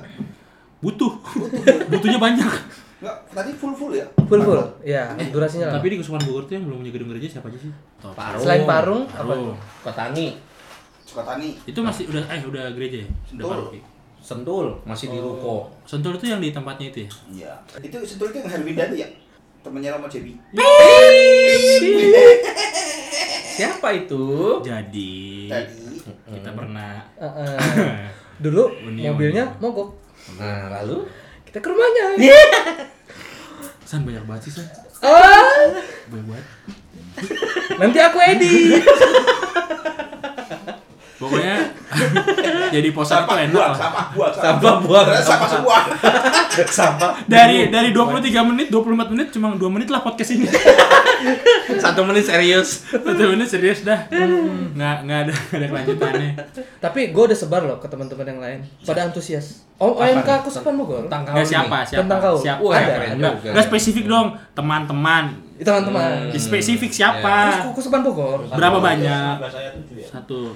butuh. 0.78 1.12
Butuhnya 1.90 2.20
banyak. 2.22 2.52
Enggak, 3.06 3.22
tadi 3.30 3.50
full 3.54 3.70
full 3.70 3.94
ya 3.94 4.02
Full 4.26 4.42
full. 4.42 4.58
Ya, 4.82 5.14
durasinya 5.30 5.70
lama. 5.70 5.78
Tapi 5.78 5.94
di 5.94 5.96
Kesukupan 6.02 6.26
Bogor 6.26 6.42
tuh 6.50 6.58
yang 6.58 6.66
belum 6.66 6.82
punya 6.82 6.90
gedung 6.90 7.08
gereja 7.14 7.38
siapa 7.38 7.46
aja 7.46 7.58
sih? 7.62 7.70
Parung. 8.02 8.42
Selain 8.42 8.62
Parung 8.66 9.02
apa? 9.06 9.30
Parung. 9.30 9.54
Petani. 9.86 10.26
Sukatani 11.06 11.48
Itu 11.62 11.86
masih 11.86 12.10
udah 12.10 12.26
eh 12.26 12.42
udah 12.42 12.64
gereja 12.74 13.06
ya? 13.06 13.06
Udah 13.06 13.22
Sentul. 13.30 13.50
paroki. 13.54 13.78
Sentul 14.18 14.66
masih 14.82 15.06
di 15.14 15.18
ruko. 15.22 15.70
Sentul 15.86 16.18
itu 16.18 16.26
yang 16.26 16.42
di 16.42 16.50
tempatnya 16.50 16.90
itu 16.90 16.98
ya? 16.98 17.10
iya 17.30 17.52
itu 17.78 17.94
sentul 18.02 18.34
itu 18.34 18.42
yang 18.42 18.50
Herwinda 18.50 18.90
itu 18.90 19.06
ya 19.06 19.08
temennya 19.62 19.94
Romo 19.94 20.10
Jebi 20.10 20.34
Siapa 23.54 23.88
itu? 23.94 24.24
Jadi 24.66 25.46
tadi 25.46 26.02
kita 26.26 26.50
pernah 26.50 27.06
Heeh. 27.22 28.10
Dulu 28.42 28.66
mobilnya 28.82 29.46
mogok. 29.62 29.94
Nah, 30.42 30.74
lalu 30.74 31.06
Kita 31.46 31.62
ke 31.62 31.70
rumahnya. 31.70 32.18
San 33.86 34.02
banyak 34.02 34.26
banget 34.26 34.50
sih 34.50 34.58
San. 34.58 34.66
Ah, 35.00 35.46
Banyak 36.10 36.26
banget. 36.26 36.46
nanti 37.78 37.98
aku 37.98 38.18
edit. 38.20 38.82
Pokoknya 41.16 41.56
jadi 42.76 42.88
posan 42.92 43.24
itu 43.24 43.24
sampah 43.24 43.36
enak 43.40 43.52
buang 43.52 43.64
lah. 43.64 43.74
sampah 43.74 44.04
buang 44.12 44.32
Sampah 44.36 44.74
buang. 44.78 45.06
Sampah 45.16 45.48
semua 45.48 45.78
sampah. 46.78 47.10
Dari 47.24 47.72
dari 47.72 47.88
23 47.90 48.20
menit, 48.46 48.66
24 48.68 49.12
menit 49.16 49.28
cuma 49.32 49.52
2 49.52 49.60
menit 49.72 49.88
lah 49.88 50.00
podcast 50.00 50.36
ini. 50.36 50.44
Satu 51.82 52.04
menit 52.04 52.20
serius. 52.22 52.84
Satu 52.86 53.32
menit 53.32 53.48
serius 53.48 53.80
dah. 53.80 54.04
Nggak 54.12 54.96
nggak 55.02 55.18
ada 55.18 55.32
nggak 55.32 55.56
ada 55.56 55.66
kelanjutannya. 55.66 56.30
Tapi 56.78 57.00
gue 57.08 57.22
udah 57.24 57.38
sebar 57.38 57.64
loh 57.64 57.80
ke 57.80 57.88
teman-teman 57.88 58.26
yang 58.26 58.40
lain. 58.40 58.58
Pada 58.84 59.08
antusias. 59.08 59.64
Oh, 59.76 59.96
OMK 59.96 60.28
Kesupan 60.42 60.76
Bogor. 60.76 61.04
Tentang 61.04 61.24
Nggak 61.26 61.36
kaum 61.38 61.44
siapa 61.46 61.78
siapa 61.82 62.00
Tentang 62.04 62.18
kau. 62.18 62.36
siapa. 62.36 62.60
Ada. 62.66 62.92
keren 62.94 63.10
Nggak 63.16 63.32
juga. 63.34 63.50
nggak 63.52 63.64
spesifik 63.66 64.04
dong 64.06 64.26
teman-teman. 64.52 65.24
Teman-teman. 65.56 66.28
Ya, 66.28 66.36
Spesifik 66.36 66.88
Terus 66.88 67.00
siapa? 67.00 67.36
ke 67.62 67.70
Kesupan 67.74 68.00
Bogor. 68.04 68.44
Berapa 68.50 68.78
banyak? 68.78 69.34
Satu. 70.06 70.52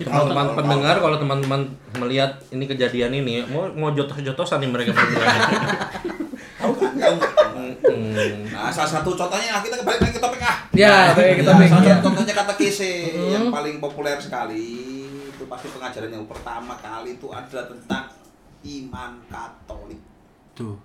Teman-teman 0.00 0.46
pendengar 0.54 0.96
kalau 0.96 1.16
teman-teman 1.16 1.60
melihat 1.96 2.30
ini 2.48 2.64
kejadian 2.64 3.12
ini 3.14 3.44
mau 3.46 3.68
mau 3.70 3.90
jotos-jotosan 3.90 4.60
nih 4.60 4.70
mereka 4.70 4.90
berdua. 4.90 5.26
tahu 6.60 6.72
kan 6.76 6.92
nggak? 6.92 7.32
Hmm. 7.80 8.44
nah 8.46 8.68
salah 8.68 8.90
satu 8.92 9.14
contohnya 9.14 9.58
kita 9.58 9.74
kembali 9.74 9.96
lagi 9.98 10.12
ke 10.12 10.20
topik 10.20 10.42
ah 10.42 10.56
Ya, 10.70 11.12
kita 11.12 11.24
Ya, 11.42 11.56
baik. 11.56 11.70
salah 11.70 11.82
Ya. 11.82 11.94
satu 11.94 12.04
contohnya 12.06 12.34
kata 12.34 12.52
kese 12.54 12.92
yang 13.30 13.48
paling 13.48 13.76
populer 13.78 14.16
sekali 14.16 14.66
itu 15.26 15.44
pasti 15.46 15.66
pengajaran 15.68 16.10
yang 16.10 16.26
pertama 16.26 16.76
kali 16.76 17.16
itu 17.16 17.28
adalah 17.30 17.64
tentang 17.66 18.04
iman 18.62 19.12
Katolik. 19.26 20.00
Tuh. 20.52 20.76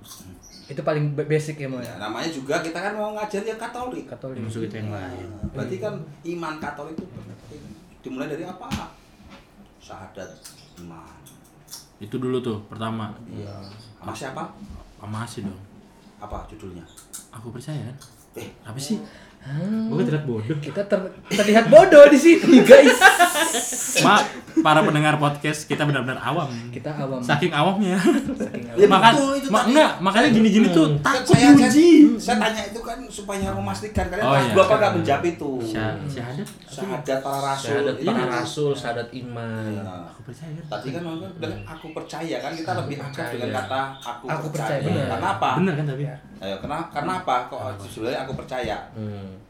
Itu 0.65 0.81
paling 0.81 1.11
ba- 1.11 1.27
basic 1.27 1.59
ya, 1.59 1.67
Ya, 1.67 1.77
ya. 1.77 1.93
namanya 1.99 2.29
juga 2.29 2.63
kita 2.63 2.79
kan 2.79 2.95
mau 2.95 3.11
ngajar 3.11 3.43
yang 3.43 3.59
Katolik. 3.59 4.07
Katolik. 4.07 4.39
Musuh 4.39 4.63
kita 4.63 4.79
yang 4.79 4.89
lain. 4.89 5.27
Nah, 5.27 5.45
berarti 5.51 5.75
kan 5.77 5.93
iman 6.25 6.53
Katolik 6.57 6.95
itu 6.95 7.05
penting. 7.05 7.61
Dimulai 7.99 8.27
dari 8.27 8.43
apa? 8.43 8.65
Syahadat 9.85 10.29
iman. 10.81 11.05
Itu 12.01 12.17
dulu 12.17 12.41
tuh 12.41 12.57
pertama. 12.65 13.13
Iya. 13.29 13.53
Sama 14.01 14.13
siapa? 14.17 14.43
Masih 15.05 15.45
dong. 15.45 15.61
Apa 16.17 16.41
judulnya? 16.49 16.81
Aku 17.29 17.53
percaya 17.53 17.77
kan? 17.85 17.97
Eh, 18.41 18.49
Apa 18.65 18.81
sih? 18.81 18.97
Gue 19.45 20.01
terlihat 20.01 20.25
bodoh. 20.25 20.57
Kita 20.57 20.81
ter- 20.83 21.13
terlihat 21.29 21.65
bodoh 21.67 22.05
di 22.05 22.17
sini, 22.17 22.59
guys. 22.61 22.97
Mak, 23.97 24.21
para 24.59 24.81
pendengar 24.81 25.15
podcast 25.15 25.63
kita 25.63 25.83
benar-benar 25.83 26.17
awam. 26.17 26.49
Kita 26.67 26.89
awam. 26.91 27.21
Saking 27.21 27.53
awamnya. 27.53 27.93
Saking 28.33 28.65
awam. 28.67 28.75
Ya, 28.75 28.85
itu 29.37 29.47
ma- 29.47 29.61
tadi. 29.61 29.69
enggak, 29.69 29.91
makanya 29.99 30.29
gini-gini 30.31 30.67
tuh 30.67 30.97
Kan 30.97 31.21
takut 31.21 31.31
saya, 31.31 31.53
diuji. 31.53 32.17
saya, 32.17 32.17
saya 32.17 32.37
tanya 32.41 32.61
itu 32.65 32.79
kan 32.81 32.97
supaya 33.05 33.47
memastikan 33.51 34.05
kalian 34.07 34.25
Oh, 34.25 34.33
iya. 34.35 34.51
bapak 34.51 34.75
nggak 34.75 34.93
menjawab 34.97 35.23
itu. 35.23 35.51
Syah- 35.63 35.97
Syahadat. 36.05 36.47
Syahadat 36.65 37.19
para 37.21 37.39
rasul. 37.45 37.69
Syahadat 37.69 37.95
para 37.95 38.17
Iya. 38.17 38.25
rasul, 38.33 38.71
syahadat 38.73 39.09
iman. 39.15 39.71
Nah, 39.77 40.03
Aku 40.09 40.21
percaya? 40.25 40.57
Tadi 40.65 40.87
kan 40.89 41.01
ngomong 41.03 41.31
bilang 41.37 41.61
aku 41.63 41.87
percaya 41.93 42.35
kan 42.39 42.51
kita 42.51 42.71
lebih 42.75 42.97
akrab 42.99 43.27
dengan 43.29 43.49
kata 43.55 43.79
aku, 43.95 44.25
Aku 44.25 44.45
percaya, 44.49 44.81
percaya. 44.81 44.89
benar. 44.89 45.05
Karena 45.07 45.27
apa? 45.31 45.49
Bener 45.55 45.73
kan 45.75 45.85
tapi? 45.85 46.03
Ayo, 46.45 46.55
kenapa? 46.59 46.85
Karena 46.91 47.13
apa? 47.19 47.35
Kok 47.47 47.59
sebenarnya 47.83 48.19
aku 48.21 48.33
percaya? 48.35 48.77
Hmm. 48.93 49.41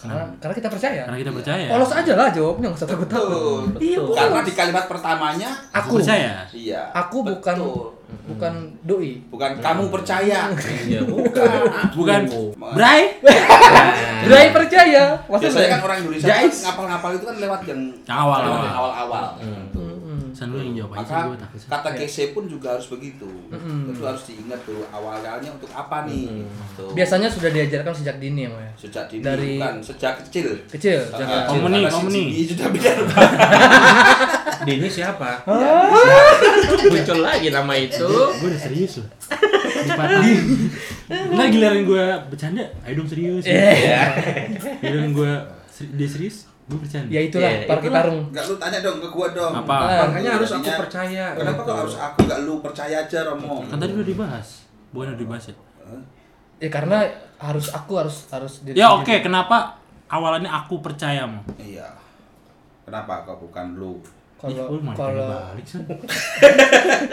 Karena, 0.00 0.24
karena 0.40 0.54
kita 0.56 0.68
percaya. 0.68 1.02
Karena 1.04 1.18
kita 1.20 1.28
percaya. 1.30 1.66
Polos 1.68 1.92
aja 1.92 2.12
lah 2.16 2.28
jawabnya, 2.30 2.66
nggak 2.66 2.80
usah 2.80 2.88
takut-takut. 2.88 3.28
Betul. 3.28 3.60
Iya, 3.78 3.98
Betul. 4.00 4.16
Karena 4.16 4.40
di 4.40 4.52
kalimat 4.56 4.84
pertamanya 4.88 5.50
Aku 5.70 5.88
percaya. 5.94 6.32
iya. 6.50 6.82
Aku 6.90 7.16
bukan 7.20 7.56
betul. 7.60 7.84
bukan 8.26 8.52
doi. 8.82 9.20
bukan 9.28 9.50
kamu 9.60 9.84
percaya. 9.92 10.48
Iya, 10.88 11.00
bukan. 11.12 11.50
Bukan 11.92 12.20
Aku. 12.26 12.42
Bray. 12.72 13.00
Doi 14.24 14.46
percaya. 14.50 15.04
Masa 15.22 15.42
Biasanya 15.42 15.60
Bray? 15.60 15.68
kan 15.70 15.80
orang 15.82 15.98
Indonesia 16.00 16.28
kan 16.28 16.48
ngapal-ngapal 16.48 17.10
itu 17.14 17.24
kan 17.24 17.36
lewat 17.38 17.60
yang 17.64 17.80
Awal-awal. 18.04 18.64
awal-awal. 18.66 19.24
Mm-mm. 19.38 19.89
San 20.30 20.48
lu 20.48 20.58
yang 20.58 20.74
jawab 20.78 20.98
aja 20.98 21.26
gue 21.26 21.36
takut. 21.36 21.60
kata 21.62 21.88
kese 21.94 22.22
pun 22.30 22.44
juga 22.44 22.72
harus 22.72 22.86
begitu. 22.86 23.26
Mm-mm. 23.48 23.90
Itu 23.90 24.00
harus 24.00 24.22
diingat 24.24 24.60
tuh 24.62 24.82
awalnya 24.88 25.30
untuk 25.48 25.70
apa 25.70 26.04
nih? 26.04 26.46
Tuh. 26.72 26.90
Biasanya 26.90 27.26
sudah 27.26 27.48
diajarkan 27.48 27.92
sejak 27.92 28.16
dini 28.16 28.44
ya, 28.44 28.48
Mo, 28.48 28.56
ya. 28.56 28.70
sejak 28.74 29.04
dini 29.06 29.22
dari- 29.22 29.56
bukan 29.56 29.74
sejak 29.80 30.14
kecil. 30.20 30.48
Kecil, 30.68 31.00
Ah, 31.04 31.16
jangan 31.16 31.36
kecil. 31.40 31.50
Komuni, 31.56 31.74
Karena 31.76 31.88
si 31.88 31.94
komuni. 31.96 32.22
Jimmy 32.26 32.42
sudah 32.46 32.66
bicara. 32.68 33.02
Dini 34.60 34.88
siapa? 34.88 35.30
Iya. 35.42 35.72
Muncul 36.92 37.18
lagi 37.20 37.48
nama 37.48 37.74
itu. 37.74 38.04
Gue 38.36 38.46
udah 38.46 38.60
serius 38.60 39.00
loh. 39.00 39.08
Dipatahin. 39.80 40.44
Ntar 41.08 41.46
giliran 41.48 41.80
gue 41.82 42.04
bercanda, 42.28 42.64
ayo 42.82 42.92
dong 42.94 43.08
serius. 43.08 43.42
Iya. 43.42 44.02
Giliran 44.78 45.10
gue 45.10 45.32
dia 45.90 46.04
serius, 46.06 46.44
gue 46.70 46.78
bercanda. 46.78 47.10
Ya 47.10 47.20
itulah, 47.26 47.50
parki 47.66 47.90
itulah. 47.90 47.98
parung. 48.06 48.20
Enggak 48.30 48.44
lu 48.46 48.54
tanya 48.62 48.78
dong 48.78 48.98
ke 49.02 49.08
gua 49.10 49.28
dong. 49.34 49.52
Apa? 49.58 49.74
Ah, 49.74 50.06
Makanya 50.06 50.30
harus 50.38 50.50
aku 50.54 50.70
percaya. 50.70 51.24
Kenapa 51.34 51.60
kok 51.66 51.76
harus 51.82 51.96
aku 51.98 52.18
enggak 52.30 52.40
lu 52.46 52.54
percaya 52.62 52.96
aja 53.02 53.18
Romo? 53.26 53.66
Kan 53.66 53.76
tadi 53.82 53.92
udah 53.98 54.06
dibahas. 54.06 54.48
Bukan 54.94 55.06
udah 55.10 55.18
dibahas 55.18 55.44
ya? 55.50 55.54
Ya 56.60 56.68
karena 56.70 56.98
harus 57.42 57.66
aku 57.74 57.92
harus 57.98 58.30
harus 58.30 58.62
Ya 58.70 58.94
oke, 58.94 59.10
kenapa 59.18 59.74
awalannya 60.06 60.46
aku 60.46 60.78
percaya 60.78 61.26
mau? 61.26 61.42
Iya. 61.58 61.90
Kenapa 62.86 63.26
kok 63.26 63.42
bukan 63.42 63.74
lu? 63.74 63.98
Kalau 64.40 64.80
malah 64.80 64.96
kalau 64.96 65.28
balik 65.52 65.66
San. 65.68 65.84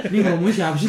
Ini 0.08 0.18
ngomongnya 0.24 0.54
siapa 0.64 0.80
sih? 0.80 0.88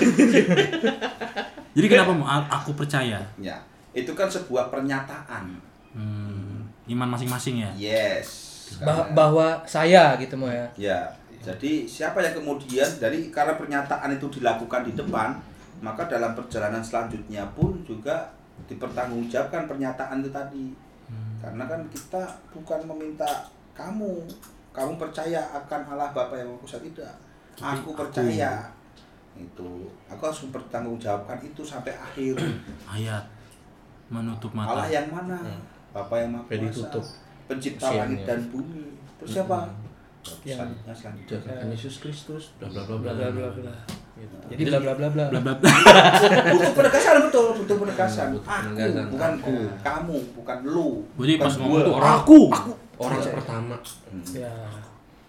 Jadi 1.74 1.86
kenapa 1.90 2.14
mau 2.14 2.30
aku 2.30 2.78
percaya? 2.78 3.18
Ya, 3.42 3.58
itu 3.90 4.14
kan 4.14 4.30
sebuah 4.30 4.70
pernyataan. 4.70 5.58
Hmm, 5.98 6.62
iman 6.94 7.08
masing-masing 7.10 7.66
ya. 7.66 7.70
Yes. 7.74 8.47
Bah- 8.78 8.96
Karena- 8.98 9.12
bahwa 9.12 9.46
saya 9.64 10.16
gitu 10.16 10.34
mau 10.34 10.48
ya. 10.48 10.66
Ya, 10.74 11.00
jadi 11.38 11.84
siapa 11.84 12.20
yang 12.20 12.36
kemudian 12.36 12.88
dari 12.98 13.28
karena 13.28 13.54
pernyataan 13.54 14.10
itu 14.12 14.26
dilakukan 14.30 14.84
di 14.84 14.92
depan, 14.92 15.32
maka 15.78 16.04
dalam 16.04 16.34
perjalanan 16.34 16.80
selanjutnya 16.80 17.46
pun 17.54 17.80
juga 17.82 18.28
dipertanggungjawabkan 18.68 19.66
pernyataan 19.66 20.20
itu 20.20 20.30
tadi. 20.30 20.66
Karena 21.38 21.64
kan 21.64 21.80
kita 21.88 22.22
bukan 22.50 22.80
meminta 22.84 23.46
kamu, 23.72 24.26
kamu 24.74 24.92
percaya 24.98 25.38
akan 25.54 25.80
Allah 25.88 26.10
Bapa 26.10 26.34
yang 26.34 26.50
Maha 26.50 26.60
Kuasa 26.60 26.82
tidak. 26.82 27.14
Aku 27.56 27.94
percaya. 27.94 28.66
Itu, 29.34 29.86
aku 30.10 30.18
harus 30.20 30.40
mempertanggungjawabkan 30.44 31.38
itu 31.40 31.62
sampai 31.62 31.94
akhir. 31.94 32.34
Ayat 32.84 33.22
menutup 34.08 34.50
mata. 34.50 34.74
Allah 34.74 34.88
yang 34.90 35.06
mana? 35.06 35.38
Bapa 35.94 36.18
yang 36.18 36.34
Maha 36.34 36.44
Kuasa. 36.44 36.58
ditutup. 36.66 37.04
Pencipta 37.48 37.80
Kasiannya. 37.82 38.00
langit 38.04 38.20
dan 38.24 38.40
bumi. 38.52 38.84
Terus 39.18 39.30
siapa? 39.34 39.58
Yang-. 40.44 40.72
Jangan 41.24 41.68
Yesus 41.68 41.94
Kristus. 41.98 42.42
Bla 42.60 42.68
bla 42.68 42.82
bla 42.84 42.96
Bla 43.00 43.12
bla. 43.12 43.26
bla 43.32 43.48
bla 43.48 43.62
bla. 43.64 43.74
Jadi 44.50 44.62
bla 44.66 44.78
bla 44.78 44.92
bla 44.92 45.08
bla. 45.08 45.24
Bla 45.30 45.40
bla 45.40 45.54
bla. 45.56 45.70
butuh 46.52 46.72
penegasan 46.74 47.16
betul 47.24 47.46
butuh 47.54 47.76
penegasan 47.78 48.26
Butuh 48.34 48.50
aku 48.50 49.08
bukan 49.08 49.32
Aku. 49.38 49.54
kamu 49.78 50.16
bukan 50.34 50.58
lu 50.66 50.88
Jadi 51.16 51.32
bukan 51.34 51.40
pas 51.40 51.52
ngomong 51.56 51.80
tuh 51.80 51.94
orang 51.94 52.14
aku. 52.18 52.40
Orang 52.98 53.18
pertama. 53.22 53.76
Ya. 54.34 54.52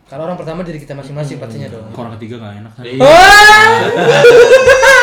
Kalau 0.09 0.25
orang 0.25 0.35
pertama 0.35 0.65
diri 0.65 0.81
kita 0.81 0.97
masing-masing 0.97 1.37
pastinya 1.37 1.69
dong. 1.69 1.85
Orang 1.93 2.17
ketiga 2.17 2.41
gak 2.41 2.65
enak. 2.65 2.73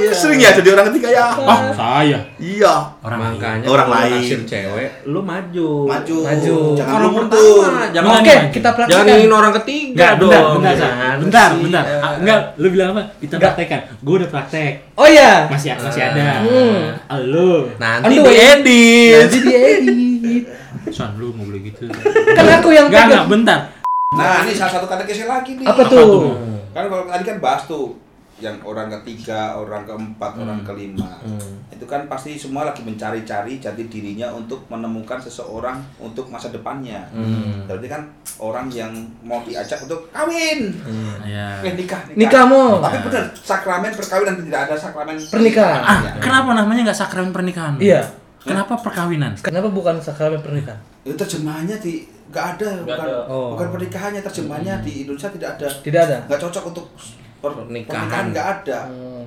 Iya. 0.00 0.12
sering 0.12 0.38
ya 0.38 0.50
jadi 0.52 0.68
orang 0.70 0.86
ketiga 0.88 1.08
ya 1.10 1.24
Ah, 1.40 1.60
saya. 1.70 2.18
iya 2.36 2.74
Orang 2.98 3.18
lain. 3.18 3.32
Makanya 3.34 3.66
Orang 3.66 3.86
kalau 3.86 3.98
lain. 4.00 4.12
naksir 4.14 4.40
cewek, 4.44 4.88
lu 5.04 5.20
maju. 5.20 5.68
maju 5.84 6.16
Maju. 6.20 6.56
jangan 6.72 6.92
pertama, 6.92 7.08
mundur 7.10 7.70
jangan 7.88 8.10
Oke, 8.14 8.34
kita 8.48 8.68
Jangan 8.68 8.76
praktekkan. 8.78 9.14
ingin 9.14 9.32
orang 9.32 9.52
ketiga 9.54 9.94
Enggak, 9.94 10.12
dong. 10.14 10.30
bentar, 10.30 10.42
bentar, 10.52 10.72
San. 10.72 10.88
Jangan 10.88 11.16
bentar, 11.18 11.48
sih. 11.48 11.62
bentar. 11.62 11.84
Ah, 11.98 12.12
enggak, 12.16 12.40
lu 12.54 12.66
bilang 12.68 12.88
apa? 12.90 13.02
Kita 13.16 13.34
Enggak. 13.34 13.50
praktekkan. 13.52 13.80
Gue 13.98 14.14
udah 14.16 14.30
praktek. 14.30 14.72
Oh 14.94 15.06
iya. 15.06 15.32
Masih 15.46 15.68
masih 15.74 16.02
ada. 16.04 16.26
Hmm. 16.40 16.78
Lu. 17.24 17.50
Nanti 17.76 18.14
Aduh, 18.14 18.24
diedit. 18.24 19.24
Jadi 19.24 19.38
diedit. 19.40 20.44
Son, 20.88 21.10
lu 21.14 21.30
nggak 21.30 21.44
boleh 21.44 21.60
gitu. 21.64 21.84
Kan 22.32 22.44
aku 22.54 22.68
yang 22.70 22.86
Enggak, 22.86 23.26
bentar. 23.26 23.60
nah 24.08 24.40
ini 24.40 24.52
salah 24.52 24.72
satu 24.74 24.86
kata 24.86 25.04
geser 25.04 25.28
lagi 25.28 25.52
nih 25.52 25.62
Apa 25.62 25.84
Apa 25.84 25.92
tuh? 25.92 26.00
tuh? 26.00 26.32
kan 26.68 26.84
kalau 26.86 27.04
tadi 27.04 27.24
kan 27.24 27.36
bahas 27.38 27.62
tuh 27.64 27.92
yang 28.38 28.54
orang 28.62 28.86
ketiga, 29.00 29.54
orang 29.54 29.82
keempat, 29.82 30.32
orang 30.36 30.62
kelima. 30.62 31.18
Itu 31.68 31.84
kan 31.84 32.06
pasti 32.06 32.34
semua 32.34 32.62
lagi 32.64 32.82
mencari-cari 32.82 33.58
jati 33.58 33.86
dirinya 33.86 34.30
untuk 34.30 34.62
menemukan 34.66 35.18
seseorang 35.18 35.78
untuk 35.98 36.30
masa 36.30 36.48
depannya. 36.48 37.02
Berarti 37.66 37.86
kan 37.86 38.02
orang 38.38 38.70
yang 38.70 38.94
mau 39.20 39.42
diajak 39.42 39.82
untuk 39.82 40.06
kawin. 40.10 40.70
Ya. 41.26 41.58
Eh, 41.60 41.74
nikah, 41.74 41.98
Nikah 42.14 42.44
mau. 42.46 42.78
Tapi 42.78 42.98
benar, 43.02 43.24
sakramen 43.34 43.90
perkawinan 43.90 44.38
tidak 44.38 44.60
ada 44.70 44.74
sakramen 44.74 45.16
Pernikahan. 45.18 45.80
Ah, 45.82 45.98
Ya. 45.98 46.12
kenapa 46.18 46.50
namanya 46.54 46.80
nggak 46.88 46.98
sakramen 46.98 47.34
pernikahan? 47.34 47.74
Iya. 47.78 48.06
Kenapa 48.38 48.78
perkawinan? 48.78 49.34
Kenapa 49.38 49.68
bukan 49.68 49.98
sakramen 49.98 50.38
pernikahan? 50.38 50.78
Itu 51.02 51.18
terjemahannya 51.18 51.76
di 51.82 52.06
nggak 52.28 52.44
ada, 52.54 52.68
bukan 52.84 52.98
ada. 53.02 53.18
Oh. 53.26 53.56
bukan 53.56 53.68
pernikahannya 53.72 54.20
terjemahannya 54.20 54.74
di 54.84 55.04
Indonesia 55.04 55.32
tidak 55.32 55.58
ada. 55.58 55.68
Tidak 55.82 56.00
ada. 56.00 56.16
Nggak 56.28 56.40
cocok 56.44 56.64
untuk 56.70 56.86
per- 57.38 57.54
Pernikahan. 57.56 57.88
pernikahan 57.88 58.26
nggak 58.28 58.46
ada. 58.56 58.78
Hmm. 58.86 59.24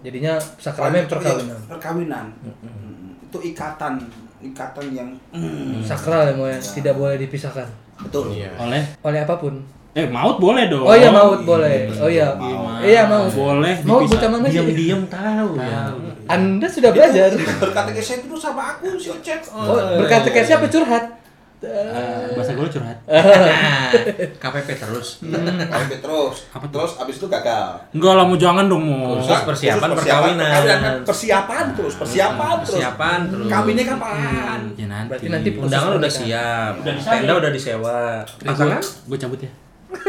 Jadinya 0.00 0.32
sakramen 0.56 1.04
perkawinan. 1.04 1.50
iya, 1.50 1.66
Perkawinan. 1.66 2.26
Mm, 2.38 3.26
Itu 3.26 3.38
ikatan, 3.44 3.98
ikatan 4.40 4.86
yang 4.88 5.08
mm, 5.28 5.82
Sakral 5.82 6.22
ya 6.24 6.32
mau 6.32 6.46
ya, 6.46 6.54
tidak 6.56 6.94
boleh 6.94 7.16
dipisahkan 7.16 7.66
betul. 7.98 8.30
Iya. 8.30 8.54
Oleh 8.56 8.82
oleh 9.00 9.20
apa 9.20 9.34
pun. 9.34 9.56
eh 9.90 10.04
maut 10.06 10.36
boleh 10.36 10.68
dong. 10.68 10.84
Oh 10.84 10.92
iya 10.92 11.08
maut 11.08 11.40
boleh. 11.42 11.88
Oh 11.96 12.04
iya. 12.06 12.36
Gimana? 12.36 12.84
Iya 12.84 13.02
maut. 13.06 13.32
Boleh 13.32 13.74
Maut 13.82 14.04
dipisah. 14.04 14.12
bocah 14.14 14.28
mana 14.30 14.44
sih? 14.44 14.54
Diam-diam 14.54 15.02
tahu 15.08 15.48
ya. 15.56 15.80
Anda 16.28 16.66
sudah 16.68 16.90
belajar. 16.92 17.32
Berkata 17.32 17.90
ke 17.90 17.98
saya 17.98 18.20
itu 18.20 18.36
sama 18.36 18.76
aku 18.76 18.92
si 18.94 19.08
Ocep. 19.08 19.40
Oh, 19.48 19.80
berkata 19.96 20.28
kayak 20.28 20.46
siapa 20.46 20.68
curhat? 20.68 21.16
Eh, 21.58 22.36
bahasa 22.36 22.52
gue 22.52 22.68
curhat. 22.68 22.98
KPP 24.42 24.68
terus. 24.76 25.24
Kawin 25.72 25.88
terus. 25.96 26.36
Apa? 26.52 26.68
Terus 26.68 26.92
abis 26.96 27.16
itu 27.16 27.26
gagal. 27.26 27.80
Enggak 27.90 28.12
lah 28.12 28.24
mau 28.24 28.36
jangan 28.36 28.64
dong 28.66 28.84
mau. 28.84 29.16
Khusus 29.16 29.40
persiapan 29.42 29.88
Khusus 29.88 30.04
perkawinan. 30.04 30.36
perkawinan. 30.36 30.94
Persiapan 31.02 31.64
terus, 31.72 31.94
persiapan 31.96 32.54
terus. 32.60 32.76
Persiapan 32.76 33.18
terus. 33.26 33.48
Kawinnya 33.48 33.84
kapan? 33.88 34.60
Ya 34.74 34.86
nanti. 34.86 35.08
Berarti 35.08 35.26
nanti 35.28 35.48
Undangan 35.54 35.92
udah 35.96 36.12
siap. 36.12 36.72
Udah 36.78 36.92
disewa. 36.92 37.14
Tenda 37.16 37.34
udah 37.34 37.50
disewa. 37.50 37.98
Pasangan? 38.38 38.82
Gue 39.08 39.16
cabut 39.16 39.40
ya. 39.40 39.50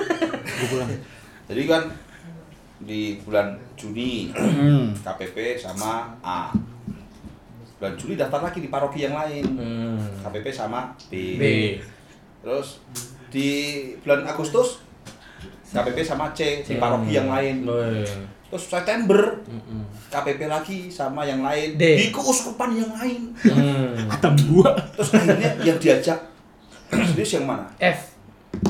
Gue 0.57 0.67
pulang. 0.67 0.89
Jadi 1.47 1.61
kan 1.63 1.83
di 2.77 3.01
bulan 3.19 3.47
Juni 3.73 4.29
Hmm. 4.29 4.91
KPP 4.93 5.55
sama 5.55 6.11
A. 6.19 6.51
Bulan 7.77 7.93
Juli 7.93 8.17
daftar 8.17 8.41
lagi 8.41 8.59
di 8.59 8.69
paroki 8.73 9.05
yang 9.05 9.13
lain. 9.13 9.45
Hmm. 9.53 10.01
KPP 10.25 10.49
sama 10.49 10.97
B. 11.13 11.37
B. 11.37 11.43
Terus 12.41 12.81
di 13.29 13.49
bulan 14.01 14.25
Agustus 14.25 14.81
KPP 15.69 15.99
sama 16.01 16.33
C 16.33 16.65
di 16.65 16.81
paroki 16.81 17.13
yang 17.13 17.29
lain. 17.29 17.69
Boy. 17.69 18.01
Terus 18.47 18.63
September 18.65 19.43
KPP 20.09 20.41
lagi 20.49 20.87
sama 20.89 21.27
yang 21.27 21.43
lain 21.45 21.77
D. 21.77 21.83
di 22.01 22.05
keuskupan 22.09 22.73
yang 22.73 22.91
lain. 22.97 23.21
Hmm. 23.45 23.93
Kata 24.17 24.33
gua. 24.49 24.73
Terus 24.97 25.09
akhirnya 25.13 25.51
yang 25.61 25.77
diajak 25.77 26.19
serius 27.13 27.37
yang 27.37 27.45
mana? 27.45 27.69
F. 27.77 28.16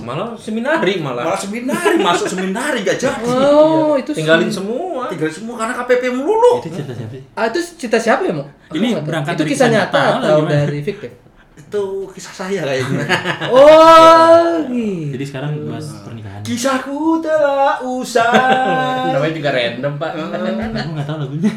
Malah 0.04 0.36
seminari 0.36 0.94
malah. 1.00 1.24
Malah 1.28 1.40
seminari 1.40 1.96
masuk 2.00 2.28
seminari 2.28 2.80
gak 2.84 2.98
jadi. 2.98 3.24
Oh, 3.28 3.96
itu 3.96 4.12
Tinggalin 4.12 4.48
sih. 4.48 4.60
semua. 4.60 5.08
Tinggal 5.08 5.30
semua 5.30 5.56
karena 5.60 5.74
KPP 5.78 6.04
melulu. 6.12 6.54
Itu 6.60 6.70
cerita 6.72 6.94
siapa 6.96 7.14
sih? 7.14 7.24
Ah, 7.34 7.46
itu 7.48 7.60
cita 7.76 7.98
siapa 8.00 8.22
ya, 8.24 8.34
Mo? 8.36 8.46
Ini 8.70 8.88
tahu. 8.96 9.04
berangkat 9.04 9.32
itu 9.34 9.44
dari 9.44 9.52
kisah 9.52 9.68
kisah 9.68 9.76
nyata 9.76 10.00
nyata 10.00 10.18
atau 10.20 10.38
gimana? 10.40 10.52
dari 10.52 10.80
fiktif? 10.82 11.12
Itu 11.58 11.84
kisah 12.12 12.34
saya 12.36 12.62
kayaknya. 12.64 13.04
Oh, 13.52 14.64
gitu. 14.72 15.12
Jadi 15.16 15.24
sekarang 15.26 15.52
bahas 15.68 15.88
pernikahan. 16.04 16.42
Kisahku 16.44 17.20
telah 17.20 17.80
usai. 17.84 19.12
Namanya 19.16 19.34
juga 19.34 19.50
random, 19.52 19.94
Pak. 19.96 20.12
Aku 20.16 20.90
nggak 20.96 21.08
tahu 21.08 21.18
lagunya. 21.20 21.52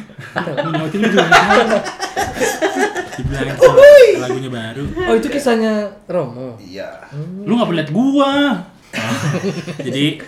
Juga 0.91 1.23
nggak 1.23 1.31
tahu. 1.31 1.79
Dibilangin 3.13 3.55
sama 3.55 3.83
lagunya 4.21 4.49
baru. 4.49 4.85
Oh, 5.03 5.15
itu 5.15 5.29
kisahnya 5.29 5.73
Romo. 6.07 6.55
Iya. 6.57 6.89
Lu 7.41 7.53
nggak 7.53 7.67
boleh 7.67 7.79
liat 7.79 7.91
gua. 7.91 8.33
Jadi 9.81 10.19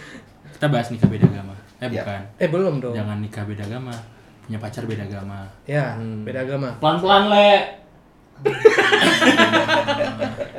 kita 0.53 0.67
bahas 0.67 0.89
nikah 0.89 1.07
beda 1.07 1.27
agama. 1.27 1.55
Eh 1.77 1.89
Ya. 1.89 2.01
bukan. 2.01 2.21
Eh, 2.37 2.49
belum 2.49 2.75
dong. 2.79 2.95
Jangan 2.95 3.19
nikah 3.19 3.43
beda 3.43 3.63
agama. 3.65 3.95
Punya 4.43 4.59
pacar 4.59 4.83
beda 4.85 5.03
agama. 5.03 5.47
Ya, 5.65 5.95
beda 5.99 6.43
agama. 6.43 6.69
Pelan-pelan 6.77 7.25
le. 7.29 7.53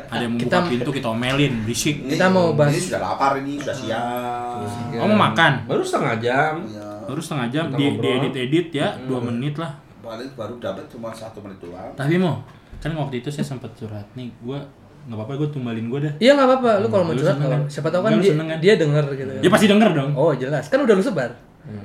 Ada 0.05 0.21
yang 0.21 0.31
membuka 0.31 0.47
Kita- 0.55 0.69
pintu 0.69 0.89
kita 0.93 1.07
omelin, 1.09 1.53
berisik. 1.63 1.95
Kita 2.05 2.29
mau 2.29 2.53
bahas- 2.53 2.71
Ini 2.71 2.81
sudah 2.81 3.01
lapar 3.01 3.33
ini, 3.37 3.57
sudah 3.57 3.75
siang. 3.75 4.57
Oh 4.95 5.07
mau 5.09 5.19
makan? 5.21 5.65
Baru 5.65 5.81
setengah 5.81 6.15
jam. 6.17 6.53
Ya. 6.65 6.87
Baru 7.03 7.19
setengah 7.19 7.47
jam 7.49 7.65
Kita 7.67 7.75
di, 7.75 7.83
ngobrol. 7.89 8.15
edit 8.21 8.33
edit 8.39 8.67
ya, 8.73 8.87
dua 9.01 9.19
menit 9.21 9.55
lah. 9.57 9.71
Paling 10.03 10.29
baru 10.35 10.59
dapat 10.59 10.83
cuma 10.91 11.15
satu 11.15 11.39
menit 11.39 11.63
doang. 11.63 11.95
Tapi 11.95 12.19
mau 12.19 12.43
kan 12.83 12.91
waktu 12.99 13.23
itu 13.23 13.31
saya 13.31 13.47
sempat 13.47 13.71
curhat 13.79 14.03
nih, 14.19 14.27
gua 14.43 14.59
nggak 15.03 15.15
apa-apa 15.19 15.33
gue 15.39 15.49
tumbalin 15.55 15.87
gua 15.87 16.03
dah. 16.03 16.13
Iya 16.19 16.35
nggak 16.35 16.47
apa-apa. 16.47 16.71
Lu 16.83 16.87
kalau 16.91 17.03
mau 17.07 17.15
curhat 17.15 17.39
nggak 17.39 17.51
kan? 17.55 17.61
Siapa 17.71 17.87
tahu 17.87 18.01
kan 18.03 18.19
dia, 18.19 18.35
kan? 18.35 18.59
dia 18.59 18.73
denger 18.75 19.05
gitu. 19.15 19.31
Dia 19.39 19.51
pasti 19.51 19.67
denger 19.71 19.89
dong. 19.95 20.11
Oh 20.19 20.35
jelas. 20.35 20.67
Kan 20.67 20.83
udah 20.83 20.95
lu 20.95 21.03
sebar. 21.03 21.31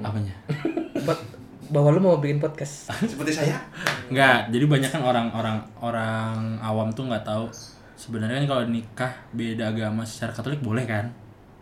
Apanya? 0.03 0.35
Buat 1.07 1.19
bahwa 1.69 1.89
lu 1.95 2.01
mau 2.01 2.19
bikin 2.19 2.43
podcast. 2.43 2.91
Seperti 3.13 3.33
saya. 3.33 3.57
Enggak, 4.09 4.49
jadi 4.49 4.65
banyak 4.65 4.91
kan 4.91 5.03
orang-orang 5.05 5.57
orang 5.79 6.57
awam 6.65 6.89
tuh 6.91 7.07
nggak 7.07 7.23
tahu 7.23 7.47
sebenarnya 7.99 8.41
kan 8.43 8.47
kalau 8.49 8.65
nikah 8.71 9.13
beda 9.37 9.75
agama 9.75 10.03
secara 10.03 10.33
Katolik 10.33 10.65
boleh 10.65 10.89
kan? 10.89 11.13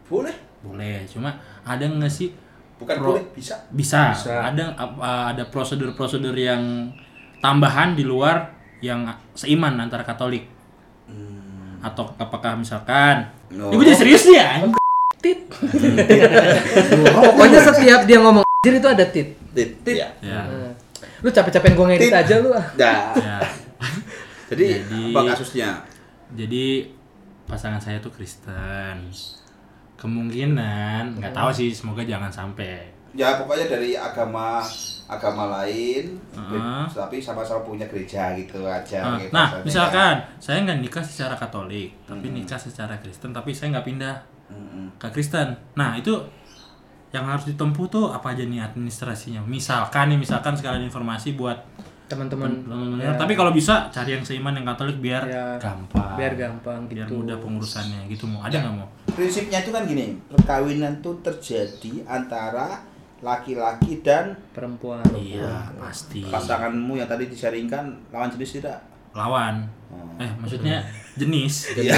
Boleh. 0.07 0.35
Boleh, 0.63 1.07
cuma 1.07 1.31
ada 1.63 1.85
nggak 1.85 2.11
sih 2.11 2.31
Bukan 2.77 2.95
Pro- 2.95 3.17
boleh, 3.17 3.25
bisa. 3.33 3.65
bisa, 3.73 4.13
Bisa. 4.13 4.37
ada 4.43 4.77
apa- 4.77 5.33
ada 5.33 5.45
prosedur-prosedur 5.47 6.33
yang 6.33 6.93
tambahan 7.39 7.93
di 7.93 8.05
luar 8.05 8.53
yang 8.79 9.05
seiman 9.33 9.77
antara 9.77 10.03
Katolik 10.03 10.45
atau 11.79 12.13
apakah 12.17 12.57
misalkan 12.57 13.33
No. 13.47 13.71
Ini 13.71 13.79
gue 13.79 13.87
jadi 13.87 13.97
serius 13.97 14.27
nih 14.27 14.37
ya 14.37 14.49
Tit. 15.17 15.39
Pokoknya 17.27 17.61
setiap 17.63 18.01
dia 18.05 18.19
ngomong 18.19 18.43
anjir 18.45 18.75
itu 18.77 18.89
ada 18.89 19.05
tit. 19.07 19.29
Tit. 19.55 19.71
Ya. 19.87 20.11
ya, 20.19 20.43
Nah, 20.43 20.73
Lu 21.23 21.31
capek-capekin 21.31 21.73
gua 21.73 21.87
ngedit 21.89 22.11
Tit. 22.11 22.15
aja 22.15 22.35
lu 22.39 22.51
ah. 22.51 22.67
Ya. 22.77 23.39
Jadi, 24.47 24.67
Jadi- 24.83 25.11
apa 25.11 25.21
kasusnya? 25.33 25.71
jadi 26.29 26.91
pasangan 27.47 27.79
saya 27.79 28.03
tuh 28.03 28.11
Kristen 28.11 29.07
kemungkinan 29.97 31.19
nggak 31.19 31.33
tahu 31.33 31.51
sih 31.53 31.73
semoga 31.73 32.05
jangan 32.05 32.31
sampai 32.33 32.97
Ya 33.17 33.41
pokoknya 33.41 33.65
dari 33.73 33.97
agama 33.97 34.61
agama 35.09 35.49
lain, 35.49 36.21
Heeh. 36.37 36.85
tapi 36.93 37.17
sama-sama 37.17 37.65
punya 37.65 37.89
gereja 37.89 38.37
gitu 38.37 38.61
aja. 38.69 39.01
Nah, 39.01 39.17
gitu 39.17 39.33
nah 39.33 39.49
misalkan 39.65 40.21
saya 40.37 40.61
nggak 40.69 40.85
nikah 40.85 41.01
secara 41.01 41.33
Katolik 41.33 41.97
tapi 42.05 42.29
nikah 42.29 42.61
secara 42.61 43.01
Kristen 43.01 43.33
tapi 43.33 43.57
saya 43.57 43.73
nggak 43.73 43.87
pindah 43.89 44.17
Mm-mm. 44.53 45.01
ke 45.01 45.09
Kristen. 45.17 45.57
Nah, 45.81 45.97
itu 45.97 46.13
yang 47.15 47.25
harus 47.25 47.49
ditempuh 47.49 47.87
tuh 47.89 48.05
apa 48.13 48.37
aja 48.37 48.45
nih 48.45 48.61
administrasinya? 48.61 49.41
Misalkan 49.49 50.13
nih, 50.13 50.19
misalkan 50.21 50.53
sekalian 50.53 50.85
informasi 50.85 51.33
buat 51.41 51.57
Teman-teman 52.07 52.51
teman-teman. 52.63 53.19
Tapi 53.19 53.33
kalau 53.35 53.51
bisa 53.51 53.91
cari 53.91 54.15
yang 54.15 54.23
seiman 54.23 54.55
yang 54.55 54.63
Katolik 54.65 54.99
biar 54.99 55.23
Ya, 55.23 55.59
gampang. 55.59 56.15
biar 56.15 56.33
gampang 56.35 56.87
Biar 56.87 57.03
gitu. 57.05 57.19
mudah 57.19 57.35
pengurusannya 57.37 58.07
gitu 58.07 58.25
mau. 58.25 58.41
Ada 58.41 58.63
nggak 58.63 58.75
mau? 58.75 58.87
Prinsipnya 59.11 59.59
itu 59.59 59.71
kan 59.71 59.83
gini, 59.85 60.15
perkawinan 60.29 60.99
itu 60.99 61.11
terjadi 61.21 62.07
antara 62.07 62.85
laki-laki 63.19 64.01
dan 64.01 64.39
perempuan. 64.53 65.03
Iya, 65.13 65.73
pasti. 65.75 66.21
pasanganmu 66.23 66.95
yang 66.95 67.09
tadi 67.09 67.27
disaringkan 67.27 67.91
lawan 68.13 68.31
jenis 68.31 68.61
tidak? 68.61 68.79
Lawan. 69.11 69.65
Oh. 69.89 70.21
Eh, 70.21 70.31
maksudnya 70.37 70.85
jenis. 71.17 71.73
Iya. 71.75 71.97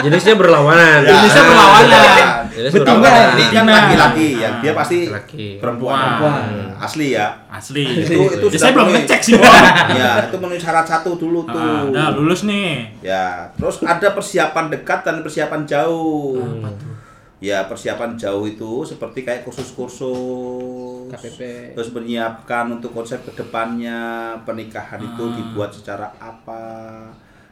Jenisnya 0.00 0.38
berlawanan. 0.38 1.02
Jenisnya 1.02 1.42
berlawanan. 1.44 2.45
Jenisnya 2.56 2.80
Betul. 2.80 2.96
berlawanan. 2.96 3.36
Ini 3.36 3.44
kan 3.52 3.64
laki-laki 3.68 4.28
yang 4.34 4.54
dia 4.58 4.72
pasti 4.72 4.98
laki-laki. 5.04 5.46
perempuan. 5.60 6.00
Perempuan. 6.16 6.44
Asli 6.76 7.06
ya. 7.12 7.26
Asli. 7.46 7.84
Itu- 8.02 8.32
itu 8.32 8.46
Ya, 8.48 8.58
saya 8.58 8.72
belum 8.72 8.88
ngecek 8.90 9.20
sih, 9.20 9.34
Bang. 9.36 9.64
ya, 10.00 10.10
itu 10.24 10.36
memenuhi 10.36 10.56
syarat 10.58 10.84
satu 10.84 11.14
dulu 11.14 11.44
tuh. 11.44 11.54
Ah, 11.54 11.84
udah 11.84 12.06
lulus 12.12 12.42
nih. 12.42 12.88
Ya, 13.00 13.52
terus 13.52 13.76
ada 13.82 14.08
persiapan 14.10 14.66
dekat 14.68 15.00
dan 15.02 15.20
persiapan 15.20 15.62
jauh. 15.62 16.40
Apa 16.40 16.72
tuh? 16.74 16.92
Ya, 17.36 17.62
persiapan 17.62 18.16
jauh 18.16 18.44
itu 18.44 18.80
seperti 18.82 19.20
kayak 19.20 19.44
kursus-kursus. 19.44 21.12
KPP. 21.12 21.40
Terus 21.72 21.92
menyiapkan 21.92 22.72
untuk 22.72 22.90
konsep 22.92 23.20
ke 23.20 23.32
depannya 23.34 23.98
pernikahan 24.42 24.98
itu 24.98 25.22
Ah. 25.22 25.32
dibuat 25.32 25.70
secara 25.70 26.08
apa? 26.16 26.64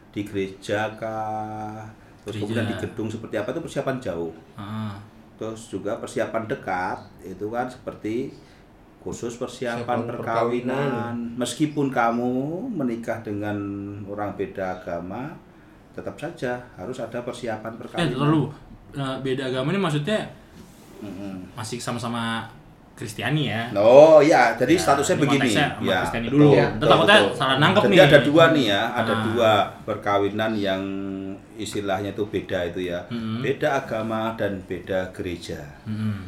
Di 0.09 0.23
gereja 0.23 0.89
kah? 0.95 1.85
Terus 2.25 2.33
Gereja. 2.35 2.43
kemudian 2.43 2.67
di 2.67 2.75
gedung 2.79 3.07
seperti 3.07 3.35
apa 3.35 3.49
itu 3.49 3.61
persiapan 3.61 3.95
jauh. 3.99 4.33
Ah, 4.55 4.97
Terus 5.35 5.61
juga 5.67 5.95
persiapan 5.95 6.43
dekat 6.45 6.97
itu 7.21 7.45
kan 7.47 7.67
seperti 7.67 8.33
khusus 8.99 9.35
persiapan 9.35 9.85
Persiapan 9.85 9.99
perkawinan. 10.09 11.13
Meskipun 11.35 11.87
kamu 11.87 12.33
menikah 12.67 13.19
dengan 13.19 13.53
orang 14.05 14.33
beda 14.33 14.75
agama, 14.75 15.29
tetap 15.91 16.15
saja 16.15 16.57
harus 16.73 16.97
ada 16.97 17.21
persiapan 17.21 17.69
eh, 17.69 17.77
perkawinan. 17.77 18.17
lalu 18.17 18.41
eh, 18.91 19.17
beda 19.21 19.43
agama 19.45 19.69
ini 19.69 19.79
maksudnya 19.79 20.25
masih 21.53 21.77
sama-sama 21.77 22.47
Kristiani 22.95 23.51
ya. 23.51 23.67
Oh 23.75 24.23
iya, 24.23 24.55
jadi 24.55 24.71
Ya, 24.71 24.79
statusnya 24.79 25.15
ini 25.17 25.23
begini. 25.27 25.49
Ya, 25.51 25.99
Kristiani 26.01 26.27
betul, 26.31 26.39
dulu. 26.39 26.51
Ya. 26.55 26.67
Ntar 26.71 26.87
takutnya 26.87 27.17
salah 27.35 27.55
nangkep 27.59 27.81
Jadi 27.83 27.91
nih. 27.91 28.01
ada 28.01 28.19
dua 28.23 28.43
nih 28.49 28.65
ya, 28.65 28.81
ada 28.89 29.11
Ah. 29.11 29.19
dua 29.21 29.51
perkawinan 29.83 30.51
yang 30.55 30.81
istilahnya 31.57 32.11
itu 32.11 32.23
beda 32.23 32.59
itu 32.65 32.85
ya. 32.85 33.03
Mm-mm. 33.07 33.39
Beda 33.39 33.79
agama 33.79 34.33
dan 34.33 34.59
beda 34.61 35.11
gereja. 35.11 35.59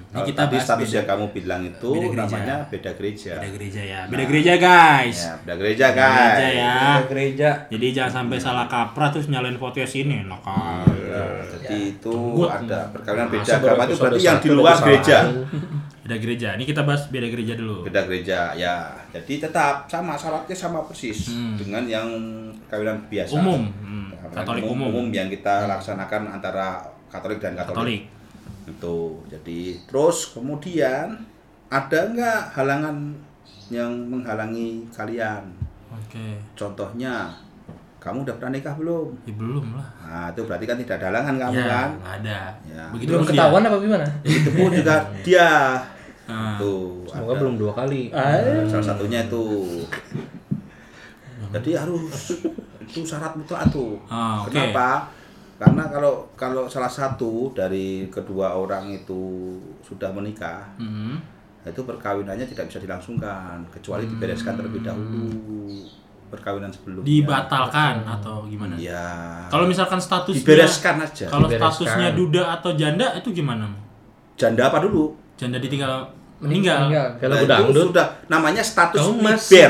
Kalau 0.07 0.23
kita 0.23 0.41
tadi 0.41 0.53
bahas 0.53 0.65
status 0.65 0.85
beda, 0.85 0.95
yang 0.95 1.07
kamu 1.07 1.25
bilang 1.31 1.61
itu 1.63 1.89
beda 1.89 2.07
gereja. 2.07 2.21
namanya 2.23 2.55
beda 2.67 2.91
gereja. 2.93 3.33
beda 3.37 3.51
gereja 3.53 3.81
ya. 3.83 3.99
Beda 4.05 4.23
gereja 4.25 4.53
guys. 4.55 5.17
Ya, 5.19 5.33
beda 5.37 5.55
gereja 5.55 5.85
Beda 5.87 5.97
guys. 5.97 6.17
gereja 6.31 6.49
ya. 6.53 6.73
Ke 6.77 7.05
gereja. 7.07 7.49
Jadi 7.67 7.87
jangan 7.91 8.13
sampai 8.13 8.37
salah 8.37 8.65
kaprah 8.65 9.09
terus 9.09 9.27
nyalain 9.27 9.55
podcast 9.55 9.93
ini, 9.95 10.21
enak 10.21 10.41
kan. 10.41 10.85
Ya, 10.87 11.23
jadi 11.57 11.77
itu 11.91 12.07
Tunggu. 12.07 12.45
ada 12.45 12.87
perkawinan 12.89 13.27
beda 13.27 13.43
Masa 13.43 13.55
agama 13.57 13.83
itu 13.83 13.95
berarti 13.95 14.21
yang 14.21 14.37
di 14.37 14.49
luar 14.49 14.75
gereja. 14.79 15.17
Beda 15.99 16.15
gereja. 16.17 16.49
Ini 16.55 16.63
kita 16.63 16.81
bahas 16.81 17.03
beda 17.07 17.27
gereja 17.27 17.53
dulu. 17.53 17.83
Beda 17.83 18.01
gereja, 18.03 18.39
ya. 18.53 18.75
Jadi 19.09 19.39
tetap 19.39 19.87
sama 19.87 20.15
syaratnya 20.15 20.53
sama 20.53 20.79
persis 20.83 21.27
Hmm. 21.27 21.55
dengan 21.55 21.83
yang 21.83 22.07
perkawinan 22.63 23.03
biasa. 23.05 23.33
Umum, 23.33 23.67
hmm, 23.67 23.86
Katolik 24.27 24.63
umum, 24.63 24.89
umum. 24.89 25.05
yang 25.09 25.27
kita 25.27 25.65
laksanakan 25.65 26.31
antara 26.31 26.81
Katolik 27.07 27.37
dan 27.37 27.53
Katolik. 27.53 27.75
Katolik. 27.75 28.01
Itu. 28.67 28.97
Jadi 29.27 29.59
terus 29.85 30.31
kemudian 30.31 31.15
ada 31.67 31.99
nggak 32.07 32.39
halangan 32.53 33.15
yang 33.67 33.91
menghalangi 34.07 34.87
kalian? 34.89 35.43
Oke. 35.87 36.35
Contohnya, 36.53 37.31
kamu 37.97 38.23
udah 38.23 38.35
pernah 38.35 38.53
nikah 38.53 38.75
belum? 38.75 39.07
Ya, 39.23 39.33
belum 39.35 39.65
lah. 39.75 39.87
Nah, 40.01 40.27
itu 40.31 40.41
berarti 40.43 40.65
kan 40.65 40.77
tidak 40.77 40.95
ada 40.97 41.07
halangan 41.11 41.35
kamu 41.37 41.55
ya, 41.55 41.65
kan? 41.65 41.89
nggak 41.93 42.13
ada. 42.23 42.39
Ya. 42.63 42.83
Begitu 42.91 43.09
Belum 43.09 43.23
dia. 43.23 43.31
ketahuan 43.33 43.61
apa 43.63 43.77
gimana? 43.77 44.05
Itu 44.21 44.49
pun 44.51 44.69
juga 44.71 44.95
dia. 45.27 45.51
Nah, 46.27 46.59
Tuh, 46.59 47.07
Semoga 47.07 47.31
ada. 47.31 47.39
belum 47.39 47.55
dua 47.55 47.71
kali. 47.73 48.11
Ah, 48.11 48.35
Salah 48.67 48.83
satunya 48.85 49.23
itu. 49.23 49.43
Jadi 51.47 51.71
harus 51.73 52.35
itu 52.87 53.03
syarat 53.03 53.35
mutlak 53.35 53.67
tuh. 53.67 53.99
Ah, 54.07 54.41
oke. 54.41 54.49
Kenapa? 54.49 55.11
Karena 55.57 55.83
kalau 55.89 56.13
kalau 56.37 56.63
salah 56.65 56.87
satu 56.87 57.51
dari 57.51 58.07
kedua 58.07 58.53
orang 58.53 58.93
itu 58.93 59.57
sudah 59.81 60.13
menikah, 60.13 60.63
mm, 60.77 61.17
itu 61.65 61.81
perkawinannya 61.81 62.45
tidak 62.45 62.69
bisa 62.69 62.79
dilangsungkan 62.79 63.65
kecuali 63.67 64.05
dibereskan 64.05 64.53
terlebih 64.55 64.85
dahulu 64.85 65.27
perkawinan 66.27 66.69
sebelumnya. 66.69 67.07
dibatalkan 67.07 68.03
atau 68.03 68.45
gimana? 68.45 68.75
Ya. 68.77 69.41
Kalau 69.49 69.65
misalkan 69.65 69.97
statusnya 69.97 70.43
dibereskan 70.43 70.95
aja. 70.99 71.25
Kalau 71.25 71.47
Dibereskan. 71.47 71.71
statusnya 71.73 72.09
duda 72.13 72.43
atau 72.53 72.71
janda 72.75 73.15
itu 73.15 73.31
gimana? 73.33 73.65
Janda 74.37 74.69
apa 74.69 74.83
dulu? 74.83 75.15
Janda 75.39 75.57
ditinggal 75.57 76.05
meninggal. 76.37 76.87
Kayak 77.17 77.17
Nah, 77.19 77.27
lagu 77.27 77.41
itu 77.41 77.49
dangdut. 77.49 77.85
sudah 77.89 78.07
namanya 78.27 78.61
status 78.61 79.01
Kau 79.01 79.13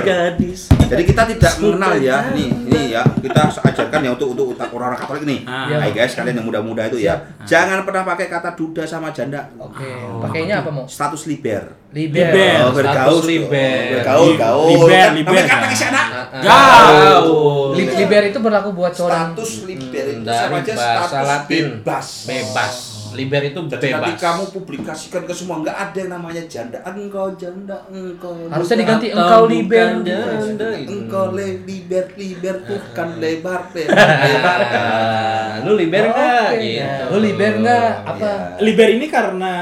gadis. 0.04 0.60
Jadi 0.68 1.04
kita 1.04 1.24
tidak 1.28 1.54
mengenal 1.60 1.94
ya. 1.98 2.18
Nih, 2.32 2.48
ini 2.52 2.82
ya 2.92 3.02
kita 3.04 3.42
ajarkan 3.48 4.00
ya 4.02 4.12
untuk 4.12 4.28
untuk 4.32 4.46
orang-orang 4.56 5.00
Katolik 5.00 5.24
nih. 5.24 5.40
Ah. 5.44 5.68
Iya, 5.68 5.76
Hai 5.80 5.92
guys, 5.92 6.12
kalian 6.14 6.36
yang 6.38 6.48
muda-muda 6.48 6.88
itu 6.88 7.00
ya. 7.00 7.16
Jangan 7.44 7.84
pernah 7.84 8.04
pakai 8.04 8.28
kata 8.28 8.52
duda 8.54 8.84
sama 8.84 9.12
janda. 9.12 9.48
Oke, 9.56 9.88
pakainya 10.20 10.62
apa 10.62 10.70
mau? 10.70 10.84
Status 10.86 11.24
liber. 11.26 11.72
Liber. 11.88 12.20
Liber. 12.20 12.56
Oh, 12.62 12.72
bergaul, 12.72 13.16
status 13.16 13.24
liber. 13.26 13.82
bergaul, 13.96 14.32
gaul. 14.36 14.68
Liber, 14.70 15.08
liber, 15.14 15.32
Namanya 15.32 15.48
kata 15.48 15.58
kan? 15.58 15.72
ke 15.72 15.78
sana. 15.78 16.02
Gaul. 16.38 17.70
Li- 17.74 17.96
liber 17.96 18.24
itu 18.28 18.40
berlaku 18.40 18.70
buat 18.72 18.92
seorang 18.92 19.32
Status 19.34 19.52
liber 19.64 20.06
itu 20.06 20.24
dari 20.24 20.40
sama 20.42 20.58
aja 20.60 20.74
status 20.76 21.30
bebas. 21.48 22.08
Bebas. 22.28 22.76
Liber 23.18 23.42
itu 23.44 23.60
Jadi 23.66 23.90
nanti 23.90 24.14
bebas. 24.14 24.22
kamu 24.22 24.44
publikasikan 24.54 25.22
ke 25.26 25.34
semua 25.34 25.66
nggak 25.66 25.74
ada 25.74 25.98
yang 25.98 26.12
namanya 26.14 26.44
janda. 26.46 26.78
Engkau 26.86 27.34
janda, 27.34 27.78
engkau. 27.90 28.34
Harusnya 28.48 28.78
diganti 28.86 29.08
engkau 29.10 29.50
bukan 29.50 29.52
liber. 29.52 29.88
janda. 30.06 30.68
Engkau 30.78 31.26
le 31.34 31.48
liber 31.66 32.06
liber 32.14 32.56
bukan 32.64 33.08
lebar 33.18 33.62
lebar 33.74 34.20
lebar. 34.30 34.60
Ah, 34.78 35.52
lu 35.66 35.74
liber 35.74 36.14
enggak? 36.14 36.48
Oke. 36.54 36.62
Gitu. 36.62 37.04
Lu 37.10 37.18
liber 37.26 37.52
nggak? 37.66 37.92
Apa? 38.06 38.32
Liber 38.62 38.88
ini 38.94 39.06
karena 39.10 39.54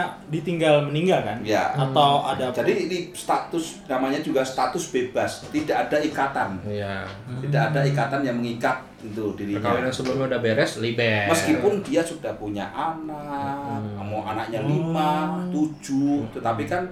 ditinggal 0.42 0.92
meninggal 0.92 1.24
kan? 1.24 1.38
Ya. 1.42 1.72
Atau 1.74 2.28
ada 2.28 2.52
Jadi 2.52 2.92
ini 2.92 2.98
status 3.16 3.88
namanya 3.88 4.20
juga 4.20 4.44
status 4.44 4.92
bebas, 4.92 5.48
tidak 5.50 5.88
ada 5.88 5.98
ikatan, 6.04 6.60
Iya. 6.68 7.08
tidak 7.46 7.62
ada 7.72 7.82
ikatan 7.88 8.22
yang 8.28 8.36
mengikat 8.36 8.84
itu 9.00 9.26
dirinya. 9.38 9.62
Perkawinan 9.62 9.94
sebelumnya 9.94 10.26
udah 10.36 10.42
beres, 10.42 10.72
liber. 10.82 11.30
Meskipun 11.30 11.74
dia 11.86 12.02
sudah 12.02 12.34
punya 12.36 12.66
anak, 12.74 13.82
mau 14.02 14.26
anaknya 14.26 14.66
lima, 14.66 15.40
tujuh, 15.54 16.26
tetapi 16.34 16.66
kan 16.66 16.84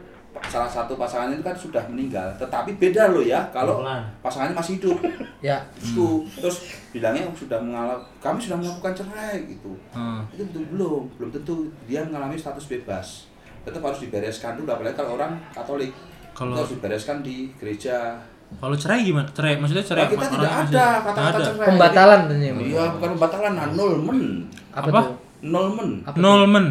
salah 0.49 0.69
satu 0.69 0.97
pasangan 0.97 1.29
itu 1.29 1.43
kan 1.45 1.53
sudah 1.53 1.83
meninggal. 1.89 2.25
Tetapi 2.41 2.75
beda 2.81 3.13
loh 3.13 3.21
ya 3.21 3.45
kalau 3.53 3.85
pasangannya 4.23 4.57
masih 4.57 4.79
hidup. 4.79 4.97
Ya. 5.43 5.59
Itu 5.75 6.23
terus 6.39 6.71
bilangnya 6.95 7.27
sudah 7.35 7.59
mengalami, 7.59 7.99
kami 8.23 8.39
sudah 8.39 8.55
melakukan 8.55 8.95
cerai 8.95 9.43
gitu. 9.43 9.75
Hmm. 9.91 10.23
Itu 10.31 10.47
betul 10.47 10.63
belum, 10.71 11.03
belum 11.19 11.29
tentu 11.35 11.67
dia 11.83 11.99
mengalami 12.07 12.39
status 12.39 12.71
bebas. 12.71 13.27
Tetap 13.63 13.81
harus 13.81 13.99
dibereskan 13.99 14.59
dulu, 14.59 14.69
apalagi 14.69 14.95
kalau 14.95 15.15
orang 15.15 15.39
Katolik. 15.51 15.91
Kalau- 16.33 16.57
harus 16.57 16.73
dibereskan 16.73 17.21
di 17.21 17.47
gereja. 17.55 18.19
Kalau 18.53 18.75
cerai 18.77 19.01
gimana? 19.01 19.25
Cerai 19.33 19.57
maksudnya 19.57 19.81
cerai 19.81 20.05
Nah, 20.05 20.09
kita 20.09 20.21
orang 20.21 20.33
tidak 20.33 20.51
ada 20.51 20.61
Nggak 20.61 20.93
kata-kata 21.01 21.33
ada. 21.33 21.45
cerai. 21.47 21.67
Pembatalan 21.67 22.19
tentunya. 22.29 22.51
Iya, 22.53 22.83
bukan 22.93 23.09
pembatalan, 23.17 23.53
annulment. 23.57 24.25
Apa, 24.69 24.77
Apa? 24.77 24.87
Apa 24.89 24.99
tuh? 25.01 25.15
Nolmen. 25.43 25.89
Annulment. 26.07 26.69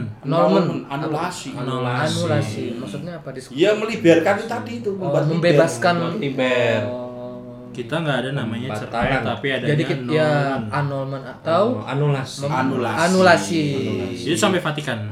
anulasi. 0.89 1.49
Anulasi. 1.53 2.17
Anulasi. 2.17 2.65
Maksudnya 2.81 3.13
apa 3.21 3.29
di 3.37 3.41
Iya, 3.53 3.71
meliberkan 3.77 4.35
itu 4.39 4.47
tadi 4.49 4.73
itu, 4.81 4.91
Oh, 4.97 5.13
membebaskan 5.13 5.95
liber. 6.17 6.81
Oh. 6.89 7.69
Kita 7.73 7.95
nggak 8.01 8.17
ada 8.21 8.31
namanya 8.37 8.69
cerai 8.73 9.21
tapi 9.21 9.49
ada 9.49 9.65
Jadi 9.65 9.83
kita 9.85 10.05
ya 10.09 10.61
annulment 10.69 11.25
atau 11.25 11.81
anulasi. 11.83 12.45
Anulasi. 12.45 13.01
anulasi. 13.01 13.63
Itu 14.25 14.37
sampai 14.37 14.61
Vatikan. 14.61 15.09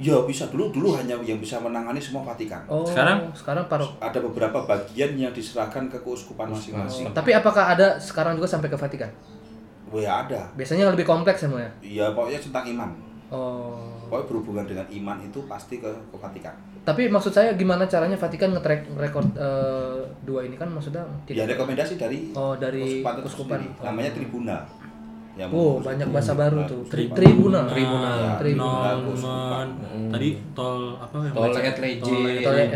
Ya 0.00 0.16
bisa 0.24 0.48
dulu 0.48 0.72
dulu 0.72 0.96
hanya 0.96 1.12
yang 1.20 1.36
bisa 1.36 1.60
menangani 1.60 2.00
semua 2.00 2.24
Vatikan. 2.24 2.64
Oh, 2.64 2.88
Sekarang? 2.88 3.28
sekarang 3.36 3.68
parok. 3.68 4.00
Ada 4.00 4.16
beberapa 4.18 4.64
bagian 4.64 5.12
yang 5.12 5.28
diserahkan 5.30 5.92
ke 5.92 6.00
keuskupan 6.00 6.48
masing-masing. 6.48 7.04
Oh, 7.04 7.12
tapi 7.12 7.36
apakah 7.36 7.76
ada 7.76 8.00
sekarang 8.00 8.32
juga 8.34 8.48
sampai 8.48 8.72
ke 8.72 8.80
Vatikan? 8.80 9.12
Oh 9.92 10.00
ya 10.00 10.24
ada. 10.24 10.48
Biasanya 10.56 10.88
lebih 10.88 11.04
kompleks 11.04 11.44
ya, 11.44 11.48
Mo, 11.52 11.60
ya? 11.60 11.68
Iya 11.82 12.06
pokoknya 12.16 12.40
tentang 12.40 12.64
iman. 12.64 12.90
Oh. 13.28 13.76
Pokoknya 14.08 14.26
berhubungan 14.26 14.64
dengan 14.64 14.86
iman 14.88 15.18
itu 15.20 15.44
pasti 15.44 15.78
ke, 15.78 15.86
ke 15.86 16.16
Vatikan. 16.16 16.56
Tapi 16.80 17.12
maksud 17.12 17.28
saya 17.28 17.52
gimana 17.52 17.84
caranya 17.84 18.16
Vatikan 18.16 18.56
nge-track 18.56 18.88
record 18.96 19.28
eh, 19.36 20.00
dua 20.24 20.48
ini 20.48 20.56
kan 20.56 20.72
maksudnya 20.72 21.04
Ya 21.28 21.44
rekomendasi 21.44 22.00
dari 22.00 22.32
Oh, 22.32 22.56
dari 22.56 23.04
keuskupan 23.04 23.20
keuskupan. 23.20 23.58
sendiri. 23.60 23.84
Namanya 23.84 24.10
tribunal. 24.16 24.62
Yang 25.40 25.50
Oh, 25.56 25.80
banyak 25.80 26.08
bahasa 26.12 26.36
baru 26.36 26.68
tuh. 26.68 26.84
Tri 26.84 27.08
Tribunal. 27.08 27.64
tribunal. 27.64 27.72
Tribunal. 27.72 28.16
Ya, 28.20 28.32
Tribunal. 28.36 28.96
keuskupan. 29.08 29.66
Nolmen. 29.80 30.10
Tadi 30.12 30.28
tol 30.52 30.80
apa 31.00 31.16
yang 31.16 31.32
Tol 31.32 31.52
et 31.56 31.76
legis. 31.80 32.44
Tol 32.44 32.56
et. 32.60 32.72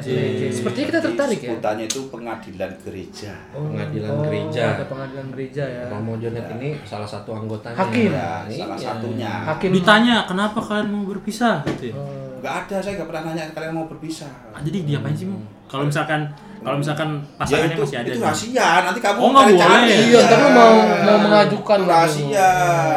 Sepertinya 0.48 0.86
kita 0.88 1.00
tertarik 1.04 1.38
ya. 1.38 1.50
Sebutannya 1.52 1.84
itu 1.84 2.00
pengadilan 2.08 2.72
gereja. 2.80 3.32
Oh, 3.52 3.68
Pengadilan 3.68 4.10
oh, 4.10 4.22
gereja. 4.24 4.64
Ada 4.80 4.86
pengadilan 4.88 5.26
gereja 5.36 5.64
ya. 5.68 5.82
Romo 5.92 6.16
Jonet 6.16 6.46
ini 6.56 6.68
salah 6.88 7.08
satu 7.08 7.30
anggotanya. 7.36 7.76
Hakim. 7.76 8.10
Ya, 8.16 8.48
salah 8.48 8.78
satunya. 8.80 9.32
Hakim. 9.44 9.70
Ditanya 9.76 10.24
kenapa 10.24 10.58
kalian 10.64 10.88
mau 10.88 11.04
berpisah 11.04 11.60
gitu 11.68 11.92
ya. 11.92 11.94
Oh, 12.00 12.40
Enggak 12.40 12.68
ada, 12.68 12.76
saya 12.76 12.92
nggak 13.00 13.08
pernah 13.08 13.22
nanya 13.32 13.44
kalian 13.52 13.72
mau 13.72 13.86
berpisah. 13.88 14.28
Ah, 14.52 14.60
Jadi 14.60 14.84
diapain 14.84 15.16
sih 15.16 15.24
mau? 15.24 15.40
Kalau 15.64 15.88
misalkan 15.88 16.28
kalau 16.64 16.76
misalkan 16.76 17.08
Ya 17.20 17.36
pasangannya 17.38 17.68
itu, 17.70 17.82
masih 17.84 17.96
ada. 17.96 18.08
itu 18.08 18.20
rahasia. 18.20 18.68
Nanti 18.82 18.98
kamu 18.98 19.18
Oh, 19.20 19.28
nggak 19.28 19.44
cari-cari. 19.44 19.68
boleh. 19.84 19.98
Iya, 20.02 20.20
ntar 20.24 20.38
lu 20.40 20.48
mau 20.50 20.72
mau 21.04 21.18
mengajukan 21.20 21.80
rahasia. 21.84 22.50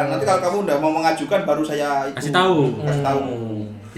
Nanti 0.08 0.24
kalau 0.24 0.40
kamu 0.40 0.56
udah 0.64 0.76
mau 0.78 0.90
mengajukan 0.90 1.40
baru 1.44 1.62
saya 1.62 1.90
itu 2.06 2.16
Kasih 2.16 2.32
tahu. 2.32 2.58
Kasih 2.82 3.04
tahu. 3.04 3.22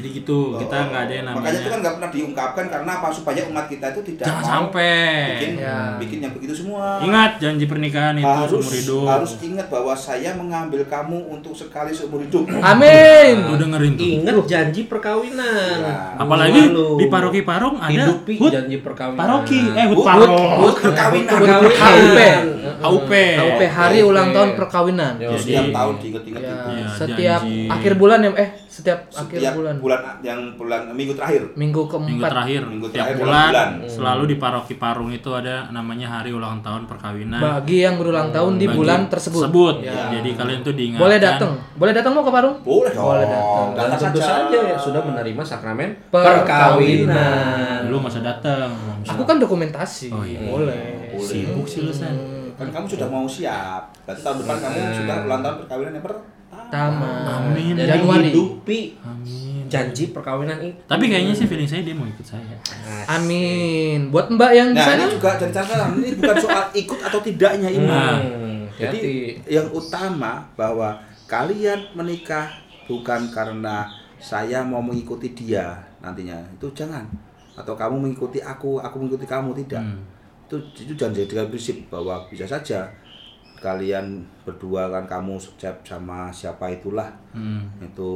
Jadi 0.00 0.16
gitu, 0.16 0.56
kita 0.56 0.76
nggak 0.82 1.02
ada 1.02 1.12
yang 1.12 1.26
namanya. 1.26 1.40
Makanya 1.42 1.58
itu 1.60 1.68
kan 1.68 1.78
nggak 1.78 1.94
pernah 1.94 2.10
diungkapkan 2.10 2.64
karena 2.66 2.90
apa? 2.96 3.06
Supaya 3.10 3.40
umat 3.44 3.66
kita 3.66 3.86
itu 3.90 4.00
tidak 4.02 4.24
Jangan 4.24 4.40
mau 4.40 4.48
sampai. 4.48 4.96
bikin, 5.30 5.52
Ya. 5.54 5.76
bikin 5.94 6.18
yang 6.18 6.32
begitu 6.32 6.54
semua. 6.56 6.84
Ingat 7.00 7.30
janji 7.36 7.64
pernikahan 7.66 8.14
itu 8.16 8.24
harus 8.24 8.48
seumur 8.56 8.72
hidup. 8.74 9.04
harus 9.06 9.32
ingat 9.38 9.66
bahwa 9.68 9.92
saya 9.92 10.30
mengambil 10.32 10.80
kamu 10.82 11.18
untuk 11.30 11.52
sekali 11.52 11.92
seumur 11.92 12.20
hidup. 12.20 12.48
Amin. 12.56 13.34
Tuh 13.44 13.58
dengerin 13.58 13.92
tuh. 13.92 14.08
Ingat 14.16 14.34
janji 14.46 14.80
perkawinan. 14.84 15.76
Ya. 15.78 16.16
Apalagi 16.16 16.60
Lalu. 16.66 16.88
di 16.96 17.06
paroki 17.06 17.40
Parung 17.42 17.76
ada 17.76 17.92
Hidupi 17.92 18.34
hut 18.36 18.48
janji 18.50 18.76
perkawinan. 18.78 19.20
paroki, 19.20 19.60
eh 19.70 19.84
hut 19.84 19.96
Hut, 19.96 20.06
parong. 20.06 20.56
hut 20.58 20.76
perkawinan. 20.78 21.32
Perkawinan. 21.36 22.42
HUP. 22.80 23.04
HUP. 23.04 23.12
HUP 23.12 23.60
hari 23.66 23.98
HUP. 23.98 24.08
ulang 24.08 24.28
tahun 24.30 24.50
perkawinan. 24.54 25.12
Setiap 25.36 25.66
tahun 25.68 25.94
Ya. 26.00 26.56
Iya, 26.70 26.86
setiap 26.90 27.40
janji. 27.42 27.68
akhir 27.68 27.92
bulan 27.94 28.18
ya 28.22 28.30
eh 28.34 28.48
setiap, 28.70 29.10
akhir 29.10 29.34
Setiap 29.34 29.54
bulan. 29.58 29.74
bulan 29.82 30.00
yang 30.22 30.40
bulan 30.54 30.80
minggu 30.94 31.18
terakhir. 31.18 31.42
Minggu 31.58 31.82
Minggu 31.82 31.90
keempat. 31.90 32.30
terakhir, 32.30 32.62
Minggu 32.62 32.86
tiap 32.86 33.02
terakhir 33.02 33.16
bulan, 33.18 33.50
dalam 33.50 33.70
bulan. 33.74 33.90
selalu 33.90 34.22
di 34.24 34.36
paroki 34.38 34.74
Parung 34.78 35.10
itu 35.10 35.30
ada 35.34 35.66
namanya 35.68 36.06
hari 36.08 36.30
ulang 36.30 36.62
tahun 36.62 36.86
perkawinan. 36.86 37.42
Bagi 37.42 37.82
yang 37.82 37.98
berulang 37.98 38.30
tahun 38.30 38.52
di 38.56 38.70
Bagi 38.70 38.78
bulan 38.78 39.00
tersebut. 39.10 39.42
Sebut. 39.44 39.76
Ya. 39.82 40.14
Jadi 40.14 40.30
kalian 40.32 40.60
tuh 40.62 40.72
diingatkan. 40.72 41.02
Boleh 41.02 41.18
datang. 41.18 41.52
Boleh 41.74 41.90
datang 41.90 42.12
mau 42.14 42.22
ke 42.22 42.30
Parung? 42.30 42.54
Boleh 42.62 42.92
dong. 42.94 43.06
Boleh 43.10 43.26
datang. 43.26 43.66
Dan 43.74 43.84
Datang 43.84 44.00
tentu 44.06 44.20
saja. 44.22 44.58
ya, 44.62 44.76
sudah 44.78 45.02
menerima 45.02 45.42
sakramen 45.42 45.90
Perkawinan. 46.08 47.90
Lu 47.90 47.98
masa 47.98 48.22
datang. 48.22 48.70
Aku 49.02 49.22
kan 49.24 49.36
dokumentasi. 49.36 50.08
Oh, 50.10 50.22
iya. 50.22 50.38
Boleh. 50.40 51.10
Boleh. 51.10 51.26
sibuk 51.26 51.66
sih 51.66 51.82
lu. 51.82 51.92
Kan 52.54 52.68
kamu 52.68 52.86
sudah 52.86 53.08
mau 53.08 53.26
siap. 53.26 53.90
Berarti 54.06 54.20
tahun 54.20 54.36
depan 54.44 54.56
kamu 54.58 54.78
sudah 54.94 55.16
ulang 55.26 55.40
tahun 55.40 55.56
perkawinan 55.58 55.92
yang 55.96 56.04
pertama. 56.70 57.06
Taman. 57.26 57.50
Amin. 57.50 57.74
Jadi 57.74 57.90
Januari. 57.90 58.30
hidupi 58.30 58.80
Amin. 59.02 59.66
janji 59.66 60.04
perkawinan 60.10 60.58
itu. 60.60 60.78
Tapi 60.86 61.04
kayaknya 61.04 61.34
sih 61.34 61.46
feeling 61.46 61.66
saya 61.66 61.82
dia 61.82 61.92
mau 61.92 62.06
ikut 62.06 62.22
saya. 62.22 62.54
Amin. 63.10 64.08
Buat 64.08 64.30
Mbak 64.30 64.52
yang 64.52 64.68
di 64.70 64.78
Nah, 64.78 64.86
sana. 64.86 65.02
ini 65.02 65.12
juga 65.12 65.30
jadi 65.34 65.52
catatan. 65.52 65.88
Ini 65.96 66.08
bukan 66.16 66.36
soal 66.38 66.64
ikut 66.72 66.98
atau 67.00 67.20
tidaknya 67.20 67.68
iman. 67.72 68.16
Hmm, 68.16 68.60
Jadi 68.72 68.98
hati. 68.98 69.14
yang 69.50 69.66
utama 69.70 70.46
bahwa 70.54 70.94
kalian 71.26 71.90
menikah 71.92 72.50
bukan 72.86 73.28
karena 73.28 73.86
saya 74.16 74.62
mau 74.62 74.80
mengikuti 74.80 75.30
dia 75.30 75.74
nantinya. 75.98 76.38
Itu 76.52 76.70
jangan. 76.70 77.06
Atau 77.54 77.74
kamu 77.74 77.98
mengikuti 78.00 78.38
aku, 78.38 78.78
aku 78.78 78.96
mengikuti 78.96 79.26
kamu 79.26 79.52
tidak. 79.58 79.82
Hmm. 79.82 80.00
Itu 80.46 80.56
itu 80.76 80.94
jangan 80.94 81.14
jadikan 81.14 81.46
prinsip 81.46 81.86
bahwa 81.86 82.26
bisa 82.26 82.42
saja 82.42 82.90
kalian 83.60 84.24
berdua 84.42 84.88
kan 84.88 85.04
kamu 85.04 85.36
siap 85.36 85.84
sama 85.84 86.32
siapa 86.32 86.72
itulah 86.72 87.12
Hmm. 87.30 87.68
itu 87.78 88.12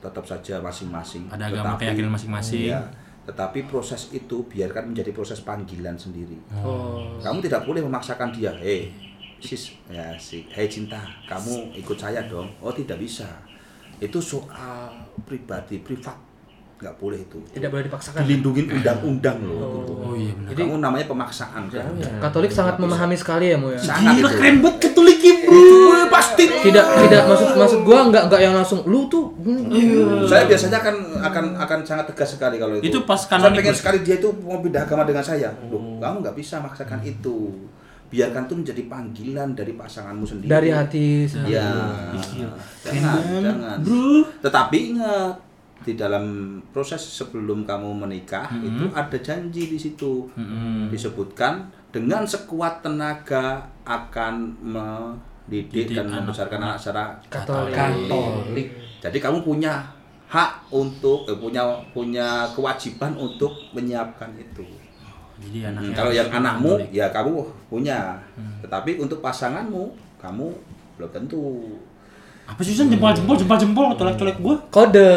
tetap 0.00 0.24
saja 0.24 0.62
masing-masing. 0.62 1.28
Ada 1.28 1.50
agama 1.50 1.76
keyakinan 1.76 2.14
masing-masing. 2.14 2.70
Iya. 2.72 2.80
Tetapi 3.26 3.68
proses 3.68 4.08
itu 4.14 4.46
biarkan 4.48 4.94
menjadi 4.94 5.12
proses 5.12 5.44
panggilan 5.44 5.98
sendiri. 5.98 6.38
Oh. 6.64 7.18
Kamu 7.20 7.42
tidak 7.44 7.68
boleh 7.68 7.84
memaksakan 7.84 8.32
dia. 8.32 8.48
Hei, 8.56 8.88
sis, 9.42 9.76
ya 9.92 10.16
si, 10.16 10.48
hei 10.48 10.70
cinta, 10.70 11.02
kamu 11.28 11.74
ikut 11.76 11.98
saya 12.00 12.24
dong. 12.30 12.48
Oh 12.64 12.72
tidak 12.72 12.96
bisa. 12.96 13.28
Itu 14.00 14.22
soal 14.22 14.94
pribadi, 15.28 15.82
privat. 15.84 16.29
Nggak 16.80 16.94
boleh 16.96 17.18
itu. 17.20 17.38
Tidak 17.52 17.68
boleh 17.68 17.84
dipaksakan. 17.84 18.24
Dilindungi 18.24 18.62
undang-undang 18.72 19.36
loh. 19.40 19.56
gitu. 19.76 19.92
Oh 20.00 20.14
iya 20.16 20.32
benar. 20.32 20.48
Jadi- 20.50 20.62
kamu 20.64 20.80
namanya 20.80 21.06
pemaksaan 21.06 21.62
kan? 21.68 21.92
Katolik 22.18 22.48
sangat 22.50 22.80
memahami 22.80 23.16
sekali 23.16 23.52
ya, 23.52 23.56
Mu 23.60 23.68
ya. 23.70 23.80
Sangat 23.80 24.16
Gila 24.16 24.30
keren 24.32 24.56
banget 24.58 24.76
Katolik 24.80 25.20
bro. 25.20 25.60
Pasti. 26.10 26.44
Tidak 26.48 26.84
tidak 27.06 27.22
maksud 27.26 27.48
maksud 27.54 27.80
gua 27.84 27.98
enggak 28.02 28.22
enggak 28.26 28.40
yang 28.40 28.54
langsung 28.56 28.80
lu 28.84 29.04
tuh 29.06 29.28
hmm, 29.40 30.24
Saya 30.24 30.48
biasanya 30.48 30.80
akan 30.80 30.96
akan 31.22 31.44
akan 31.60 31.78
sangat 31.84 32.04
tegas 32.10 32.34
sekali 32.34 32.56
kalau 32.56 32.76
itu. 32.76 32.88
Itu 32.88 32.98
pas 33.04 33.20
Saya 33.20 33.36
kanonikus. 33.36 33.60
pengen 33.60 33.76
sekali 33.76 33.98
dia 34.00 34.16
itu 34.16 34.28
mau 34.40 34.58
pindah 34.58 34.82
agama 34.82 35.04
dengan 35.04 35.20
saya. 35.20 35.52
Loh, 35.68 36.00
kamu 36.00 36.16
nggak 36.20 36.36
bisa 36.36 36.58
maksakan 36.58 37.00
itu. 37.02 37.52
Biarkan 38.10 38.42
itu 38.42 38.54
menjadi 38.56 38.82
panggilan 38.84 39.48
dari 39.54 39.72
pasanganmu 39.72 40.24
sendiri. 40.26 40.50
dari 40.50 40.70
hati 40.74 41.30
Ya. 41.46 41.70
Iya. 42.10 42.48
Jangan, 42.82 43.22
jangan. 43.38 43.76
Bro. 43.80 44.26
Tetapi 44.42 44.78
ingat, 44.90 45.34
di 45.80 45.94
dalam 45.94 46.24
proses 46.68 47.00
sebelum 47.00 47.64
kamu 47.64 47.96
menikah 47.96 48.46
itu 48.54 48.88
ada 48.92 49.16
janji 49.16 49.66
di 49.66 49.76
situ. 49.76 50.28
Disebutkan 50.88 51.68
dengan 51.88 52.22
sekuat 52.22 52.80
tenaga 52.80 53.64
akan 53.82 54.34
mendidik 54.60 55.90
dan 55.90 56.06
membesarkan 56.06 56.60
anak 56.62 56.78
secara 56.78 57.04
Katolik. 57.26 57.74
Katolik. 57.74 58.66
jadi 59.00 59.18
kamu 59.18 59.40
punya 59.40 59.82
hak 60.30 60.70
untuk 60.70 61.26
eh, 61.26 61.34
punya 61.34 61.64
punya 61.90 62.46
kewajiban 62.52 63.16
untuk 63.16 63.50
menyiapkan 63.72 64.30
itu. 64.36 64.62
Jadi 65.40 65.64
Hmm, 65.64 65.72
anaknya 65.72 65.94
kalau 65.96 66.12
yang 66.12 66.28
anakmu 66.30 66.70
Katolik. 66.76 66.90
ya 66.92 67.06
kamu 67.10 67.32
punya. 67.66 67.98
Tetapi 68.60 69.00
untuk 69.00 69.18
pasanganmu 69.18 69.84
kamu 70.20 70.46
belum 70.94 71.10
tentu 71.10 71.40
Apa 72.50 72.60
sih 72.60 72.72
San? 72.72 72.86
jempol 72.86 73.12
jempol 73.12 73.36
jempol 73.36 73.56
jempol 73.56 73.84
colek-colek 73.92 74.36
gua? 74.38 74.56
Kode. 74.68 75.12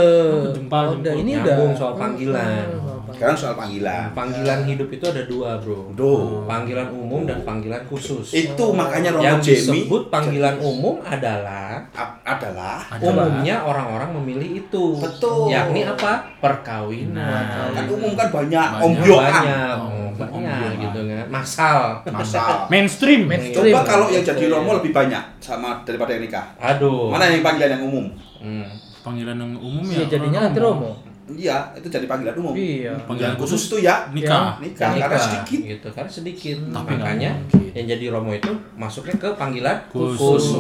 Jempal, 0.54 0.84
Kode. 0.92 1.02
jempol. 1.04 1.20
Ini 1.20 1.32
udah 1.36 1.56
Nyambung 1.56 1.74
soal 1.74 1.94
panggilan. 1.96 2.66
sekarang 3.14 3.38
soal 3.38 3.54
panggilan 3.54 4.10
Panggilan 4.12 4.60
hidup 4.66 4.90
itu 4.90 5.06
ada 5.06 5.22
dua, 5.24 5.50
bro. 5.58 5.94
Duh. 5.94 6.46
Panggilan 6.46 6.90
umum 6.90 7.24
dan 7.24 7.42
panggilan 7.42 7.86
khusus. 7.86 8.34
itu 8.34 8.66
makanya 8.72 9.10
Romo 9.12 9.22
Yang 9.24 9.40
Jamie 9.40 9.54
disebut 9.56 10.02
panggilan 10.10 10.56
umum 10.60 10.98
adalah 11.04 11.86
a- 11.92 12.18
adalah 12.24 12.82
umumnya 12.98 13.62
orang-orang 13.62 14.10
memilih 14.16 14.64
itu. 14.64 14.98
Betul. 14.98 15.50
Yakni 15.50 15.86
apa? 15.86 16.26
Perkawinan. 16.38 17.46
kan 17.72 17.86
umum 17.88 18.12
kan 18.14 18.28
banyak, 18.30 18.68
Banyak. 18.72 18.82
ombyoan 18.82 19.34
banyak, 19.36 19.78
oh, 20.16 20.24
banyak 20.30 20.72
gitu 20.80 21.00
kan. 21.06 21.26
Masal. 21.28 21.80
masal 22.08 22.50
Mainstream. 22.74 23.26
Mainstream. 23.26 23.72
coba 23.72 23.82
kalau 23.84 24.08
yang 24.08 24.22
jadi 24.22 24.44
romo 24.48 24.78
lebih 24.78 24.92
banyak 24.92 25.24
sama 25.38 25.82
daripada 25.82 26.12
yang 26.12 26.24
nikah 26.24 26.46
Aduh. 26.58 27.10
mana 27.10 27.28
yang 27.28 27.42
panggilan 27.42 27.74
yang 27.74 27.84
umum 27.84 28.06
Hmm. 28.38 28.68
Panggilan 29.00 29.36
yang 29.36 29.56
umum 29.56 29.80
Iya, 29.82 30.04
ya. 30.04 30.08
jadinya 30.10 30.40
nanti 30.42 30.60
Romo. 30.60 30.92
iya 31.30 31.64
itu 31.74 31.88
jadi 31.88 32.04
panggilan 32.04 32.36
umum 32.36 32.52
Iya. 32.52 32.92
Panggilan 33.02 33.36
khusus 33.36 33.68
itu 33.68 33.80
ya 33.82 34.04
Nikah. 34.10 34.60
nikah 34.60 34.92
karena 34.94 35.16
sedikit 35.18 35.60
gitu 35.66 35.88
karena 35.90 36.10
sedikit 36.10 36.58
Tapi 36.68 36.92
makanya 36.94 37.32
mungkin. 37.34 37.72
yang 37.74 37.88
jadi 37.90 38.06
romo 38.10 38.32
itu 38.32 38.52
masuknya 38.74 39.16
ke 39.16 39.30
panggilan 39.34 39.80
Khusus. 39.88 40.52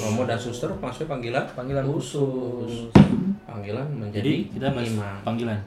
romo 0.00 0.24
dan 0.24 0.36
suster 0.36 0.72
masuknya 0.74 1.08
panggilan 1.10 1.44
Panggilan 1.52 1.84
khusus. 1.86 2.88
panggilan 3.44 3.84
Jadi 3.84 3.96
menjadi 3.98 4.32
kita 4.48 4.66
bahas 4.70 4.88
imam 4.88 5.16
panggilan. 5.22 5.58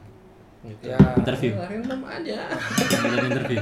Gitu. 0.69 0.83
Ya. 0.89 0.97
Interview. 1.17 1.51
random 1.55 2.01
aja 2.05 2.37
interview. 3.29 3.61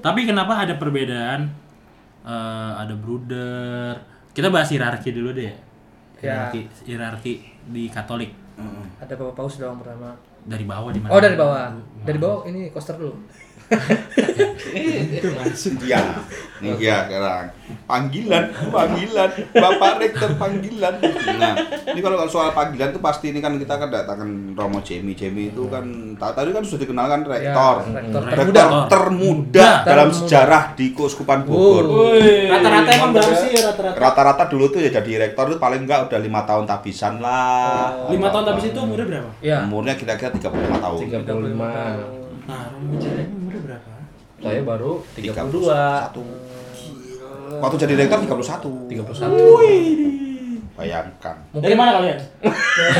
Tapi 0.00 0.20
kenapa 0.24 0.64
ada 0.64 0.74
perbedaan? 0.80 1.52
Eh, 2.24 2.72
ada 2.80 2.94
bruder. 2.96 4.00
Kita 4.32 4.48
bahas 4.48 4.72
hierarki 4.72 5.12
dulu 5.12 5.36
deh. 5.36 5.52
Ya. 6.24 6.48
Hierarki, 6.48 6.60
hierarki 6.88 7.32
di 7.68 7.92
Katolik 7.92 8.44
Heeh. 8.54 8.86
Ada 9.02 9.12
Bapak 9.18 9.34
Paus 9.34 9.58
doang 9.58 9.78
pertama. 9.82 10.14
dari 10.44 10.64
bawah 10.68 10.92
di 10.92 11.00
mana? 11.00 11.10
Oh, 11.10 11.20
dari 11.20 11.36
bawah. 11.40 11.72
Dari 12.04 12.18
bawah 12.20 12.40
ini 12.46 12.68
coaster 12.70 13.00
dulu. 13.00 13.16
Iya, 14.74 16.00
nih 16.58 16.74
ya 16.80 16.96
sekarang 17.04 17.46
panggilan, 17.84 18.44
panggilan, 18.66 19.30
bapak 19.52 19.92
rektor 19.98 20.30
panggilan. 20.34 20.94
Nah, 21.36 21.54
ini 21.86 22.00
kalau 22.00 22.24
soal 22.26 22.50
panggilan 22.50 22.90
itu 22.90 22.98
pasti 22.98 23.30
ini 23.30 23.38
kan 23.38 23.54
kita 23.54 23.76
kedatangan 23.76 24.26
Romo 24.54 24.80
Jemi, 24.80 25.12
Jemi 25.12 25.50
itu 25.50 25.68
kan 25.68 25.84
ta- 26.16 26.32
tadi 26.32 26.50
kan 26.50 26.64
sudah 26.64 26.82
dikenalkan 26.82 27.20
rektor, 27.22 27.74
Ya, 27.84 27.92
rektor 27.94 28.22
termuda. 28.24 28.40
rektor 28.40 28.70
termuda 28.88 29.68
dalam 29.84 30.08
sejarah 30.10 30.72
di 30.72 30.86
Keuskupan 30.90 31.44
Bogor. 31.44 31.84
Rata-rata 32.48 32.90
emang 32.90 33.10
berapa 33.12 33.34
sih 33.36 33.50
rata-rata? 33.54 33.96
Rata-rata 33.96 34.44
dulu 34.48 34.64
tuh 34.70 34.80
ya 34.80 34.90
jadi 34.90 35.28
rektor 35.28 35.44
itu 35.46 35.58
paling 35.58 35.84
enggak 35.84 36.08
udah 36.08 36.18
lima 36.18 36.40
tahun 36.42 36.64
tabisan 36.64 37.20
lah. 37.20 38.08
Lima 38.08 38.28
tahun 38.28 38.44
habis 38.50 38.64
itu 38.66 38.78
umurnya 38.78 39.06
berapa? 39.06 39.30
Ya. 39.38 39.58
Umurnya 39.62 39.94
kira-kira 39.94 40.32
35 40.32 40.50
tahun. 40.80 40.98
35 41.04 42.33
Nah, 42.44 42.68
umurnya 42.76 43.60
berapa? 43.64 43.94
saya 44.44 44.60
baru 44.60 45.00
32 45.16 45.64
Satu. 45.64 46.22
Waktu 47.64 47.76
jadi 47.80 47.94
rektor 48.04 48.18
31. 48.20 48.92
31 48.92 50.74
Bayangkan. 50.74 51.36
Dari 51.54 51.74
mana 51.78 52.02
kalian? 52.02 52.18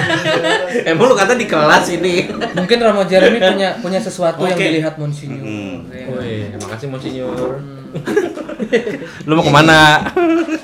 emang 0.95 1.11
lu 1.11 1.19
kata 1.19 1.35
di 1.35 1.51
kelas 1.51 1.91
ini 1.91 2.31
Mungkin 2.55 2.79
Romo 2.79 3.03
Jeremy 3.03 3.43
punya 3.43 3.75
punya 3.83 3.99
sesuatu 3.99 4.47
yang 4.47 4.55
Oke. 4.55 4.65
dilihat 4.71 4.95
Monsinyur. 4.95 5.43
Hmm. 5.43 5.91
Ya. 5.91 6.07
Woi, 6.07 6.55
makasih 6.55 6.89
Monsinyur. 6.89 7.59
lu 9.27 9.33
mau 9.35 9.43
ke 9.43 9.53
mana? 9.53 10.07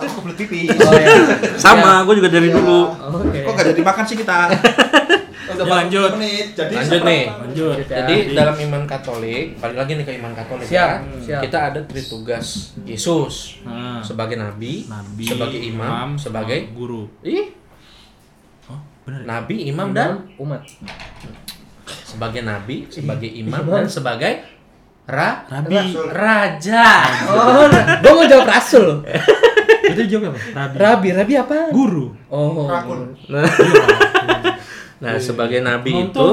Aku 0.01 0.23
kebelet 0.23 0.37
pipi. 0.39 0.61
Oh 0.71 0.95
ya. 0.95 1.11
Sama, 1.59 2.07
gue 2.07 2.15
juga 2.23 2.31
dari 2.31 2.49
dulu. 2.55 2.95
Oke. 2.95 3.43
Kok 3.43 3.53
gak 3.59 3.67
jadi 3.75 3.83
makan 3.83 4.05
sih 4.07 4.17
kita? 4.17 4.39
Udah 5.53 5.61
Ya, 5.61 5.73
lanjut. 5.77 6.11
40 6.11 6.17
menit. 6.17 6.47
Jadi 6.53 6.75
Lanjut 6.75 7.03
nih. 7.03 7.25
Lanjut. 7.29 7.77
Jadi 7.83 8.17
dalam 8.33 8.57
iman 8.61 8.83
Katolik, 8.85 9.45
balik 9.57 9.77
lagi 9.77 9.93
nih 9.93 10.05
ke 10.05 10.13
iman 10.17 10.33
Katolik 10.33 10.65
Siap, 10.65 10.91
ya. 10.91 10.99
siap. 11.21 11.41
Kita 11.43 11.59
ada 11.67 11.81
tritugas 11.83 12.47
Yesus 12.83 13.35
Nah, 13.63 13.99
sebagai 14.01 14.35
nabi, 14.35 14.85
nabi, 14.87 15.25
sebagai 15.25 15.61
imam, 15.61 16.15
sebagai 16.17 16.71
guru. 16.71 17.07
ih, 17.21 17.53
Oh, 18.67 18.79
benar. 19.03 19.21
nabi, 19.25 19.67
imam 19.67 19.91
dan 19.91 20.31
umat. 20.37 20.63
sebagai 22.03 22.41
nabi, 22.41 22.87
sebagai 22.87 23.27
imam 23.29 23.63
dan 23.65 23.87
sebagai 23.87 24.43
ra 25.05 25.43
Rabi. 25.45 25.75
raja. 26.07 26.87
Oh, 27.27 27.67
gua 27.99 28.13
mau 28.13 28.25
jawab 28.25 28.47
rasul. 28.49 29.03
Itu 29.83 30.07
jawab 30.09 30.31
apa? 30.31 30.39
Rabi. 30.55 30.75
Rabi, 30.77 31.09
Rabi 31.13 31.35
apa? 31.37 31.57
Guru. 31.71 32.15
Oh. 32.29 32.71
Nah, 33.29 33.47
nah 35.01 35.17
sebagai 35.17 35.65
nabi 35.65 36.13
itu, 36.13 36.29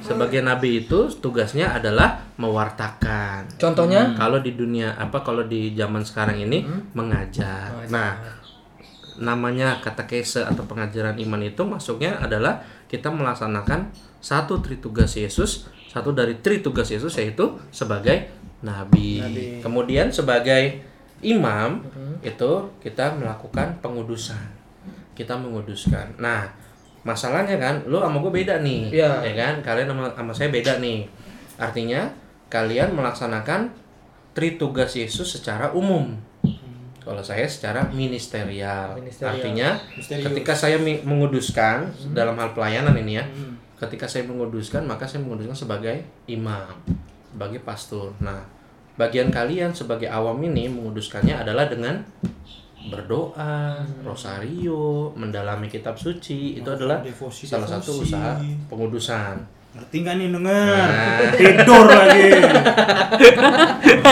sebagai 0.00 0.40
nabi 0.40 0.84
itu 0.84 1.12
tugasnya 1.20 1.76
adalah 1.76 2.24
mewartakan. 2.40 3.60
Contohnya? 3.60 4.16
Kalau 4.16 4.40
di 4.40 4.56
dunia 4.56 4.96
apa 4.96 5.20
kalau 5.20 5.44
di 5.44 5.76
zaman 5.76 6.00
sekarang 6.00 6.40
ini 6.40 6.64
mengajar. 6.96 7.84
Nah, 7.92 8.16
namanya 9.20 9.78
katekese 9.84 10.42
atau 10.42 10.64
pengajaran 10.64 11.20
iman 11.20 11.42
itu 11.44 11.62
masuknya 11.68 12.16
adalah 12.16 12.64
kita 12.88 13.12
melaksanakan 13.12 13.92
satu 14.22 14.64
tritugas 14.64 15.12
Yesus, 15.18 15.68
satu 15.92 16.16
dari 16.16 16.40
tritugas 16.40 16.88
Yesus 16.88 17.12
yaitu 17.20 17.60
sebagai 17.68 18.32
nabi. 18.64 19.20
Kemudian 19.60 20.08
sebagai 20.08 20.80
imam 21.20 21.84
itu 22.24 22.50
kita 22.80 23.18
melakukan 23.18 23.78
pengudusan. 23.84 24.62
Kita 25.12 25.36
menguduskan. 25.36 26.16
Nah, 26.16 26.61
masalahnya 27.02 27.58
kan 27.58 27.82
lu 27.86 27.98
sama 27.98 28.22
gue 28.22 28.32
beda 28.42 28.62
nih, 28.62 28.94
Iya. 28.94 29.22
ya 29.26 29.34
kan? 29.34 29.54
Kalian 29.62 29.90
sama, 29.90 30.06
sama 30.14 30.32
saya 30.34 30.48
beda 30.54 30.78
nih. 30.78 31.06
Artinya 31.58 32.06
kalian 32.46 32.94
melaksanakan 32.94 33.70
tritugas 34.32 34.94
Yesus 34.96 35.28
secara 35.38 35.70
umum. 35.74 36.16
Kalau 37.02 37.18
saya 37.18 37.42
secara 37.50 37.90
ministerial. 37.90 38.94
Ministerial. 38.94 39.34
Artinya 39.34 39.68
ketika 39.98 40.54
saya 40.54 40.78
menguduskan 40.78 41.90
dalam 42.14 42.38
hal 42.38 42.54
pelayanan 42.54 42.94
ini 42.94 43.18
ya. 43.18 43.24
Ketika 43.82 44.06
saya 44.06 44.22
menguduskan 44.30 44.86
maka 44.86 45.02
saya 45.10 45.26
menguduskan 45.26 45.58
sebagai 45.58 46.06
imam, 46.30 46.70
sebagai 47.34 47.58
pastor. 47.66 48.14
Nah, 48.22 48.46
bagian 48.94 49.34
kalian 49.34 49.74
sebagai 49.74 50.06
awam 50.06 50.38
ini 50.46 50.70
menguduskannya 50.70 51.34
adalah 51.42 51.66
dengan 51.66 51.98
berdoa, 52.90 53.78
rosario, 54.02 55.14
mendalami 55.14 55.70
kitab 55.70 55.94
suci 55.94 56.58
itu 56.58 56.66
adalah 56.66 56.98
devosi, 56.98 57.46
salah 57.46 57.68
satu 57.68 58.02
devosi. 58.02 58.10
usaha 58.10 58.32
pengudusan. 58.66 59.36
Ngerti 59.72 59.96
nggak 60.04 60.14
nih 60.20 60.28
denger? 60.36 60.84
Nah. 60.84 61.18
Tidur 61.40 61.84
lagi. 61.88 62.28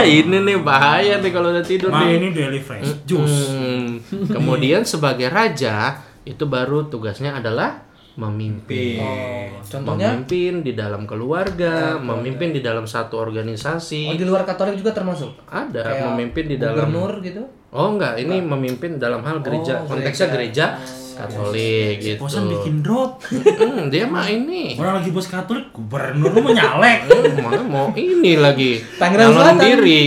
ini 0.23 0.37
nih 0.41 0.59
bahaya 0.63 1.21
nih 1.21 1.31
kalau 1.35 1.53
udah 1.53 1.65
tidur 1.65 1.93
Nah 1.93 2.09
nih. 2.09 2.17
ini 2.17 2.29
daily 2.33 2.61
fresh 2.63 3.05
juice. 3.05 3.53
Hmm. 3.53 4.01
Kemudian 4.31 4.89
sebagai 4.89 5.29
raja 5.29 6.01
itu 6.25 6.45
baru 6.49 6.89
tugasnya 6.89 7.37
adalah 7.37 7.90
memimpin. 8.17 8.99
Oh, 8.99 9.63
contohnya? 9.63 10.11
Memimpin 10.11 10.53
di 10.61 10.73
dalam 10.73 11.03
keluarga, 11.05 11.95
memimpin 11.97 12.51
di 12.51 12.61
dalam 12.61 12.85
satu 12.85 13.17
Oh, 13.17 13.23
organisasi. 13.23 14.15
di 14.15 14.25
luar 14.25 14.43
Katolik 14.43 14.75
juga 14.75 14.91
termasuk. 14.91 15.31
Ada 15.47 15.83
Kayak 15.85 16.05
memimpin 16.11 16.45
di 16.47 16.57
dalam 16.57 16.91
gubernur 16.91 17.13
gitu. 17.21 17.43
Oh 17.71 17.95
enggak, 17.95 18.19
ini 18.19 18.43
memimpin 18.43 18.99
dalam 18.99 19.23
hal 19.23 19.39
gereja. 19.41 19.87
Oh, 19.87 19.95
Konteksnya 19.95 20.27
gereja. 20.29 20.67
gereja 20.75 20.99
Katolik 21.21 21.95
gitu. 22.01 22.19
Bosan 22.19 22.49
bikin 22.49 22.81
drop. 22.81 23.21
Hmm, 23.23 23.93
dia 23.93 24.09
mah 24.09 24.27
ini. 24.27 24.75
Orang 24.75 24.99
lagi 24.99 25.13
bos 25.13 25.29
Katolik, 25.29 25.69
gubernur 25.71 26.33
lu 26.33 26.41
mau 26.41 26.51
nyalek. 26.51 27.07
Hmm, 27.07 27.35
mau, 27.39 27.53
mau 27.63 27.87
ini 27.93 28.35
lagi. 28.35 28.81
Tangerang 28.97 29.31
Selatan. 29.31 29.61
diri. 29.61 30.03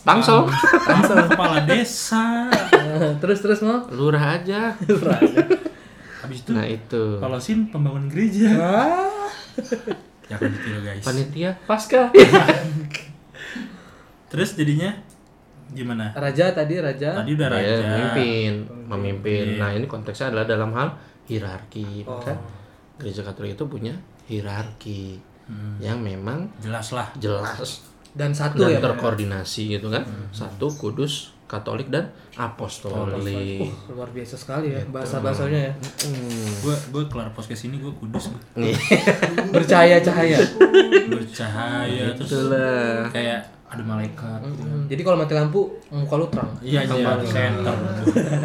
Tangsel. 0.00 0.48
Langsung 0.88 1.18
kepala 1.28 1.68
desa. 1.68 2.48
terus 3.20 3.38
terus 3.38 3.60
mau? 3.60 3.84
Lurah 3.92 4.40
aja. 4.40 4.72
Habis 4.72 5.57
itu 6.48 6.54
Nah, 6.54 6.64
itu. 6.64 7.02
kalau 7.18 7.36
sin 7.36 7.68
pembangun 7.68 8.08
gereja. 8.08 8.48
Ah. 8.56 9.28
Jangan 10.28 10.48
ditiru 10.48 10.78
guys. 10.80 11.02
Panitia 11.02 11.50
pasca. 11.64 12.08
Terus 14.28 14.48
jadinya 14.54 14.90
gimana? 15.68 16.12
Raja 16.12 16.52
tadi 16.52 16.74
raja. 16.78 17.20
Tadi 17.20 17.30
udah 17.32 17.48
Ya, 17.48 17.54
raja. 17.54 17.74
memimpin, 17.82 18.52
memimpin. 18.86 19.44
Iya. 19.54 19.58
Nah, 19.58 19.70
ini 19.72 19.84
konteksnya 19.84 20.32
adalah 20.32 20.44
dalam 20.44 20.70
hal 20.72 20.88
hierarki. 21.24 22.04
Maka 22.04 22.32
gereja 22.96 23.20
Katolik 23.22 23.54
itu 23.54 23.64
punya 23.64 23.92
hierarki 24.26 25.16
yang 25.80 25.96
memang 25.98 26.44
Jelas 26.60 26.92
lah. 26.92 27.08
jelas 27.16 27.80
Dan 28.12 28.32
satu 28.32 28.60
dan 28.60 28.68
ya. 28.68 28.76
Ya? 28.76 28.80
terkoordinasi 28.84 29.72
gitu 29.72 29.88
kan. 29.88 30.04
Satu 30.28 30.68
kudus, 30.70 31.32
Katolik 31.48 31.88
dan 31.88 32.04
apostolik. 32.36 33.64
Uh, 33.64 33.72
luar 33.90 34.06
biasa 34.08 34.36
sekali 34.36 34.68
ya 34.68 34.84
bahasa 34.86 35.18
bahasanya 35.18 35.60
ya. 35.64 35.72
Gue 36.60 36.76
gue 36.92 37.02
kelar 37.08 37.32
podcast 37.32 37.64
ini 37.64 37.80
gue 37.80 37.88
kudus 37.90 38.28
gue. 38.28 38.68
Bercahaya 39.54 39.96
cahaya. 39.98 40.36
Bercahaya 41.08 42.12
terus 42.12 42.30
Itulah. 42.30 43.08
kayak 43.08 43.40
ada 43.64 43.80
malaikat. 43.80 44.38
gitu 44.44 44.60
kan. 44.60 44.70
Hmm, 44.70 44.84
Jadi 44.86 45.00
kalau 45.02 45.16
mati 45.16 45.32
lampu 45.32 45.60
muka 45.88 46.14
lu 46.14 46.26
terang. 46.28 46.52
Iya 46.60 46.84
iya 46.84 47.16
center. 47.22 47.74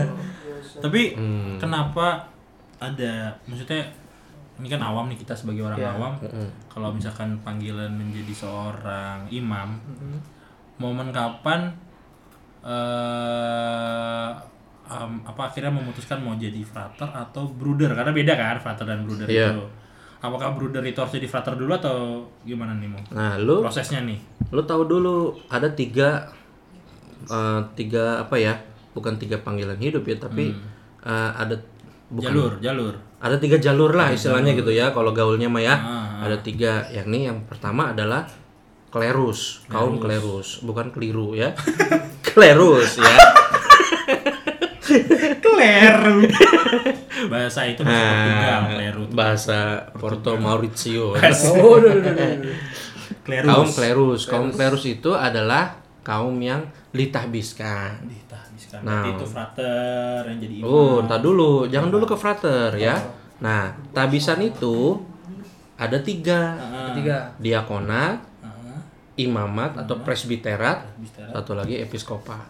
Tapi 0.84 1.02
kenapa 1.58 2.24
ada 2.80 3.32
maksudnya 3.44 3.84
ini 4.54 4.68
kan 4.68 4.80
awam 4.80 5.08
nih 5.08 5.18
kita 5.18 5.34
sebagai 5.34 5.64
orang 5.64 5.80
Iya. 5.80 5.92
awam 5.92 6.14
kalau 6.68 6.92
misalkan 6.92 7.36
panggilan 7.42 7.90
menjadi 7.90 8.32
seorang 8.38 9.28
imam 9.28 9.76
momen 10.76 11.10
kapan 11.10 11.72
eh 12.64 14.30
em, 14.86 15.12
apa 15.24 15.42
akhirnya 15.48 15.72
memutuskan 15.72 16.20
mau 16.20 16.36
jadi 16.36 16.62
frater 16.62 17.08
atau 17.08 17.48
bruder 17.50 17.92
karena 17.92 18.12
beda 18.12 18.34
kan 18.34 18.58
frater 18.58 18.86
dan 18.86 19.04
bruder 19.04 19.26
Iya. 19.26 19.52
itu 19.52 19.64
apakah 20.20 20.56
bruder 20.56 20.80
itu 20.82 20.96
harus 20.96 21.14
jadi 21.14 21.28
frater 21.28 21.54
dulu 21.54 21.72
atau 21.74 22.24
gimana 22.42 22.76
nih 22.76 22.88
Mo? 22.88 23.00
Nah, 23.12 23.36
lu 23.38 23.60
prosesnya 23.60 24.00
nih 24.02 24.20
lu 24.50 24.62
tahu 24.64 24.86
dulu 24.86 25.16
ada 25.48 25.68
tiga 25.68 26.24
eh, 27.26 27.60
tiga 27.74 28.22
apa 28.22 28.36
ya? 28.36 28.54
Bukan 28.94 29.18
tiga 29.18 29.42
panggilan 29.42 29.76
hidup 29.78 30.06
ya, 30.06 30.16
tapi 30.18 30.54
eh, 31.02 31.32
ada 31.34 31.58
bukan 32.08 32.30
jalur 32.30 32.52
jalur 32.62 32.94
ada 33.18 33.36
tiga 33.36 33.58
jalur 33.58 33.92
lah 33.92 34.12
istilahnya 34.12 34.54
gitu 34.54 34.70
ya 34.70 34.92
kalau 34.92 35.10
gaulnya 35.12 35.48
mah 35.48 35.60
ya 35.60 35.74
Ah, 35.74 36.08
ada 36.22 36.38
tiga 36.38 36.86
yakni 36.88 37.26
yang 37.26 37.42
pertama 37.44 37.90
adalah 37.90 38.28
klerus 38.94 39.66
kaum 39.66 39.98
klerus. 39.98 40.62
Bukan 40.62 40.94
keliru 40.94 41.34
ya. 41.34 41.58
Klerus 42.34 43.02
ya. 43.02 43.16
Kleru 45.42 46.28
bahasa 47.30 47.66
itu 47.66 47.82
bahasa 47.82 48.04
Portugal 48.04 48.60
Nah, 48.60 48.70
kleru 48.70 49.04
bahasa 49.10 49.60
Porto 49.96 50.32
Maurizio. 50.38 51.06
Oh, 51.54 51.80
udah, 51.80 51.94
udah, 51.94 52.14
udah. 52.14 52.56
kleru 53.24 53.46
kaum 53.48 53.70
klerus. 53.70 54.22
Kaum 54.28 54.50
klerus. 54.50 54.84
Itu 54.86 55.16
adalah 55.16 55.78
kaum 56.04 56.36
yang 56.38 56.68
ditahbiskan 56.92 58.04
ditahbiskan 58.06 58.82
Nah. 58.84 59.06
berarti 59.06 59.10
itu 59.16 59.26
frater 59.26 60.20
yang 60.28 60.38
jadi 60.42 60.56
imam. 60.60 60.68
Oh, 60.68 60.94
entar 61.00 61.20
dulu, 61.22 61.70
jangan 61.70 61.90
dulu 61.90 62.06
ke 62.06 62.18
frater 62.18 62.70
ya. 62.76 62.98
Nah, 63.40 63.72
tabisan 63.94 64.42
itu 64.42 64.98
ada 65.76 65.98
tiga, 66.02 66.58
Ketiga. 66.92 67.32
diakonat, 67.38 68.18
Ah, 68.18 68.33
imamat 69.16 69.78
atau 69.80 70.00
presbiterat, 70.00 70.90
Presbiterat. 70.90 71.32
satu 71.32 71.52
lagi 71.54 71.78
episkopat. 71.78 72.46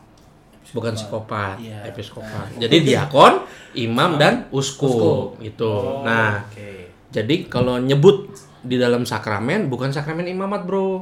Bukan 0.72 0.95
psikopat, 0.95 1.59
Iya. 1.59 1.86
episkopat. 1.86 2.55
Jadi 2.55 2.82
diakon, 2.84 3.45
imam 3.76 4.16
dan 4.16 4.47
uskup 4.49 5.38
gitu. 5.38 6.01
Nah, 6.01 6.43
oke 6.45 6.89
jadi 7.14 7.45
kalau 7.45 7.78
nyebut 7.78 8.34
di 8.59 8.74
dalam 8.74 9.03
sakramen 9.03 9.68
bukan 9.68 9.91
sakramen 9.91 10.26
imamat, 10.26 10.66
Bro. 10.66 10.82
Oh, 10.82 10.97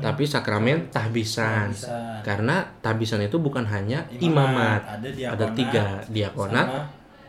Tapi 0.00 0.24
sakramen 0.24 0.90
tahbisan. 0.90 1.70
Tahbisan. 1.70 2.24
Karena 2.24 2.66
tahbisan 2.80 3.20
itu 3.20 3.38
bukan 3.38 3.62
hanya 3.64 4.08
Imamat, 4.10 4.18
imamat. 4.18 4.80
ada 4.82 4.98
Ada, 4.98 5.08
diakonat, 5.12 5.50
tiga, 5.54 5.84
diakonat, 6.08 6.66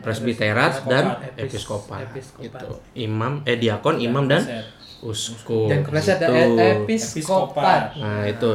presbiterat 0.00 0.72
dan 0.84 1.04
Epis- 1.30 1.54
episkopat. 1.54 2.00
episkopat. 2.06 2.42
Gitu. 2.42 2.74
Imam 2.98 3.44
eh 3.44 3.54
diakon, 3.54 4.00
imam 4.00 4.26
dan. 4.26 4.42
Uskup. 5.04 5.68
Dan 5.68 5.80
kepleset 5.80 6.16
ada 6.18 6.32
Gitu. 6.32 6.56
episkopat. 6.56 7.92
Nah, 7.94 8.24
itu 8.24 8.50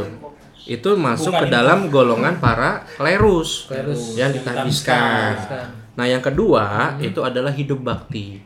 itu 0.65 0.89
masuk 0.93 1.31
ke 1.31 1.45
dalam 1.47 1.87
golongan 1.87 2.35
para 2.37 2.83
klerus, 2.93 3.65
Klerus. 3.65 4.13
yang 4.13 4.29
ditahbiskan. 4.29 5.33
Nah, 5.93 6.05
yang 6.05 6.19
kedua 6.19 6.95
itu 6.99 7.19
adalah 7.19 7.49
hidup 7.49 7.79
bakti. 7.79 8.37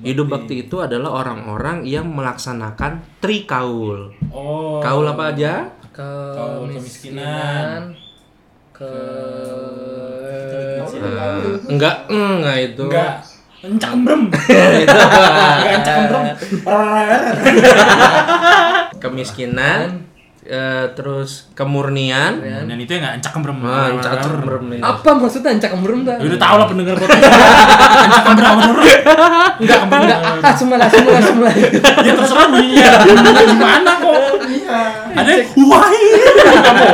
Hidup 0.00 0.28
bakti 0.28 0.62
itu 0.62 0.78
adalah 0.78 1.16
orang-orang 1.16 1.82
yang 1.82 2.06
melaksanakan 2.06 3.00
trikaul. 3.18 4.12
oh 4.28 4.78
Kaul 4.78 5.04
apa 5.04 5.30
aja? 5.30 5.52
Kemiskinan. 5.90 7.92
Ke 8.72 8.88
Eh, 10.30 10.78
enggak, 11.68 12.08
enggak 12.08 12.08
itu. 12.08 12.10
enggak 12.10 12.56
itu 12.58 12.82
enggak 12.84 13.12
encak 13.60 13.92
embrem 13.92 14.22
kemiskinan, 18.98 20.02
eh, 20.42 20.84
terus 20.92 21.46
kemurnian. 21.52 22.40
dan 22.40 22.74
itu 22.74 22.90
yang 22.90 23.02
enggak 23.02 23.14
encak 23.18 23.32
embrem 23.34 23.56
Ah, 23.62 23.86
berem- 24.40 24.78
apa 24.78 25.08
maksudnya 25.14 25.50
encak 25.52 25.70
embrem 25.72 25.98
dah? 26.02 26.16
Ya 26.16 26.26
udah 26.26 26.38
tau 26.38 26.54
lah 26.56 26.66
pendengar 26.66 26.94
podcast 26.96 27.32
encak 28.00 28.24
embrem 28.26 28.48
apa 28.50 28.60
dulu 28.66 28.80
Enggak, 29.60 29.78
enggak. 29.84 30.18
Ah, 30.40 30.52
semula, 30.54 30.84
semula, 30.86 31.18
semula. 31.20 31.50
ya 32.00 32.12
terserah 32.14 32.46
bunyinya 32.48 32.86
gimana 33.46 33.90
kok 33.94 34.14
ada 35.10 35.32
wah 35.60 35.84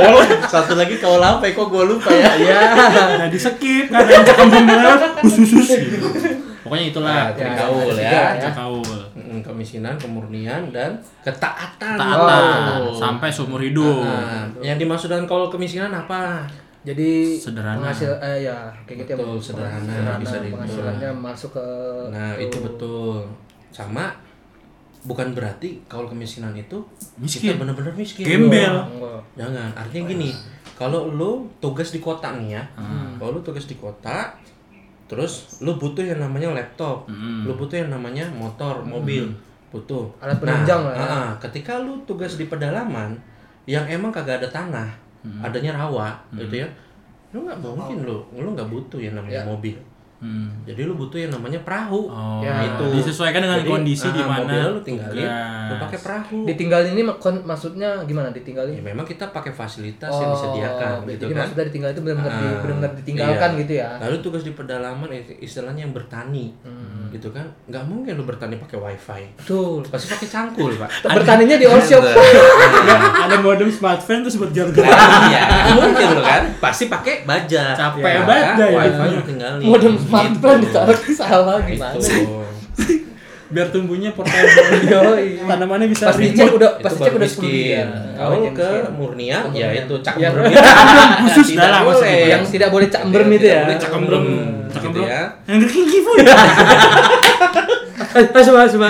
boleh 0.03 0.29
Satu 0.47 0.73
lagi 0.75 0.97
kau 0.97 1.17
apa? 1.17 1.45
Kok 1.47 1.67
gua 1.69 1.83
lupa 1.85 2.09
ya? 2.09 2.33
Ya. 2.37 2.61
nah 3.17 3.29
di 3.29 3.37
skip 3.37 3.87
kan 3.87 4.03
encak 4.03 4.37
embrem 4.37 4.65
bener 4.65 4.97
khusus 5.21 5.69
gitu 5.69 6.09
pokoknya 6.67 6.87
itulah 6.89 7.15
Nah, 7.23 7.31
trikaul 7.33 7.89
tiga, 7.89 8.21
ya. 8.35 8.43
ya. 8.43 8.51
kaul 8.51 8.83
Kemiskinan, 9.37 9.95
kemurnian 9.95 10.69
dan 10.69 10.91
ketaatan. 11.21 11.95
taatan 11.95 12.43
Oh. 12.83 12.91
sampai 12.91 13.29
seumur 13.29 13.61
hidup 13.61 14.03
Nah, 14.03 14.45
yang 14.61 14.75
dimaksud 14.75 15.07
dengan 15.07 15.25
kalau 15.25 15.47
kemiskinan 15.47 15.91
apa? 15.91 16.43
Jadi 16.83 17.35
Sederhana. 17.35 17.83
penghasil 17.83 18.15
eh 18.17 18.45
ya 18.45 18.57
kayak 18.83 19.03
gitu 19.03 19.11
ya. 19.13 19.17
Betul, 19.17 19.39
sederhana, 19.41 20.17
bisa 20.17 20.39
dihitung. 20.39 20.55
penghasilannya 20.57 21.11
masuk 21.13 21.51
ke 21.53 21.67
Nah, 22.09 22.35
itu 22.37 22.57
betul. 22.61 23.27
Sama 23.69 24.15
bukan 25.03 25.31
berarti 25.33 25.83
kalau 25.85 26.07
kemiskinan 26.07 26.51
itu 26.53 26.83
Miskin. 27.17 27.53
kita 27.53 27.61
benar-benar 27.61 27.93
miskin. 27.93 28.23
Gembel. 28.25 28.75
Enggak. 28.89 29.21
Jangan. 29.37 29.71
Artinya 29.77 30.05
gini, 30.09 30.31
kalau 30.75 31.07
lu 31.09 31.31
tugas 31.57 31.91
di 31.91 31.99
kota 31.99 32.35
nih 32.35 32.55
ya, 32.55 32.63
Hmm. 32.75 33.15
kalau 33.17 33.35
lu 33.35 33.41
tugas 33.41 33.65
di 33.65 33.75
kota, 33.75 34.35
terus 35.07 35.59
lu 35.59 35.75
butuh 35.75 36.03
yang 36.03 36.19
namanya 36.19 36.51
laptop, 36.53 37.07
Hmm. 37.07 37.47
lu 37.47 37.55
butuh 37.55 37.79
yang 37.79 37.91
namanya 37.91 38.27
motor, 38.29 38.83
mobil, 38.83 39.27
butuh. 39.71 40.11
Alat 40.19 40.37
penunjang 40.37 40.83
lah 40.83 40.95
ya. 40.95 41.01
ah, 41.01 41.11
ah, 41.13 41.29
ketika 41.39 41.79
lu 41.79 41.95
tugas 42.03 42.35
di 42.35 42.47
pedalaman, 42.47 43.15
yang 43.65 43.87
emang 43.87 44.11
kagak 44.11 44.39
ada 44.39 44.49
tanah, 44.49 44.89
Hmm. 45.23 45.43
adanya 45.43 45.75
rawa, 45.75 46.15
gitu 46.33 46.63
ya, 46.63 46.69
lu 47.31 47.43
nggak 47.43 47.59
mungkin 47.59 48.03
lu, 48.03 48.19
lu 48.33 48.49
nggak 48.53 48.67
butuh 48.67 48.99
yang 48.99 49.15
namanya 49.15 49.43
Ya. 49.43 49.45
mobil. 49.45 49.75
Hmm. 50.17 50.49
Jadi 50.65 50.81
lu 50.83 50.95
butuh 50.95 51.19
yang 51.19 51.29
namanya 51.29 51.61
perahu. 51.61 52.09
Oh, 52.09 52.41
Ya, 52.41 52.65
itu. 52.65 52.85
disesuaikan 52.95 53.39
dengan 53.39 53.61
Jadi, 53.61 53.69
kondisi 53.69 54.09
di 54.09 54.19
ah, 54.19 54.27
mana 54.27 54.41
mobil 54.43 54.65
lu 54.71 54.81
tinggalin, 54.81 55.23
tugas. 55.23 55.69
lu 55.69 55.75
pakai 55.79 55.99
perahu. 55.99 56.39
Ditinggalin 56.45 56.91
ini 56.91 57.03
mak- 57.03 57.21
maksudnya 57.43 57.91
gimana 58.03 58.29
Ya 58.29 58.35
ditinggalin? 58.35 58.81
memang 58.81 59.05
kita 59.05 59.29
pakai 59.29 59.53
fasilitas 59.53 60.09
yang 60.11 60.31
disediakan 60.31 60.91
Oh, 60.97 61.05
gitu 61.07 61.21
jadi 61.23 61.33
kan. 61.33 61.41
maksudnya 61.43 61.65
ditinggal 61.67 61.91
itu 61.91 62.01
benar-benar 62.01 62.33
di, 62.33 62.47
Ah, 62.47 62.59
benar-benar 62.59 62.93
ditinggalkan 62.97 63.51
iya. 63.51 63.61
gitu 63.61 63.73
ya. 63.75 63.89
Lalu 63.99 64.17
tugas 64.21 64.43
di 64.43 64.53
pedalaman 64.53 65.09
is- 65.13 65.37
istilahnya 65.43 65.83
yang 65.83 65.93
bertani, 65.93 66.57
Hmm. 66.59 66.96
Gitu 67.17 67.29
kan? 67.31 67.49
Nggak 67.65 67.85
mungkin 67.85 68.13
lu 68.13 68.23
bertani 68.23 68.57
pakai 68.57 68.77
wifi, 68.77 69.23
Betul. 69.35 69.81
pasti 69.85 70.07
pakai 70.07 70.29
cangkul 70.29 70.77
pak. 70.77 70.89
Bertaninya 71.03 71.57
di 71.57 71.65
all 71.65 71.81
shop. 71.81 72.05
ada 72.05 73.37
modem 73.45 73.69
smartphone 73.69 74.21
terus 74.23 74.37
buat 74.37 74.53
jalan 74.53 74.71
Iya, 74.73 75.41
nggak 75.43 75.75
mungkin 75.75 76.07
lu 76.13 76.23
kan? 76.23 76.43
Pasti 76.59 76.85
pakai 76.87 77.25
baja. 77.25 77.73
Capek 77.73 78.01
Ya, 78.03 78.21
banget 78.23 78.47
ya. 78.55 78.67
Wifi 78.71 79.09
tinggalin. 79.27 79.65
Modem 79.65 79.95
smartphone 79.97 80.59
Gitu. 80.59 80.69
ditaruh 80.69 80.99
ke 80.99 81.13
sawah 81.13 81.59
gimana? 81.61 81.97
Biar 83.47 83.71
tumbuhnya 83.71 84.11
portable 84.11 84.51
Yoi. 84.91 85.39
tanamannya 85.41 85.87
bisa 85.87 86.07
Pas 86.07 86.17
dicek 86.17 86.51
udah 86.51 86.71
Itu 86.73 86.83
pas 86.83 86.93
dicek 86.93 87.13
udah 87.13 87.29
10 87.29 87.47
miskin. 87.47 87.87
Kalau 88.13 88.37
Oh, 88.37 88.51
ke 88.51 88.69
murnian, 88.93 89.43
ya 89.51 89.69
itu 89.73 89.95
cak 90.01 90.15
Yang- 90.17 90.35
berem. 90.35 90.53
khusus 91.23 91.47
Tidak 91.53 91.63
lah, 91.65 91.81
boleh. 91.83 92.19
yang 92.29 92.43
tidak 92.43 92.69
boleh 92.69 92.89
Tidak 92.89 93.07
itu 93.33 93.47
ya. 93.47 93.61
boleh 93.63 93.79
Cakembrem. 93.79 94.25
gitu 94.27 94.75
Cakembrem. 94.75 95.07
ya. 95.07 95.23
yang 95.47 95.61
gigi 95.63 95.99
pun 96.01 96.17
masuk 98.27 98.53
masuk. 98.55 98.81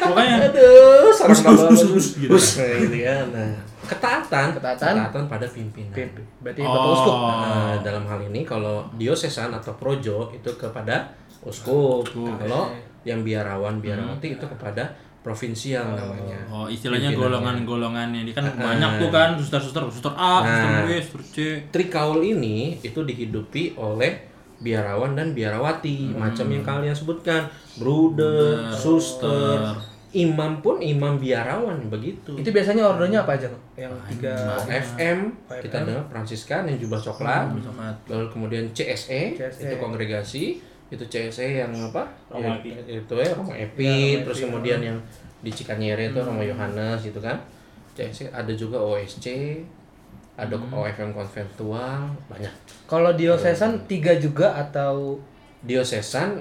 pokoknya 0.00 0.36
Aduh, 0.44 1.10
us 1.10 1.20
us 1.20 1.40
banget. 1.40 1.68
us 1.70 2.08
us 2.26 2.46
gitu 2.56 2.96
ya. 2.96 3.16
Nah, 3.26 3.52
ketaatan, 3.82 4.48
Ketaatan. 4.54 4.94
pada 5.26 5.46
pimpinan. 5.46 5.92
Pip, 5.92 6.10
Berarti 6.40 6.60
Oh. 6.60 6.68
Bapak 6.68 6.90
Uskup. 6.92 7.16
Nah, 7.16 7.74
dalam 7.80 8.04
hal 8.04 8.20
ini 8.22 8.40
kalau 8.42 8.86
diosesan 8.94 9.50
atau 9.52 9.74
projo 9.74 10.30
itu 10.30 10.50
kepada 10.54 11.12
uskup. 11.40 12.04
Kalau 12.12 12.72
yang 13.02 13.20
biarawan 13.20 13.78
biarawati 13.78 14.36
itu 14.36 14.46
kepada 14.46 14.92
provinsial 15.20 15.84
namanya. 15.92 16.40
oh 16.48 16.64
istilahnya 16.64 17.12
Pimpinannya. 17.12 17.20
golongan-golongan 17.64 18.08
ini 18.14 18.30
kan 18.32 18.48
banyak 18.50 18.90
tuh 18.96 19.10
kan 19.10 19.36
suster-suster 19.36 19.84
suster 19.86 20.12
A 20.12 20.40
suster 20.40 20.64
Nah. 20.66 20.84
B 20.84 20.90
suster 20.96 21.22
C 21.22 21.36
Trikaul 21.68 22.24
ini 22.24 22.80
itu 22.80 23.00
dihidupi 23.00 23.76
oleh 23.76 24.28
biarawan 24.58 25.12
dan 25.12 25.32
biarawati 25.32 26.12
macam 26.14 26.44
yang 26.46 26.60
kalian 26.60 26.92
sebutkan 26.92 27.48
bruder, 27.76 28.68
suster, 28.70 29.76
imam 30.12 30.60
pun 30.60 30.80
imam 30.80 31.16
biarawan 31.16 31.80
begitu. 31.86 32.36
Itu 32.36 32.50
biasanya 32.50 32.84
ordernya 32.86 33.24
apa 33.24 33.36
aja? 33.36 33.48
Yang 33.72 33.94
tiga 34.08 34.34
FM 34.68 35.18
kita 35.48 35.76
dengar 35.80 36.04
Fransiskan 36.08 36.64
yang 36.64 36.76
jubah 36.76 36.98
coklat, 36.98 37.56
coklat. 37.56 37.96
lalu 38.04 38.26
kemudian 38.28 38.64
CSE, 38.70 39.32
CSE. 39.32 39.64
itu 39.64 39.74
kongregasi, 39.76 40.44
itu 40.90 41.04
CSE 41.06 41.62
yang 41.62 41.70
apa? 41.70 42.02
Roma 42.28 42.58
Ya, 42.62 42.76
itu 42.82 43.14
ya 43.14 43.30
Roma 43.32 43.54
Epi, 43.54 44.20
terus 44.26 44.42
kemudian 44.42 44.82
yang 44.82 44.98
di 45.40 45.48
Cikanyere 45.48 46.10
itu 46.10 46.18
Roma 46.20 46.42
Yohanes 46.42 47.00
gitu 47.00 47.22
kan. 47.22 47.38
CSE 47.94 48.26
ada 48.30 48.50
juga 48.52 48.76
OSC, 48.78 49.26
ada 50.34 50.56
OFM 50.58 51.14
konventual, 51.14 52.10
banyak. 52.26 52.50
Kalau 52.90 53.14
diosesan 53.14 53.86
tiga 53.86 54.18
juga 54.18 54.52
atau 54.58 55.18
Diosesan 55.60 56.40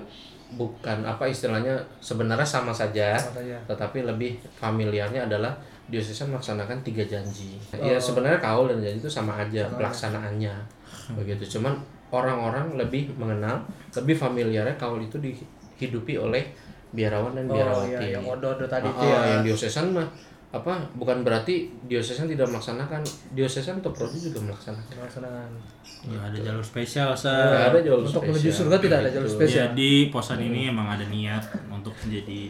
bukan 0.56 1.04
apa 1.04 1.28
istilahnya 1.28 1.76
sebenarnya 2.00 2.48
sama 2.48 2.72
saja, 2.72 3.20
Sama 3.20 3.44
saja. 3.44 3.60
tetapi 3.68 4.08
lebih 4.08 4.40
familiarnya 4.56 5.28
adalah 5.28 5.52
diosesan 5.92 6.32
melaksanakan 6.32 6.80
tiga 6.82 7.04
janji. 7.04 7.60
Ya 7.76 8.00
sebenarnya 8.00 8.40
kaul 8.40 8.72
dan 8.72 8.80
janji 8.80 9.04
itu 9.04 9.12
sama 9.12 9.36
aja 9.36 9.68
pelaksanaannya, 9.76 10.56
begitu. 11.20 11.60
Cuman 11.60 11.76
orang-orang 12.10 12.74
lebih 12.74 13.14
mengenal, 13.14 13.62
lebih 13.94 14.16
familiarnya 14.16 14.76
kaul 14.76 14.98
itu 14.98 15.18
dihidupi 15.18 16.16
oleh 16.16 16.44
biarawan 16.90 17.34
dan 17.34 17.46
oh 17.46 17.54
biarawati. 17.54 17.94
iya 18.02 18.18
yang 18.18 18.26
odo-odo 18.26 18.66
tadi 18.66 18.86
Ah, 18.86 18.92
itu 18.92 19.06
ya. 19.06 19.20
yang 19.30 19.42
diosesan 19.44 19.94
mah 19.94 20.10
apa 20.50 20.74
bukan 20.98 21.22
berarti 21.22 21.70
diosesan 21.86 22.26
tidak 22.26 22.50
melaksanakan 22.50 23.06
diosesan 23.32 23.78
atau 23.78 23.94
prodi 23.94 24.18
juga 24.20 24.42
melaksanakan 24.44 24.94
Melaksanakan. 24.98 25.50
Nggak 26.02 26.24
ada 26.26 26.38
jalur 26.42 26.64
spesial, 26.64 27.10
Sa. 27.14 27.30
Nggak 27.30 27.66
ada 27.68 27.80
jalur 27.84 28.02
Untuk 28.02 28.10
spesial. 28.18 28.34
menuju 28.34 28.50
surga 28.50 28.76
tidak 28.80 28.98
ada 29.00 29.10
jalur 29.12 29.30
spesial. 29.30 29.64
Jadi 29.70 29.92
posan 30.10 30.40
ini 30.40 30.62
emang 30.68 30.88
ada 30.90 31.06
niat 31.06 31.44
untuk 31.70 31.94
menjadi 32.02 32.50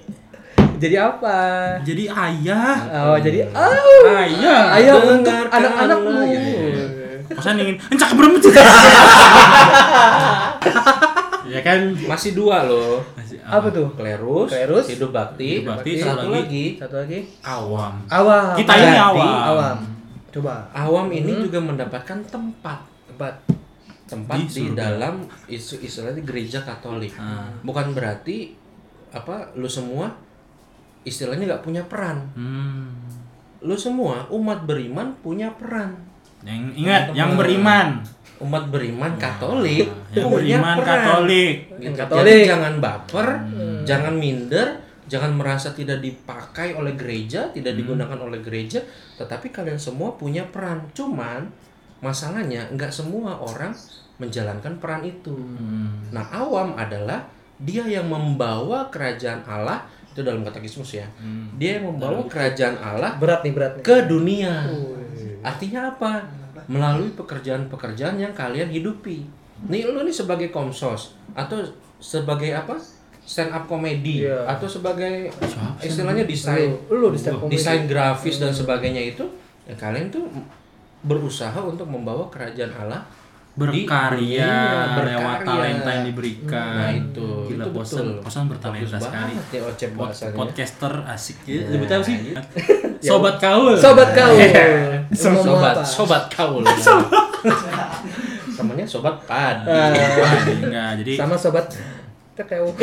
Jadi 0.79 0.95
apa? 0.95 1.37
jadi 1.83 2.03
ayah. 2.07 2.75
Oh, 3.05 3.17
jadi 3.19 3.39
oh, 3.51 4.07
Ayah. 4.07 4.79
ayah 4.79 4.93
untuk 4.95 5.27
Dengarkan 5.27 5.59
anak-anakmu. 5.59 6.09
lagi. 6.15 6.39
Posan 7.29 7.57
ingin 7.57 7.77
encak 7.87 8.09
beremut. 8.11 8.41
ya 11.47 11.59
kan? 11.61 11.79
masih 11.99 12.33
dua 12.33 12.61
loh 12.63 13.01
Masih 13.15 13.41
Apa 13.41 13.67
tuh? 13.69 13.89
klerus, 13.93 14.49
Klerus. 14.49 14.85
hidup 14.87 15.09
bakti, 15.09 15.61
Hidup 15.61 15.73
bakti, 15.75 15.91
satu 15.97 16.09
satu 16.15 16.27
lagi 16.31 16.65
Satu 16.75 16.95
lagi. 16.99 17.19
awam. 17.41 17.93
Awam. 18.05 18.53
Kita 18.55 18.73
ini 18.75 18.95
awam. 18.95 19.33
Awam. 19.47 19.77
Coba. 20.29 20.69
awam 20.71 21.09
ini 21.09 21.41
juga 21.41 21.57
mendapatkan 21.59 22.21
tempat 22.23 22.79
Tempat. 23.09 23.33
tempat 24.05 24.37
Di 24.39 24.45
di, 24.47 24.63
dalam 24.73 25.25
isu 25.45 25.81
istilahnya 25.81 26.21
gereja 26.21 26.61
Katolik 26.61 27.13
Ah. 27.15 27.49
bukan 27.61 27.91
berarti 27.91 28.53
apa 29.09 29.53
lu 29.53 29.65
semua 29.65 30.13
istilahnya 31.01 31.45
nggak 31.47 31.63
punya 31.63 31.81
peran 31.83 32.29
Hmm. 32.31 32.93
lu 33.59 33.73
semua 33.73 34.29
umat 34.29 34.63
beriman 34.63 35.13
punya 35.15 35.49
peran 35.51 35.97
Yang 36.43 36.63
ingat, 36.79 37.03
yang 37.15 37.35
beriman. 37.35 38.03
umat 38.39 38.71
beriman 38.71 39.19
Katolik 39.19 39.91
Yang 40.15 40.31
punya 40.31 40.63
beriman 40.63 40.75
peran. 40.79 40.87
Katolik. 40.87 41.55
Gitu. 41.75 41.91
Katolik. 41.99 42.23
Jadi 42.23 42.33
jangan 42.47 42.73
baper, 42.79 43.27
jangan 43.83 44.13
minder, 44.15 44.67
jangan 45.11 45.31
merasa 45.35 45.75
tidak 45.75 45.99
dipakai 45.99 46.71
oleh 46.71 46.95
gereja, 46.95 47.51
tidak 47.51 47.75
digunakan 47.75 48.15
oleh 48.15 48.39
gereja, 48.39 48.79
tetapi 49.19 49.51
kalian 49.51 49.75
semua 49.75 50.15
punya 50.15 50.47
peran. 50.47 50.87
Cuman 50.95 51.51
masalahnya 51.99 52.71
nggak 52.71 52.95
semua 52.95 53.35
orang 53.43 53.75
menjalankan 54.19 54.79
peran 54.79 55.03
itu. 55.03 55.35
Hmm. 55.35 56.07
Nah, 56.11 56.23
awam 56.31 56.79
adalah 56.79 57.27
dia 57.59 57.83
yang 57.87 58.07
membawa 58.07 58.87
kerajaan 58.87 59.43
Allah 59.43 59.83
itu 60.11 60.23
dalam 60.23 60.47
katekismus 60.47 60.95
ya. 60.95 61.07
Dia 61.59 61.79
yang 61.79 61.95
membawa 61.95 62.23
kerajaan 62.27 62.79
Allah 62.79 63.19
Berat 63.19 63.43
nih, 63.43 63.53
berat 63.55 63.73
nih. 63.79 63.83
ke 63.83 63.97
dunia. 64.07 64.67
Artinya 65.41 65.89
apa? 65.89 66.23
Melalui 66.65 67.11
pekerjaan-pekerjaan 67.13 68.15
yang 68.15 68.31
kalian 68.31 68.67
hidupi. 68.67 69.23
Nih 69.65 69.83
lu 69.85 70.01
nih 70.01 70.13
sebagai 70.13 70.49
komsos 70.49 71.13
atau 71.33 71.59
sebagai 71.97 72.51
apa? 72.51 72.75
Stand 73.21 73.51
up 73.51 73.63
komedi 73.63 74.25
Iya. 74.25 74.41
atau 74.47 74.65
sebagai 74.65 75.29
istilahnya 75.79 76.25
desain 76.25 76.73
Lu, 76.89 76.97
lu 76.97 77.07
di 77.09 77.19
stand 77.19 77.37
comedy. 77.37 77.53
desain 77.53 77.83
grafis 77.85 78.37
dan 78.37 78.49
sebagainya 78.49 79.13
itu 79.13 79.21
ya 79.63 79.75
kalian 79.75 80.09
tuh 80.09 80.25
berusaha 80.99 81.53
untuk 81.59 81.85
membawa 81.85 82.25
kerajaan 82.27 82.73
Allah 82.75 83.05
Berkarya, 83.51 84.13
dunia, 84.15 84.95
lewat 84.95 84.95
berkarya. 84.95 85.43
talenta 85.43 85.89
yang 85.91 86.05
diberikan. 86.05 86.73
Nah, 86.73 86.91
itu. 86.91 87.27
Gila, 87.45 87.63
Itu 87.63 87.69
posan, 87.71 87.97
betul. 87.99 88.09
posan 88.21 88.43
bertalenta 88.47 88.87
Bagus 88.89 89.03
sekali. 89.03 89.33
ya 89.49 89.61
Ocep 89.65 89.89
Pod- 89.93 90.31
podcaster 90.31 90.93
asik 91.05 91.37
ya. 91.43 91.61
Lebih 91.67 91.87
tahu 91.87 92.01
sih. 92.01 92.17
Sobat 93.09 93.35
kaul. 93.37 93.75
Sobat 93.83 94.09
kau. 94.11 94.31
sobat 95.11 95.43
sobat, 95.43 95.75
sobat 95.81 96.23
kaul 96.29 96.63
temennya 98.55 98.83
sobat 98.83 99.15
padi 99.23 99.63
Ah. 99.65 100.43
Enggak. 100.43 100.91
Jadi 100.99 101.13
Sama 101.15 101.35
sobat 101.35 101.65
TKU. 102.35 102.75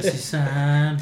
sisan. 0.00 0.94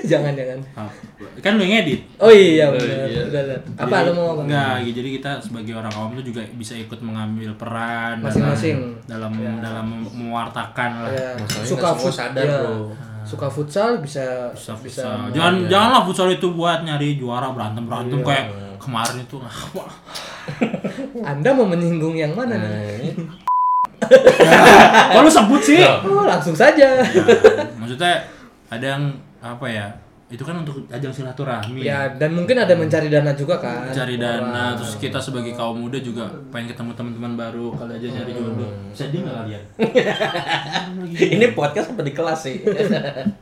jangan, 0.10 0.32
jangan. 0.32 0.58
Oh, 0.74 0.90
kan 1.38 1.54
lu 1.54 1.62
yang 1.62 1.78
ngedit. 1.78 2.00
Oh 2.16 2.28
iya, 2.28 2.68
benar. 2.68 3.04
iya. 3.04 3.22
Udah, 3.24 3.40
udah. 3.44 3.58
Apa 3.76 3.94
Jadi- 3.94 4.06
lu 4.06 4.12
mau 4.12 4.24
ngomong? 4.28 4.44
Enggak, 4.46 4.74
gitu. 4.80 4.94
jadi 4.96 5.08
kita 5.16 5.30
sebagai 5.38 5.74
orang 5.74 5.92
awam 5.92 6.10
tuh 6.14 6.26
juga 6.26 6.42
bisa 6.52 6.74
ikut 6.74 7.00
mengambil 7.00 7.50
peran 7.54 8.20
Masing-masing. 8.20 8.76
dalam 9.04 9.32
dalam, 9.32 9.56
dalam 9.58 9.84
mem- 9.86 10.12
mewartakan 10.22 10.90
lah. 11.02 11.10
Ya, 11.10 11.30
suka 11.60 11.60
nggak 11.86 11.94
semua 11.94 12.00
fut- 12.00 12.14
sadar, 12.14 12.42
ya. 12.42 12.58
bro. 12.58 12.74
Suka 13.20 13.46
futsal 13.46 13.90
bisa 13.98 14.48
Bisa, 14.50 14.72
bisa. 14.78 15.04
futsal. 15.06 15.30
Jangan 15.30 15.54
janganlah 15.66 16.02
futsal 16.02 16.28
itu 16.28 16.50
buat 16.50 16.82
nyari 16.82 17.14
juara 17.14 17.50
berantem 17.50 17.84
berantem 17.84 18.18
Iya. 18.18 18.26
kayak 18.26 18.44
kemarin 18.76 19.16
itu. 19.18 19.36
Ah, 19.38 19.58
wah. 19.72 19.92
Anda 21.30 21.52
mau 21.52 21.64
menyinggung 21.64 22.14
yang 22.14 22.32
mana 22.32 22.56
nih? 22.56 23.12
Nah, 24.00 25.12
Kok 25.12 25.20
lu 25.20 25.30
sebut 25.30 25.60
sih? 25.62 25.78
Oh, 25.84 26.24
langsung 26.24 26.54
saja. 26.54 26.98
Nah, 26.98 27.06
maksudnya 27.78 28.24
ada 28.66 28.86
yang 28.88 29.04
apa 29.40 29.66
ya? 29.66 29.88
Itu 30.30 30.46
kan 30.46 30.62
untuk 30.62 30.86
ajang 30.86 31.10
silaturahmi. 31.10 31.82
Ya, 31.82 32.06
dan 32.14 32.30
mungkin 32.38 32.54
ada 32.54 32.70
mencari 32.78 33.10
dana 33.10 33.34
juga 33.34 33.58
kan. 33.58 33.90
Cari 33.90 34.14
dana, 34.14 34.46
Orang. 34.46 34.78
terus 34.78 34.94
kita 35.02 35.18
sebagai 35.18 35.58
kaum 35.58 35.82
muda 35.82 35.98
juga 35.98 36.30
pengen 36.54 36.70
ketemu 36.70 36.94
teman-teman 36.94 37.32
baru 37.34 37.74
kali 37.74 37.98
aja 37.98 38.06
nyari 38.14 38.32
jodoh. 38.38 38.70
Sedih 38.94 39.26
nggak 39.26 39.36
kalian? 39.42 39.64
ini 41.34 41.46
podcast 41.50 41.90
apa 41.90 42.06
di 42.06 42.14
kelas 42.14 42.40
sih 42.46 42.62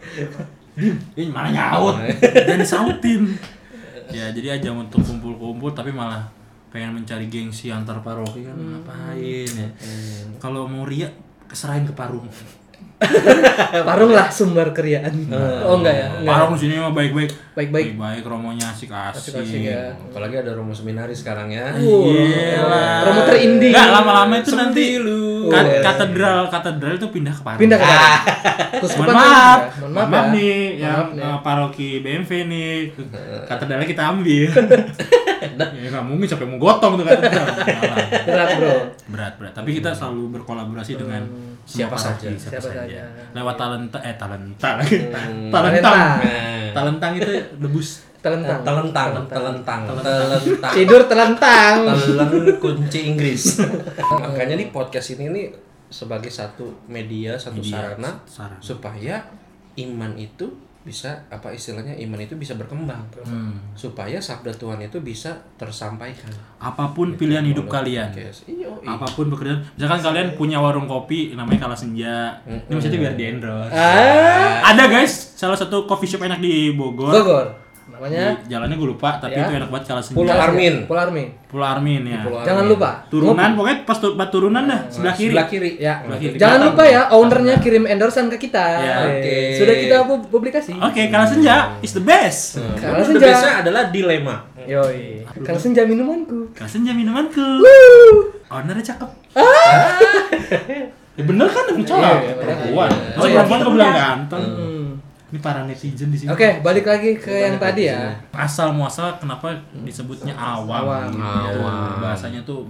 Ini 1.19 1.29
malah 1.29 1.53
nyaut 1.53 1.97
dan 2.23 2.57
disautin. 2.57 3.37
Ya 4.09 4.33
jadi 4.33 4.57
ajang 4.57 4.89
untuk 4.89 5.05
kumpul-kumpul 5.05 5.77
tapi 5.77 5.93
malah 5.93 6.25
pengen 6.73 6.97
mencari 6.97 7.29
gengsi 7.29 7.69
antar 7.69 8.01
paroki 8.01 8.49
kan 8.49 8.57
ngapain 8.57 9.45
ya? 9.45 9.69
Kalau 10.41 10.65
mau 10.65 10.89
ria 10.89 11.13
keserahin 11.45 11.85
ke 11.85 11.93
parung. 11.93 12.25
Parung 13.87 14.11
lah 14.11 14.27
sumber 14.27 14.71
keriaan. 14.71 15.15
Oh 15.63 15.79
enggak 15.79 15.95
ya? 15.95 16.07
Enggak. 16.13 16.35
Parung 16.35 16.55
sini 16.55 16.75
mah 16.77 16.91
baik-baik. 16.91 17.31
Baik-baik. 17.55 17.87
Baik 17.95 18.23
romonya 18.23 18.67
asik-asik. 18.69 19.31
Asik-asik 19.35 19.63
ya. 19.65 19.95
apalagi 19.95 20.35
ada 20.37 20.51
romo 20.53 20.71
seminari 20.71 21.11
sekarang 21.13 21.47
ya 21.49 21.71
Gila. 21.73 22.87
Promoter 23.01 23.37
indie. 23.39 23.71
Nggak 23.71 23.89
lama-lama 23.93 24.35
itu 24.37 24.51
nanti 24.53 24.85
lu. 24.97 25.47
ka- 25.47 25.57
Oh, 25.59 25.65
iya. 25.65 25.81
katedral 25.81 26.41
katedral 26.49 26.93
itu 26.95 27.09
pindah 27.09 27.31
ke 27.31 27.41
parung. 27.41 27.61
Pindah 27.61 27.79
ke 27.79 27.87
mana? 27.87 27.99
Mohon 28.03 28.81
Kuskupan 28.81 29.07
maaf, 29.09 29.59
mohon 29.59 29.63
Mohon 29.81 29.93
maaf 29.95 30.09
maaf 30.09 30.19
ya. 30.21 30.35
nih 30.35 30.59
Mohon 30.59 30.83
yang 30.83 31.07
nih. 31.09 31.23
eh, 31.25 31.39
paroki 31.41 31.89
BMV 32.01 32.31
nih 32.45 32.71
katedralnya 33.45 33.87
kita 33.87 34.03
ambil. 34.09 34.51
ya 35.79 35.89
nggak 35.89 36.05
mungkin 36.05 36.27
sampai 36.27 36.47
mau 36.47 36.59
gotong 36.59 36.93
tuh 36.95 37.05
katedral. 37.05 37.47
Malah. 37.47 38.07
Berat, 38.25 38.49
Bro. 38.53 38.75
berat 39.09 39.33
berat 39.37 39.53
tapi 39.53 39.71
kita 39.73 39.91
selalu 39.91 40.37
berkolaborasi 40.37 40.93
dengan 40.97 41.23
Siapa 41.69 41.93
saja. 41.93 42.25
paroki, 42.25 42.41
Siapa 42.41 42.65
saja. 42.65 43.03
lewat 43.31 43.55
talenta 43.55 43.99
eh 44.01 44.17
talenta 44.17 44.81
Talenta. 44.81 45.21
talentang 45.53 45.99
Nah. 46.17 46.69
talentang 46.77 47.13
itu 47.15 47.29
debus 47.55 48.09
Telentang. 48.19 48.65
telentang 48.65 49.09
telentang 49.29 49.81
telentang 49.87 50.73
Tidur 50.73 51.05
telentang. 51.05 51.87
telen 51.87 52.31
kunci 52.57 53.01
Inggris 53.07 53.61
makanya 54.13 54.57
di 54.57 54.67
podcast 54.69 55.15
ini 55.15 55.29
nih 55.29 55.47
sebagai 55.87 56.29
satu 56.29 56.67
media 56.87 57.37
satu 57.37 57.61
Media, 57.61 57.95
sarana 57.95 58.11
sarana. 58.25 58.59
supaya 58.59 59.17
iman 59.79 60.13
itu 60.17 60.49
bisa 60.89 61.29
apa 61.29 61.53
istilahnya 61.53 61.93
iman 62.09 62.17
itu 62.25 62.33
bisa 62.41 62.57
berkembang. 62.57 63.05
Hmm. 63.29 63.53
supaya 63.77 64.17
sabda 64.17 64.49
Tuhan 64.57 64.81
itu 64.81 65.05
bisa 65.05 65.37
tersampaikan. 65.61 66.33
Apa 66.57 66.97
pun 66.97 67.13
pilihan 67.21 67.45
hidup 67.45 67.69
kalian. 67.69 68.09
Yes. 68.17 68.49
Iya, 68.49 68.73
iya. 68.73 68.89
apa 68.89 69.05
pun 69.13 69.29
pekerjaan. 69.29 69.61
Misalkan 69.77 70.01
kalian 70.01 70.29
punya 70.41 70.57
warung 70.57 70.89
kopi 70.89 71.37
namanya 71.37 71.69
kala 71.69 71.77
senja. 71.77 72.41
Ini 72.49 72.73
maksudnya 72.73 72.99
biar 73.05 73.15
di 73.21 73.25
endorse. 73.29 73.77
Ah, 73.77 74.73
ada 74.73 74.89
guys 74.89 75.37
salah 75.37 75.55
satu 75.55 75.85
coffee 75.85 76.09
shop 76.09 76.25
enak 76.25 76.41
di 76.41 76.73
Bogor. 76.73 77.13
Bogor. 77.13 77.68
Namanya 77.99 78.39
Di- 78.39 78.47
jalannya 78.49 78.77
gue 78.77 78.89
lupa 78.89 79.11
tapi 79.19 79.35
Ya. 79.35 79.43
itu 79.43 79.53
enak 79.53 79.69
banget 79.69 79.85
kalau 79.89 79.99
senja 80.01 80.17
Pulau 80.17 80.37
Armin. 80.39 80.75
Pulau 80.87 81.03
Armin. 81.03 81.27
Pulau 81.45 81.67
Armin 81.67 82.03
ya 82.05 82.19
Pulau 82.21 82.41
Jangan 82.41 82.63
Armin. 82.63 82.73
lupa. 82.73 82.91
turunan 83.09 83.51
pokoknya 83.53 83.79
pas 83.83 83.99
tu- 83.99 84.15
pas 84.15 84.29
turunan 84.29 84.63
dah 84.65 84.81
sebelah 84.87 85.13
kiri 85.13 85.29
Sebelah 85.29 85.47
kiri. 85.49 85.71
Ya. 85.77 85.95
Sebelah 85.99 86.19
kiri. 86.21 86.35
Jangan 86.37 86.59
lupa 86.65 86.83
ya 86.85 87.01
ownernya 87.11 87.57
kirim 87.59 87.85
endorsean 87.85 88.27
ke 88.29 88.39
kita. 88.41 88.65
Ya, 88.79 88.95
oke. 89.05 89.35
Sudah 89.53 89.75
kita 89.77 89.97
pu- 90.05 90.29
publikasi. 90.29 90.73
oke 90.73 91.03
kalau 91.05 91.27
senja 91.27 91.55
is 91.81 91.91
the 91.91 92.01
best 92.01 92.63
Karena 92.77 93.01
The 93.01 93.09
senja. 93.11 93.27
best-nya 93.27 93.53
adalah 93.61 93.83
dilema. 93.89 94.37
Yoi. 94.61 95.27
Karena 95.41 95.59
senja 95.59 95.83
minumanku. 95.83 96.55
kalau 96.55 96.71
senja 96.71 96.93
minumanku 96.93 97.43
ownernya 98.47 98.85
cakep 98.87 99.11
ya 101.19 101.23
bener 101.23 101.47
kan 101.47 101.65
emang 101.67 101.83
cakep 101.83 101.99
Iya, 101.99 102.07
iya, 102.07 102.19
bener. 102.31 102.37
perempuan 102.39 102.89
Iya. 102.89 103.11
masa 103.11 103.27
perempuan 103.29 103.59
kok 103.59 103.73
bilang 103.73 103.93
ganteng 103.93 104.45
Hmm. 104.47 104.78
Ini 105.29 105.39
para 105.39 105.61
netizen 105.63 106.09
di 106.09 106.17
sini 106.17 106.29
Oke, 106.29 106.59
balik 106.59 106.85
lagi 106.85 107.15
ke 107.15 107.29
yang 107.31 107.57
tadi 107.57 107.87
ya. 107.87 108.17
asal 108.33 108.73
muasal 108.73 109.13
kenapa 109.15 109.53
disebutnya 109.79 110.33
awam, 110.33 110.83
Awam. 110.83 111.09
gitu. 111.11 111.61
Awam. 111.61 112.01
bahasanya 112.01 112.41
tuh 112.43 112.65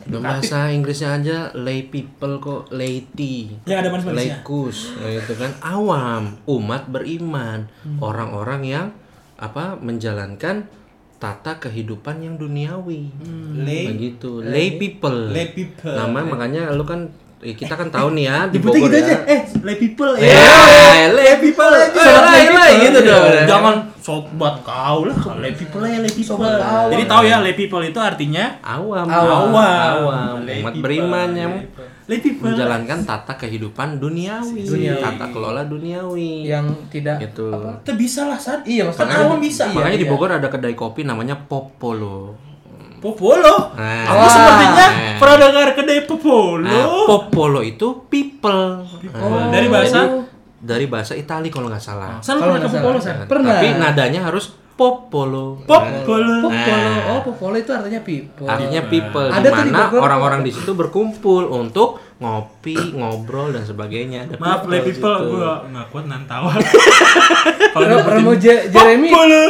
Udah 0.00 0.20
bahasa 0.22 0.72
Inggrisnya 0.72 1.10
aja 1.14 1.38
lay 1.52 1.84
people 1.84 2.40
kok 2.40 2.72
laity. 2.72 3.52
yang 3.62 3.84
ada 3.84 3.92
manis-manisnya 3.92 4.40
Laikus, 4.40 4.96
itu 4.96 5.34
kan 5.34 5.52
awam, 5.60 6.32
umat 6.46 6.88
beriman, 6.88 7.68
orang-orang 7.98 8.62
yang 8.64 8.86
apa 9.36 9.76
menjalankan 9.76 10.64
tata 11.14 11.58
kehidupan 11.58 12.22
yang 12.22 12.34
duniawi. 12.34 13.10
Lay- 13.58 13.90
Begitu, 13.90 14.40
lay 14.40 14.80
people. 14.80 15.28
lay 15.28 15.50
people. 15.50 15.92
Nama 15.92 16.24
makanya 16.24 16.72
lu 16.72 16.82
kan 16.82 17.12
eh, 17.40 17.54
kita 17.54 17.74
kan 17.74 17.88
tahu 17.88 18.12
nih 18.12 18.24
ya 18.24 18.38
di 18.46 18.58
Bogor 18.58 18.86
gitu 18.86 18.96
ya. 18.96 19.04
aja 19.04 19.16
eh 19.26 19.40
lay 19.60 19.76
people 19.76 20.12
Eh, 20.14 20.26
ya 20.26 21.08
lay 21.10 21.38
people. 21.38 21.70
Eh, 21.70 21.88
Sobat 21.88 22.24
lay, 22.28 22.44
lay 22.48 22.72
gitu 22.84 22.98
dong. 23.00 23.24
jangan 23.44 23.74
sobat 23.98 24.54
kau 24.60 25.04
lah 25.04 25.14
lay 25.36 25.52
people 25.52 25.82
ya 25.82 25.98
lay 25.98 26.08
people 26.08 26.40
jadi 26.88 27.04
tahu 27.04 27.22
ya 27.24 27.36
lay 27.38 27.52
people 27.52 27.80
itu 27.80 27.98
artinya 27.98 28.58
Awam, 28.60 29.04
Awam. 29.04 29.48
awam, 29.52 30.36
Lay 30.42 30.58
umat 30.58 30.72
people. 30.72 30.82
beriman 30.82 31.28
yang 31.30 31.52
lay 32.04 32.18
people 32.18 32.48
menjalankan 32.48 33.04
tata 33.04 33.36
kehidupan 33.36 34.00
duniawi, 34.00 34.64
Duniawi. 34.64 34.96
tata 34.98 35.28
kelola 35.28 35.60
duniawi. 35.62 36.40
Yang 36.42 36.66
tidak 36.88 37.20
gitu. 37.20 37.52
kita 37.52 37.92
bisa 37.94 38.20
lah 38.24 38.40
saat 38.40 38.64
Iya, 38.64 38.88
maksudnya- 38.88 39.20
awam 39.20 39.36
bisa 39.38 39.68
Iya, 39.68 39.76
Makanya 39.76 39.98
di 39.98 40.06
iya. 40.08 40.10
Bogor 40.10 40.30
ada 40.32 40.48
kedai 40.48 40.72
kopi 40.72 41.04
namanya 41.04 41.36
Popolo. 41.38 42.47
Popolo 42.98 43.72
Nah, 43.72 44.04
aku 44.04 44.18
Wah. 44.18 44.28
sepertinya 44.28 44.86
Eh. 44.86 45.16
pernah 45.16 45.36
dengar 45.40 45.68
kedai 45.72 46.00
Popolo 46.02 46.60
Nah, 46.60 46.84
Popolo 47.04 47.60
itu 47.60 47.86
people. 48.06 48.82
Oh, 49.14 49.48
dari 49.48 49.66
bahasa 49.66 49.98
itu- 50.00 50.26
Dari 50.58 50.84
bahasa 50.84 51.14
Itali 51.14 51.48
kalau 51.48 51.66
nggak 51.66 51.78
salah. 51.78 52.18
Kalau 52.18 52.42
pernah 52.50 52.58
ke 52.58 52.68
Popolo. 52.68 52.98
San 52.98 53.22
Pernah. 53.24 53.54
Tapi 53.54 53.68
nadanya 53.74 54.20
harus 54.24 54.50
Popolo. 54.74 55.62
Popolo 55.62 56.34
Popolo. 56.40 56.50
Nah. 56.50 57.10
Oh, 57.12 57.20
Popolo 57.24 57.54
itu 57.56 57.70
artinya 57.70 57.98
people. 58.00 58.42
Artinya 58.44 58.82
people 58.84 59.26
Ada 59.28 59.38
di 59.40 59.46
tuh 59.48 59.58
di 59.60 59.70
mana 59.70 59.86
Bogor. 59.86 60.00
orang-orang 60.00 60.40
di 60.40 60.50
situ 60.50 60.70
berkumpul 60.72 61.46
untuk 61.48 61.88
ngopi, 62.16 62.74
ngobrol 62.92 63.50
dan 63.50 63.62
sebagainya. 63.62 64.26
Ada 64.26 64.34
maaf 64.36 64.66
lay 64.66 64.82
people 64.82 64.98
gitu. 65.16 65.30
gua 65.36 65.62
nggak 65.64 65.86
kuat 65.88 66.04
nan 66.04 66.22
tawa 66.24 66.50
Ro- 66.50 68.06
Romo 68.08 68.32
Je- 68.34 68.66
Jeremy 68.68 69.08
Popolo 69.08 69.42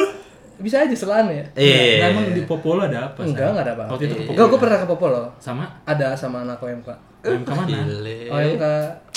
bisa 0.59 0.76
aja 0.80 0.90
selaan 0.92 1.26
ya? 1.28 1.44
Iya. 1.54 1.98
Nah, 1.98 2.06
emang 2.12 2.24
di 2.30 2.42
Popolo 2.42 2.82
ada 2.82 3.09
apa? 3.09 3.22
Enggak, 3.22 3.50
enggak 3.50 3.64
ada 3.64 3.72
apa-apa. 3.74 3.92
Waktu 3.94 4.04
itu 4.04 4.14
ke 4.14 4.22
Enggak, 4.24 4.34
Popolo. 4.36 4.48
gue 4.48 4.59
pernah 4.59 4.76
ke 4.76 4.86
Popolo. 4.86 5.22
Sama 5.38 5.64
Ada 5.84 6.09
sama 6.12 6.36
anak 6.42 6.59
OMK. 6.59 6.88
OMK 7.20 7.48
mana? 7.48 7.66
Gile. 7.84 8.16
OMK 8.26 8.64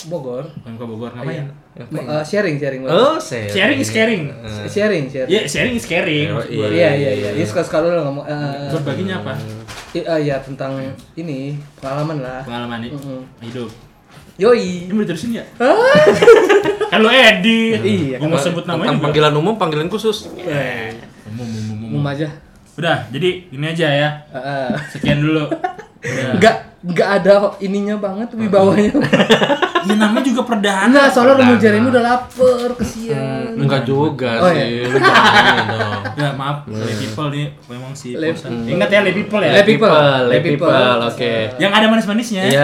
Bogor. 0.03 0.45
OMK 0.61 0.81
Bogor 0.83 1.11
ngapain? 1.11 1.45
Eh, 1.71 2.23
sharing, 2.23 2.55
sharing. 2.57 2.81
Oh, 2.83 3.15
sharing. 3.15 3.49
Sharing 3.49 3.79
is 3.79 3.89
caring. 3.89 4.23
Sharing, 4.67 5.03
sharing. 5.07 5.29
Ya, 5.29 5.41
sharing 5.45 5.73
is 5.73 5.85
caring. 5.85 6.27
Oh, 6.29 6.41
iya. 6.43 6.67
Iya, 6.67 6.89
iya, 6.93 7.11
iya. 7.15 7.29
Ini 7.33 7.45
suka-suka 7.45 7.79
dulu 7.79 8.01
ngomong. 8.03 8.25
eh, 8.25 8.69
Berbaginya 8.71 9.15
apa? 9.19 9.33
i- 9.91 10.03
eh, 10.03 10.19
ya 10.23 10.39
tentang 10.39 10.77
ini 11.13 11.53
pengalaman 11.75 12.19
lah. 12.19 12.41
Pengalaman 12.43 12.85
hidup. 13.39 13.69
Yoi. 14.37 14.87
Ini 14.87 14.91
mau 14.91 15.01
diterusin 15.01 15.37
ya? 15.37 15.45
kan 16.91 16.99
lo 16.99 17.07
edit. 17.07 17.79
Iya, 17.79 18.17
Gua 18.17 18.27
mau 18.27 18.37
sebut 18.37 18.65
namanya 18.65 18.91
Tentang 18.91 19.03
panggilan 19.05 19.33
umum, 19.33 19.55
panggilan 19.55 19.87
khusus. 19.87 20.27
Umum. 21.91 21.99
Umum 21.99 22.07
aja. 22.07 22.31
Udah, 22.79 23.03
jadi 23.11 23.51
ini 23.51 23.65
aja 23.67 23.87
ya. 23.91 24.09
Sekian 24.95 25.19
dulu. 25.19 25.51
Enggak 26.39 26.70
enggak 26.81 27.09
ada 27.21 27.33
ininya 27.61 27.95
banget 27.97 28.33
wibawanya. 28.33 28.93
Ya 29.81 29.97
namanya 29.97 30.21
juga 30.21 30.45
perdana. 30.45 30.85
Enggak, 30.93 31.07
soalnya 31.09 31.41
Romo. 31.41 31.57
Jeremy 31.57 31.87
udah 31.89 32.03
lapar, 32.05 32.69
kesian. 32.77 33.57
Enggak 33.57 33.81
juga 33.81 34.37
Oh, 34.37 34.49
sih. 34.53 34.85
Dong. 34.85 36.03
Ya 36.21 36.29
maaf, 36.37 36.69
lay 36.69 36.93
people 37.01 37.33
nih 37.33 37.49
memang 37.65 37.95
si 37.97 38.13
Posan. 38.13 38.67
Ingat 38.69 38.93
ya 38.93 38.99
lay 39.01 39.15
people 39.15 39.41
ya. 39.41 39.57
Lay 39.57 39.65
people. 39.65 39.89
Lay 40.29 40.39
people. 40.43 40.69
people, 40.69 40.97
oke. 41.09 41.33
Yang 41.57 41.71
ada 41.73 41.85
manis-manisnya. 41.89 42.41
Iya, 42.45 42.63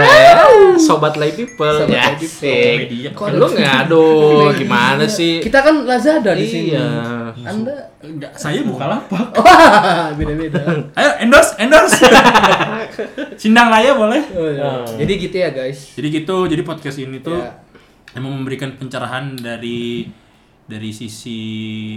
sobat 0.78 1.18
lay 1.18 1.34
people. 1.34 1.66
Sobat 1.66 2.22
ya, 2.22 2.22
sih. 2.22 2.86
Lu 3.34 3.46
nggak 3.50 3.90
aduh, 3.90 4.54
gimana 4.54 5.10
sih? 5.10 5.42
Kita 5.42 5.66
kan 5.66 5.90
Lazada 5.90 6.38
di 6.38 6.46
sini. 6.46 6.78
Iya. 6.78 6.86
Anda 7.50 7.98
Enggak, 7.98 8.40
saya 8.40 8.62
buka 8.62 8.86
lapak. 8.88 9.34
Beda-beda. 10.22 10.62
Ayo 10.94 11.12
endorse, 11.18 11.58
endorse. 11.58 12.06
Sindang 13.36 13.74
Raya 13.74 13.98
boleh. 13.98 14.07
Oh, 14.10 14.48
iya. 14.48 14.72
Jadi 14.96 15.12
gitu 15.20 15.36
ya, 15.36 15.50
guys. 15.52 15.94
Jadi 15.94 16.08
gitu, 16.14 16.46
jadi 16.46 16.62
podcast 16.62 16.98
ini 16.98 17.20
tuh 17.20 17.38
Ya. 17.38 17.52
emang 18.14 18.34
memberikan 18.34 18.74
pencerahan 18.74 19.34
dari 19.34 20.08
dari 20.68 20.92
sisi 20.92 21.40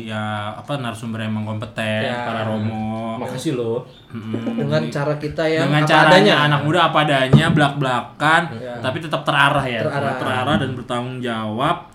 ya 0.07 0.55
apa 0.55 0.79
narasumber 0.79 1.19
yang 1.21 1.35
emang 1.35 1.59
kompeten, 1.59 2.07
Ya. 2.07 2.23
para 2.23 2.47
romo. 2.47 3.19
Makasih 3.19 3.59
lo. 3.59 3.83
Dengan 4.55 4.87
cara 4.87 5.19
kita 5.19 5.43
yang 5.43 5.67
dengan 5.67 5.83
apa 5.83 5.91
caranya 5.91 6.35
adanya. 6.39 6.47
anak 6.47 6.61
muda 6.63 6.81
apa 6.87 6.99
adanya, 7.03 7.47
belak-belakan, 7.51 8.43
Ya. 8.55 8.79
tapi 8.79 9.03
tetap 9.03 9.27
terarah 9.27 9.67
ya, 9.67 9.83
Terarah. 9.83 10.15
terarah 10.17 10.57
dan 10.63 10.71
bertanggung 10.79 11.19
jawab 11.19 11.91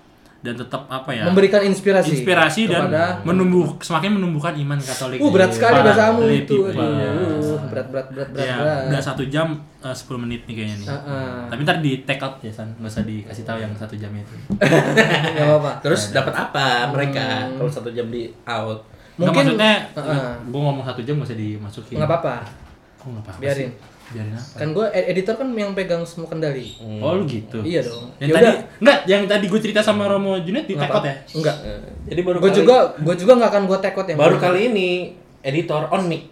dan 0.45 0.53
tetap 0.53 0.85
apa 0.85 1.09
ya? 1.09 1.25
memberikan 1.25 1.65
inspirasi. 1.65 2.21
inspirasi 2.21 2.69
dan 2.69 2.93
menumbuh 3.25 3.81
semakin 3.81 4.21
menumbuhkan 4.21 4.53
iman 4.61 4.77
Katolik. 4.77 5.17
Uh, 5.17 5.33
berat 5.33 5.49
sekali 5.49 5.81
bahasamu 5.81 6.29
itu. 6.29 6.69
Aduh, 6.69 7.57
berat 7.73 7.87
berat 7.89 8.07
berat 8.13 8.29
berat. 8.29 8.45
Ya, 8.45 8.55
berat. 8.61 8.83
udah 8.93 9.01
satu 9.01 9.23
jam 9.25 9.65
eh, 9.81 9.95
10 9.97 10.23
menit 10.23 10.45
nih 10.45 10.53
kayaknya 10.53 10.75
nih. 10.77 10.87
Heeh. 10.93 11.37
Tapi 11.49 11.59
ntar 11.65 11.77
di 11.81 11.91
take 12.05 12.21
out 12.21 12.37
ya 12.45 12.53
San, 12.53 12.69
nggak 12.77 12.91
usah 12.93 13.03
dikasih 13.03 13.43
tahu 13.43 13.57
yang 13.57 13.73
satu 13.73 13.97
jamnya 13.97 14.21
itu. 14.21 14.35
Enggak 15.33 15.47
apa-apa. 15.49 15.71
Terus 15.81 16.01
dapat 16.13 16.33
apa 16.37 16.93
mereka 16.93 17.49
kalau 17.57 17.71
satu 17.73 17.89
jam 17.89 18.05
di 18.13 18.29
out? 18.45 18.85
Mungkin 19.17 19.31
Mungkin 19.31 19.57
maksudnya, 19.57 19.73
Heeh. 19.95 20.31
gue 20.45 20.61
ngomong 20.61 20.85
satu 20.85 21.01
jam 21.01 21.17
nggak 21.17 21.29
usah 21.33 21.39
dimasukin. 21.39 21.95
Enggak 21.97 22.09
apa-apa. 22.13 22.35
Kok 23.01 23.07
nggak 23.09 23.23
apa-apa 23.25 23.41
Biarin. 23.41 23.71
sih? 23.73 23.94
Biarin 24.07 24.31
apa? 24.31 24.55
Kan 24.55 24.67
gue 24.71 24.85
editor 24.91 25.33
kan 25.35 25.47
yang 25.51 25.71
pegang 25.71 26.03
semua 26.03 26.27
kendali. 26.27 26.77
Oh 26.99 27.15
lu 27.15 27.25
gitu. 27.25 27.57
Iya 27.59 27.81
dong. 27.81 28.13
Yang 28.17 28.27
Ya 28.27 28.33
tadi 28.33 28.49
enggak, 28.79 28.97
yang 29.05 29.21
tadi 29.25 29.45
gue 29.45 29.59
cerita 29.59 29.79
sama 29.79 30.05
Romo 30.05 30.37
Junet 30.37 30.63
di 30.63 30.73
apa- 30.73 31.01
ya. 31.01 31.15
Enggak. 31.31 31.57
Jadi 32.05 32.21
baru 32.21 32.37
Gue 32.37 32.49
kali- 32.49 32.59
juga 32.59 32.75
gue 32.95 33.15
juga 33.15 33.31
nggak 33.35 33.49
akan 33.49 33.63
gue 33.65 33.77
tekot 33.79 34.05
yang 34.05 34.17
baru 34.17 34.35
kali 34.37 34.59
ini 34.67 34.89
editor 35.41 35.85
on 35.87 36.05
mic. 36.05 36.29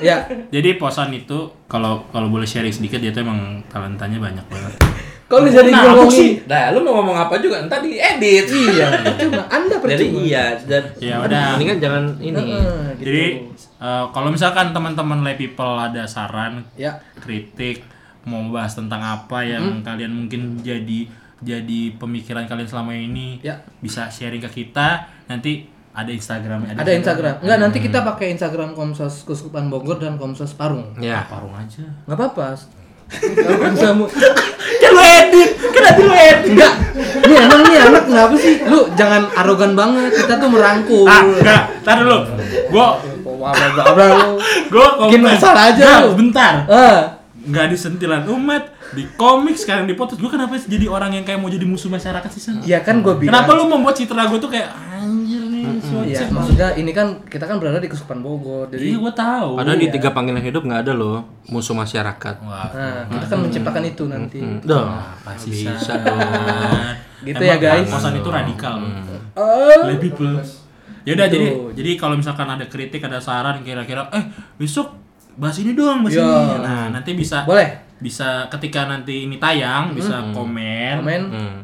ya 0.00 0.24
Jadi 0.48 0.76
posan 0.76 1.12
itu 1.12 1.36
kalau 1.64 2.04
kalau 2.08 2.28
boleh 2.28 2.44
sharing 2.44 2.70
sedikit 2.70 2.96
dia 2.98 3.10
tuh 3.10 3.20
emang 3.22 3.60
talentanya 3.66 4.16
banyak 4.18 4.44
banget. 4.46 4.72
Kalau 5.28 5.44
jadi 5.44 5.68
Nah, 5.68 5.82
ngomongin 5.84 6.02
aku 6.02 6.10
sih. 6.10 6.30
Nah, 6.42 6.72
lu 6.72 6.80
mau 6.80 6.92
ngomong 6.96 7.16
apa 7.18 7.34
juga 7.36 7.60
ntar 7.62 7.78
diedit. 7.78 8.48
iya 8.48 8.88
cuma 9.20 9.44
anda 9.46 9.76
percuma 9.76 9.92
Jadi 9.94 10.24
iya 10.24 10.44
dan 10.58 10.84
Ya 10.96 11.20
udah. 11.20 11.54
Mendingan 11.54 11.78
jangan 11.78 12.04
ini. 12.18 12.32
Heeh, 12.34 12.84
gitu. 12.96 13.04
Jadi 13.04 13.24
eh, 13.78 14.04
kalau 14.08 14.28
misalkan 14.28 14.72
teman-teman 14.72 15.20
lay 15.20 15.36
people 15.36 15.76
ada 15.76 16.02
saran, 16.04 16.64
ya 16.74 16.96
kritik, 17.16 17.84
mau 18.24 18.40
bahas 18.48 18.72
tentang 18.72 18.98
apa 18.98 19.38
yang 19.42 19.80
kalian 19.80 20.16
mungkin 20.16 20.58
jadi 20.58 21.04
jadi 21.38 21.80
pemikiran 21.94 22.44
kalian 22.44 22.66
selama 22.66 22.90
ini, 22.90 23.38
Ya. 23.38 23.62
bisa 23.78 24.08
sharing 24.08 24.40
ke 24.40 24.64
kita. 24.64 25.06
Nanti 25.26 25.68
ada 25.90 26.08
Instagramnya. 26.08 26.72
ada 26.72 26.88
Instagram 26.88 27.42
enggak 27.42 27.58
nanti 27.58 27.78
kita 27.80 28.06
pakai 28.06 28.30
Instagram 28.30 28.70
Komsos 28.70 29.26
Kuskupan 29.26 29.66
Bogor 29.66 29.98
dan 29.98 30.14
Komsos 30.14 30.54
Parung 30.54 30.94
Ya. 30.96 31.26
Parung 31.26 31.50
aja. 31.52 31.82
nggak 32.06 32.14
apa-apa 32.14 32.54
kamu 33.08 34.04
Kan 34.78 34.90
lu 34.92 35.02
edit, 35.02 35.50
kan 35.72 35.80
nanti 35.82 36.02
lu 36.04 36.14
edit. 36.14 36.50
enggak 36.52 36.74
ini 37.18 37.34
emang 37.34 37.60
nih 37.62 37.78
anak 37.80 38.02
kenapa 38.04 38.34
sih 38.36 38.54
lu 38.62 38.88
jangan 38.94 39.26
arogan 39.34 39.72
banget 39.72 40.12
kita 40.14 40.34
tuh 40.36 40.48
merangkul 40.48 41.04
Ah, 41.04 41.22
enggak. 41.22 41.62
Tar 41.82 41.96
dulu. 41.98 42.18
Gua 42.68 42.86
gua 44.68 44.88
komen. 44.98 45.20
masalah 45.24 45.72
aja 45.72 46.04
lu. 46.04 46.14
bentar. 46.14 46.54
ah 46.68 47.17
Nggak 47.48 47.66
di 47.66 47.76
sentilan 47.76 48.22
umat, 48.28 48.62
di 48.92 49.08
komik 49.14 49.56
sekarang 49.56 49.84
di 49.84 49.92
podcast. 49.92 50.20
Gua 50.20 50.30
kenapa 50.30 50.54
jadi 50.56 50.84
orang 50.84 51.10
yang 51.12 51.24
kayak 51.24 51.36
mau 51.36 51.48
jadi 51.48 51.64
musuh 51.64 51.88
masyarakat 51.88 52.28
sih, 52.28 52.42
San? 52.42 52.60
ya 52.62 52.80
kan 52.80 53.00
gue 53.00 53.14
bilang 53.16 53.32
Kenapa 53.42 53.50
lu 53.52 53.64
membuat 53.66 53.96
citra 53.96 54.28
gue 54.28 54.36
tuh 54.36 54.48
kayak 54.48 54.68
anjir 54.68 55.40
nih, 55.42 55.64
Iya, 56.04 56.20
suatu 56.20 56.32
maksudnya 56.34 56.68
ini 56.74 56.90
kan 56.90 57.24
kita 57.24 57.44
kan 57.44 57.56
berada 57.56 57.78
di 57.78 57.88
Kuskupan 57.88 58.20
Bogor, 58.20 58.68
Jadi 58.68 58.92
jadi 58.92 58.98
gue 58.98 59.12
tahu. 59.12 59.50
Padahal 59.56 59.78
di 59.78 59.88
tiga 59.88 60.12
panggilan 60.12 60.42
hidup 60.42 60.62
nggak 60.62 60.80
ada 60.82 60.92
loh 60.92 61.16
musuh 61.46 61.72
masyarakat. 61.72 62.34
Wah, 62.40 62.68
nah, 62.70 63.02
kita 63.08 63.26
kan 63.26 63.38
menciptakan 63.40 63.82
itu 63.82 64.04
nanti. 64.04 64.38
Apa 64.68 65.32
sih 65.34 65.50
bisa 65.64 65.96
dong. 65.98 66.18
Gitu 67.26 67.42
ya, 67.42 67.56
guys. 67.58 67.88
Kosan 67.88 68.14
itu 68.14 68.28
radikal. 68.28 68.78
Oh, 69.34 69.88
Lay 69.88 69.98
people. 69.98 70.38
Ya 71.02 71.16
udah 71.16 71.26
Gitu. 71.26 71.34
jadi 71.34 71.46
jadi 71.74 71.90
kalau 71.96 72.14
misalkan 72.14 72.44
ada 72.44 72.68
kritik 72.68 73.00
ada 73.00 73.16
saran 73.18 73.64
kira-kira 73.64 74.12
eh 74.12 74.28
besok 74.54 74.92
bahas 75.38 75.56
ini 75.56 75.72
dong 75.72 76.02
bahas 76.02 76.12
Ya. 76.12 76.26
ini. 76.26 76.54
Nah, 76.60 76.84
nanti 76.90 77.14
bisa 77.14 77.42
Boleh. 77.42 77.70
bisa 77.96 78.44
ketika 78.48 78.84
nanti 78.84 79.24
ini 79.24 79.36
tayang 79.36 79.90
bisa 79.90 80.18
komen, 80.28 80.98
Komen 80.98 81.22
Hmm. 81.30 81.58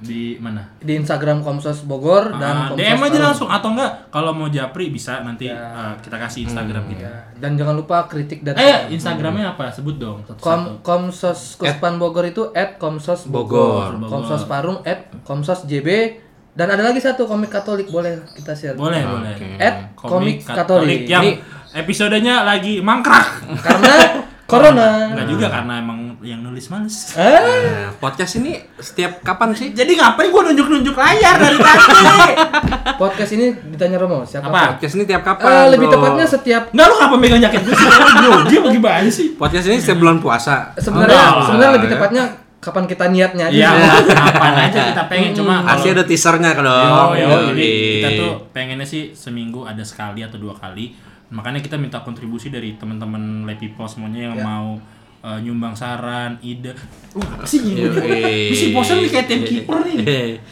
di 0.00 0.34
mana? 0.36 0.58
di 0.76 0.94
Instagram 0.96 1.38
Komsos 1.40 1.82
Bogor 1.82 2.34
dan 2.34 2.54
Ah, 2.56 2.68
Komsos 2.68 2.82
DM 2.82 2.98
aja 3.00 3.18
langsung 3.20 3.46
atau 3.46 3.70
enggak 3.70 4.10
kalau 4.10 4.30
mau 4.30 4.46
japri 4.48 4.90
bisa 4.90 5.22
nanti 5.22 5.46
Ya. 5.46 5.54
eh, 5.54 5.94
kita 6.00 6.18
kasih 6.18 6.40
Instagram 6.44 6.82
kita. 6.88 7.02
Ya, 7.04 7.14
dan 7.38 7.54
jangan 7.54 7.74
lupa 7.76 8.02
kritik 8.04 8.42
dan 8.42 8.54
Eh, 8.56 8.90
Instagramnya 8.90 9.54
apa? 9.54 9.70
Sebut 9.70 9.94
dong. 9.96 10.18
satu-satu. 10.20 10.42
Kom 10.42 10.60
Komsos 10.82 11.54
Kuspan 11.54 11.96
Bogor 11.96 12.24
itu 12.24 12.50
at 12.52 12.74
Komsos 12.76 13.24
Bogor. 13.24 13.94
Bogor. 13.96 14.10
Komsos 14.10 14.42
Parung 14.44 14.82
at 14.82 15.06
Komsos 15.22 15.62
JB 15.64 16.18
dan 16.52 16.68
ada 16.68 16.82
lagi 16.82 16.98
satu 16.98 17.24
komik 17.24 17.48
Katolik 17.48 17.86
boleh 17.88 18.12
kita 18.34 18.52
share. 18.52 18.74
Boleh, 18.74 19.00
boleh. 19.00 19.34
At 19.56 19.94
komik 19.94 20.42
Katolik. 20.42 21.06
yang 21.06 21.22
Ini 21.22 21.38
episodenya 21.74 22.42
lagi 22.42 22.78
mangkrak. 22.78 23.26
karena 23.58 23.94
corona. 24.44 25.08
Enggak 25.08 25.26
juga 25.26 25.46
karena 25.48 25.74
emang 25.78 25.98
yang 26.20 26.40
nulis 26.40 26.68
males. 26.68 27.12
Ah, 27.12 27.40
Nah, 27.40 27.88
podcast 27.96 28.36
ini 28.36 28.52
setiap 28.76 29.18
kapan 29.20 29.50
sih? 29.52 29.72
Jadi 29.72 29.96
ngapain 29.96 30.28
gua 30.28 30.44
nunjuk-nunjuk 30.44 30.92
layar 30.92 31.34
dari 31.34 31.56
tadi? 31.56 32.20
podcast 33.00 33.32
ini 33.32 33.46
ditanya 33.66 33.96
Romo 33.96 34.22
siapa? 34.22 34.46
Apa? 34.46 34.76
Podcast 34.76 34.94
ini 34.94 35.04
tiap 35.04 35.20
Eh, 35.20 35.26
kapan? 35.26 35.52
lebih 35.68 35.88
bro? 35.88 35.94
tepatnya 35.96 36.26
setiap 36.26 36.62
Enggak 36.70 36.86
lu 36.86 36.94
ngapa 36.94 37.16
megang 37.16 37.40
jaket 37.40 37.60
gue 37.62 37.72
sih? 37.72 37.86
Bro, 37.88 38.32
dia 38.46 38.60
bagaimana 38.60 39.08
sih? 39.08 39.26
podcast 39.32 39.66
ini 39.66 39.76
setiap 39.78 39.98
bulan 39.98 40.18
puasa. 40.18 40.76
sebenarnya 40.76 41.16
Enggak. 41.16 41.42
sebenarnya 41.42 41.72
lebih 41.72 41.88
tepatnya 41.88 42.24
kapan 42.60 42.84
kita 42.86 43.04
niatnya 43.08 43.44
aja. 43.48 43.56
Iya, 43.56 43.70
kapan 44.30 44.54
aja 44.60 44.80
kita 44.92 45.02
pengen 45.08 45.30
cuma 45.32 45.54
Pasti 45.64 45.88
ada 45.88 46.04
teasernya 46.04 46.50
dong. 46.54 47.10
Yo, 47.10 47.24
yo, 47.24 47.38
jadi 47.50 47.70
kita 47.96 48.08
tuh 48.20 48.32
pengennya 48.52 48.84
sih 48.84 49.10
seminggu 49.10 49.64
ada 49.64 49.80
sekali 49.82 50.20
atau 50.20 50.36
dua 50.36 50.52
kali. 50.54 50.92
Makanya 51.32 51.64
kita 51.64 51.80
minta 51.80 52.04
kontribusi 52.04 52.52
dari 52.52 52.76
teman-teman 52.76 53.48
people 53.56 53.88
semuanya 53.88 54.30
yang 54.30 54.36
mau 54.44 54.76
uh, 55.24 55.38
nyumbang 55.40 55.72
saran, 55.72 56.36
ide. 56.44 56.76
Uh, 57.16 57.24
apa 57.24 57.48
sih 57.48 57.64
ini? 57.64 57.88
Yoi. 57.88 58.52
Ini 58.52 58.56
si 58.56 58.66
bosan 58.76 59.00
nih 59.00 59.10
kayak 59.10 59.26
timekeeper 59.30 59.76
nih. 59.88 59.96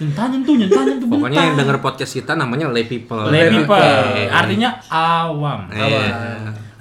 Nyentanyen 0.01 0.41
tuh, 0.47 0.55
nyentanyen 0.57 0.97
tuh 0.97 1.09
Pokoknya 1.11 1.41
yang 1.53 1.57
denger 1.61 1.79
podcast 1.85 2.13
kita 2.17 2.33
namanya 2.33 2.73
lay 2.73 2.89
people. 2.89 3.29
lay 3.29 3.53
people. 3.53 3.77
Artinya 4.33 4.81
awam. 4.89 5.69
Eh, 5.69 6.09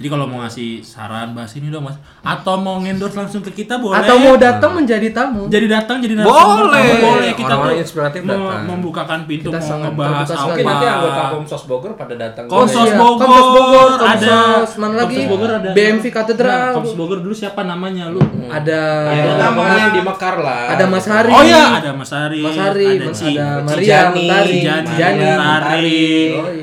Jadi 0.00 0.08
kalau 0.08 0.24
mau 0.24 0.40
ngasih 0.40 0.80
saran 0.80 1.36
bahas 1.36 1.52
ini 1.52 1.68
dong 1.68 1.84
mas, 1.84 1.92
atau 2.18 2.56
mau 2.56 2.80
endorse 2.80 3.12
langsung 3.12 3.38
ke 3.40 3.52
kita 3.54 3.76
boleh. 3.76 4.00
Atau 4.00 4.16
mau 4.16 4.32
datang 4.34 4.72
menjadi 4.72 5.12
tamu. 5.12 5.44
jadi 5.46 5.68
datang 5.70 6.00
jadi 6.00 6.16
Boleh. 6.16 6.24
narasumber 6.24 6.64
tamu, 6.72 6.92
boleh 7.04 7.30
kita 7.30 7.44
Orang-orang 7.46 7.68
tuh 7.68 7.82
inspiratif 7.84 8.20
mau 8.22 8.32
datang. 8.32 8.64
membukakan 8.66 9.18
pintu 9.22 9.48
Kita 9.50 9.60
mau 9.60 9.76
ngebahas 9.78 10.24
apa 10.24 10.40
sekali. 10.48 10.62
Nanti 10.64 10.86
Komsos 11.30 11.62
Bogor 11.66 11.92
pada 11.94 12.14
datang. 12.16 12.44
Komsos 12.46 12.80
Iya, 12.82 12.96
Bogor, 12.96 13.20
Komsos 13.20 13.48
Bogor, 13.52 13.90
ada 14.00 14.36
Komsos 14.56 14.72
mana 14.74 14.94
lagi? 14.96 15.14
Komsos 15.14 15.28
Bogor 15.28 15.50
ada 15.54 15.68
BMV 15.70 16.04
Katedral. 16.08 16.56
Nah, 16.56 16.74
Komsos 16.74 16.96
Bogor 16.96 17.18
dulu 17.20 17.34
siapa 17.34 17.60
namanya 17.62 18.08
lu? 18.08 18.20
Ada 18.48 18.80
Ya, 19.06 19.36
namanya 19.38 19.84
di 19.90 20.00
Mekar 20.00 20.34
lah. 20.38 20.64
ada 20.72 20.84
Mas 20.86 21.04
Hari. 21.04 21.28
Oh 21.30 21.44
iya, 21.44 21.64
ada 21.76 21.92
Mas 21.92 22.08
Hari, 22.08 22.40
Mas 22.40 22.56
Hari, 22.56 22.88
ada 22.90 23.04
Mas- 23.04 23.20
ada 23.22 23.46
Maria 23.62 23.84
Jani, 23.86 24.24
Mentari, 24.24 24.56
Jani. 24.90 25.20
Mentari, 25.20 26.08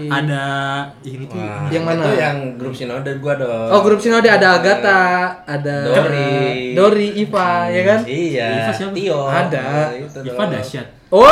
ada 0.09 0.43
yang 1.03 1.21
itu. 1.21 1.35
Wah, 1.37 1.67
Yang 1.67 1.83
mana? 1.85 2.01
Itu 2.01 2.11
yang 2.17 2.37
grup 2.57 2.73
Sinode 2.73 3.11
gua 3.27 3.35
dong. 3.35 3.67
Oh 3.69 3.81
grup 3.83 3.99
Sinode 3.99 4.25
ada 4.25 4.55
Agatha, 4.55 4.99
ada 5.43 5.75
Dori. 5.83 6.71
Dori, 6.71 7.07
Iva, 7.19 7.67
ya 7.67 7.81
kan? 7.83 7.99
Iya. 8.07 8.47
Iva 8.57 8.71
siapa? 8.71 8.93
Tio. 8.95 9.19
Ada. 9.27 9.65
Iva 10.23 10.43
dahsyat. 10.47 10.87
Oh, 11.07 11.23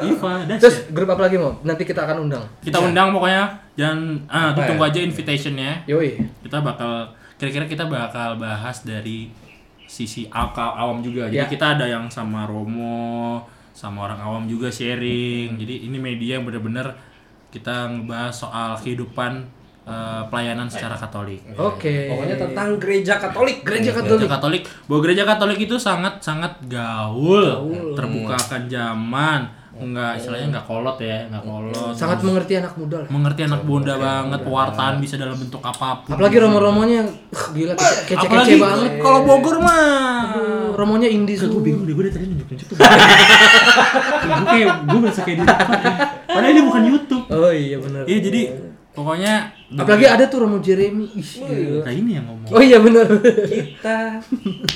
Iva 0.00 0.44
terus 0.46 0.60
dahsyat. 0.84 0.92
grup 0.92 1.08
apa 1.10 1.22
lagi 1.24 1.36
mau? 1.36 1.56
Nanti 1.62 1.82
kita 1.82 2.04
akan 2.04 2.28
undang. 2.28 2.44
Kita 2.60 2.78
undang 2.78 3.10
pokoknya 3.10 3.44
jangan 3.72 3.98
ah 4.28 4.52
Apa 4.52 4.68
tunggu 4.68 4.84
ya? 4.84 4.90
aja 4.92 5.00
invitationnya. 5.00 5.70
Yoi. 5.88 6.20
Kita 6.44 6.60
bakal 6.60 7.08
kira-kira 7.36 7.64
kita 7.64 7.84
bakal 7.84 8.36
bahas 8.36 8.84
dari 8.84 9.32
sisi 9.84 10.28
akal 10.28 10.72
awam 10.72 11.00
juga. 11.00 11.28
Jadi 11.28 11.36
Ya. 11.36 11.48
kita 11.48 11.76
ada 11.76 11.84
yang 11.84 12.08
sama 12.08 12.44
Romo, 12.44 13.40
sama 13.72 14.04
orang 14.04 14.20
awam 14.20 14.44
juga 14.44 14.68
sharing. 14.68 15.56
Jadi 15.56 15.88
ini 15.88 15.96
media 15.96 16.36
yang 16.36 16.44
benar-benar 16.44 16.92
kita 17.48 17.88
ngebahas 17.88 18.32
soal 18.32 18.76
kehidupan 18.76 19.44
eh, 19.82 20.22
pelayanan 20.26 20.66
secara 20.66 20.94
Katolik. 20.94 21.42
Oke. 21.54 22.06
Pokoknya 22.08 22.36
tentang 22.38 22.68
gereja 22.76 23.14
Katolik. 23.16 23.62
Gereja 23.62 23.90
Gereja 23.90 23.92
Katolik. 23.98 24.28
Katolik, 24.28 24.62
bahwa 24.86 25.00
gereja 25.02 25.24
Katolik 25.24 25.58
itu 25.60 25.76
sangat 25.76 26.18
sangat 26.18 26.52
gaul, 26.66 27.44
terbuka 27.92 28.34
akan 28.36 28.62
zaman, 28.66 29.40
enggak 29.72 30.16
istilahnya 30.16 30.46
enggak 30.48 30.66
kolot 30.66 30.96
ya, 30.96 31.26
enggak 31.26 31.42
kolot. 31.42 31.92
Sangat 31.92 32.22
mengerti 32.22 32.52
anak 32.56 32.72
muda 32.74 32.96
lah. 33.02 33.08
mengerti 33.08 33.40
anak 33.42 33.62
muda 33.62 33.92
banget, 33.96 34.40
pewartaan 34.42 34.94
bisa 34.98 35.14
dalam 35.16 35.34
bentuk 35.34 35.58
apa 35.60 36.04
pun. 36.04 36.14
Apalagi 36.14 36.36
romo-romonya 36.38 36.94
yang 37.02 37.10
uh, 37.10 37.46
gila 37.50 37.74
kece- 37.74 38.02
kece-kece 38.06 38.28
Apalagi 38.28 38.54
banget. 38.56 38.90
kalau 39.00 39.20
Bogor 39.24 39.56
mah. 39.58 40.36
Aduh, 40.36 40.72
Romonya 40.72 41.04
indie 41.04 41.36
Gue 41.36 41.44
semua. 41.46 41.60
bingung 41.60 41.84
deh, 41.84 41.92
gue 41.92 42.04
dari 42.06 42.14
tadi 42.14 42.26
nunjuk-nunjuk 42.26 42.66
tuh. 42.66 42.76
gue 42.80 44.46
kayak, 44.48 44.68
gue 44.84 44.98
berasa 45.00 45.20
kayak 45.20 45.36
di. 45.36 45.44
Padahal 46.24 46.48
ini 46.48 46.62
bukan 46.64 46.82
Youtube. 46.86 47.24
Oh 47.28 47.52
iya 47.52 47.76
benar. 47.76 48.02
Iya 48.06 48.18
jadi 48.22 48.40
pokoknya. 48.92 49.34
Apalagi 49.74 50.06
ada 50.06 50.24
tuh 50.26 50.44
Romo 50.44 50.58
Jeremy. 50.58 51.06
Ih, 51.12 51.30
gila. 51.40 51.80
Nah 51.84 51.92
ini 51.92 52.10
yang 52.14 52.26
ngomong. 52.28 52.50
Oh 52.52 52.60
iya 52.60 52.78
benar. 52.78 53.08
Kita 53.48 54.20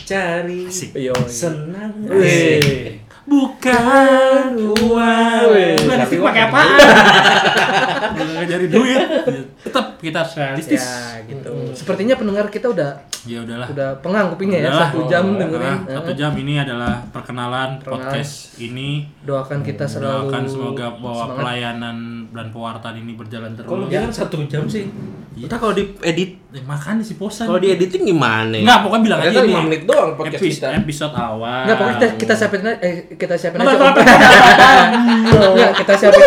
cari 0.05 0.69
Iya. 0.95 1.13
senang. 1.27 1.93
Wih. 2.07 3.06
Bukan 3.27 4.55
uang. 4.55 5.43
Uang 5.51 6.23
pakai 6.23 6.43
apaan? 6.45 6.79
Nggak 8.17 8.47
cari 8.47 8.67
duit. 8.69 9.01
Tetap 9.61 9.99
kita 9.99 10.23
harus 10.23 10.35
realistis. 10.35 10.79
Ya 10.81 11.27
gitu. 11.27 11.51
Sepertinya 11.75 12.15
pendengar 12.15 12.47
kita 12.47 12.71
udah 12.71 13.03
Ya 13.23 13.43
udahlah. 13.43 13.67
udah 13.67 13.89
pengang 13.99 14.31
kupingnya 14.31 14.63
ya 14.63 14.71
satu 14.71 15.03
jam 15.05 15.25
Nah, 15.29 15.43
dengerin. 15.43 15.77
satu 15.91 16.13
jam 16.15 16.31
ini 16.37 16.55
adalah 16.57 17.03
perkenalan 17.11 17.83
podcast 17.83 18.55
ini. 18.57 19.11
Doakan 19.21 19.61
kita 19.61 19.83
selalu 19.85 20.31
Doakan 20.31 20.43
semoga 20.47 20.87
bahwa 20.93 21.11
semangat. 21.25 21.37
pelayanan 21.37 21.97
dan 22.31 22.47
pewartaan 22.49 22.97
ini 22.97 23.13
berjalan 23.13 23.51
terus. 23.53 23.67
Kalau 23.67 23.87
jangan 23.87 24.11
satu 24.13 24.37
jam 24.47 24.63
sih. 24.65 24.87
Kita 25.37 25.53
kalau 25.55 25.75
diedit, 25.75 26.41
Eh, 26.49 26.65
makanya 26.65 27.05
si 27.05 27.13
posan. 27.15 27.45
kalau 27.45 27.61
di 27.61 27.69
editing 27.69 28.09
gimana? 28.09 28.57
Enggak, 28.57 28.81
pokoknya 28.81 29.03
bilang 29.05 29.19
aja 29.19 29.29
Ternyata 29.29 29.45
ini. 29.45 29.53
lima 29.53 29.63
menit 29.63 29.83
doang 29.85 30.11
podcast 30.17 30.41
episode, 30.41 30.57
kita. 30.65 30.81
episode 30.81 31.13
awal. 31.15 31.61
Enggak, 31.61 31.77
pokoknya 31.77 31.97
kita, 31.99 32.07
kita 32.17 32.33
siapin 32.35 32.61
aja, 32.63 32.73
eh, 32.81 32.97
kita 33.17 33.35
siapin 33.35 33.59
aja. 33.59 33.75
Enggak, 35.27 35.73
kita 35.81 35.93
siapin. 35.97 36.21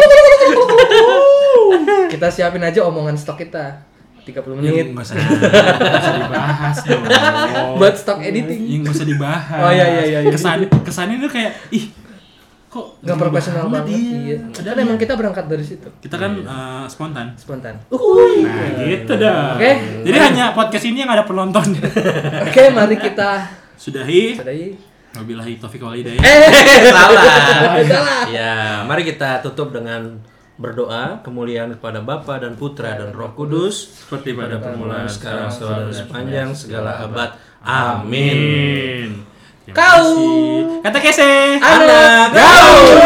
kita 2.13 2.27
siapin 2.29 2.63
aja 2.65 2.79
omongan 2.85 3.15
stok 3.15 3.45
kita. 3.45 3.85
30 4.25 4.61
menit. 4.61 4.93
Enggak 4.93 5.05
usah, 5.09 5.15
nggak 5.17 6.01
usah 6.01 6.13
dibahas 6.13 6.77
dong. 6.85 7.03
Buat 7.81 7.95
stok 7.97 8.19
editing. 8.21 8.61
Yang 8.61 8.79
enggak 8.83 8.93
usah 8.93 9.07
dibahas. 9.07 9.61
Oh, 9.63 9.71
iya, 9.73 9.85
iya, 9.87 10.03
iya, 10.05 10.19
iya. 10.21 10.29
Kesan 10.29 10.59
kesannya 10.85 11.17
tuh 11.17 11.31
kayak 11.31 11.51
ih 11.73 11.89
kok 12.69 13.01
Enggak 13.01 13.15
gini 13.17 13.23
profesional 13.25 13.65
banget. 13.65 13.85
Iya. 13.89 13.97
Padahal 13.97 14.53
Padahal 14.53 14.77
emang 14.85 14.97
kita 15.01 15.13
berangkat 15.17 15.45
dari 15.49 15.65
situ. 15.65 15.89
kita 15.97 16.15
kan 16.21 16.31
eh, 16.37 16.85
spontan. 16.85 17.33
Spontan. 17.33 17.75
Nah, 17.89 18.67
gitu 18.77 19.13
dah. 19.17 19.57
Oke. 19.57 19.71
Jadi 20.05 20.17
hanya 20.21 20.45
podcast 20.53 20.85
ini 20.85 21.01
yang 21.01 21.09
ada 21.09 21.25
penonton. 21.25 21.65
Oke, 22.45 22.69
mari 22.69 23.01
kita 23.01 23.49
Sudahi. 23.73 24.37
sudahi. 24.37 24.88
Wabillahi 25.17 25.57
taufiq 25.57 25.81
wal 25.81 25.97
hidayah. 25.97 26.21
Eh, 26.21 27.85
Salah. 27.89 28.23
Ya, 28.29 28.85
mari 28.85 29.01
kita 29.01 29.41
tutup 29.41 29.73
dengan 29.73 30.21
berdoa 30.59 31.23
kemuliaan 31.23 31.73
kepada 31.79 32.03
Bapa 32.03 32.37
dan 32.37 32.59
Putra 32.59 32.99
dan 32.99 33.15
Roh 33.15 33.31
Kudus 33.31 34.03
Seperti 34.03 34.35
pada 34.35 34.59
permulaan 34.59 35.07
sekarang 35.07 35.47
selalu 35.47 35.89
sepanjang 35.95 36.51
segala 36.51 36.99
abad. 37.07 37.39
Amin. 37.63 39.23
Kau. 39.71 40.05
Kata 40.81 40.99
kese. 40.99 41.57
Anak 41.61 42.33
gaul. 42.33 42.97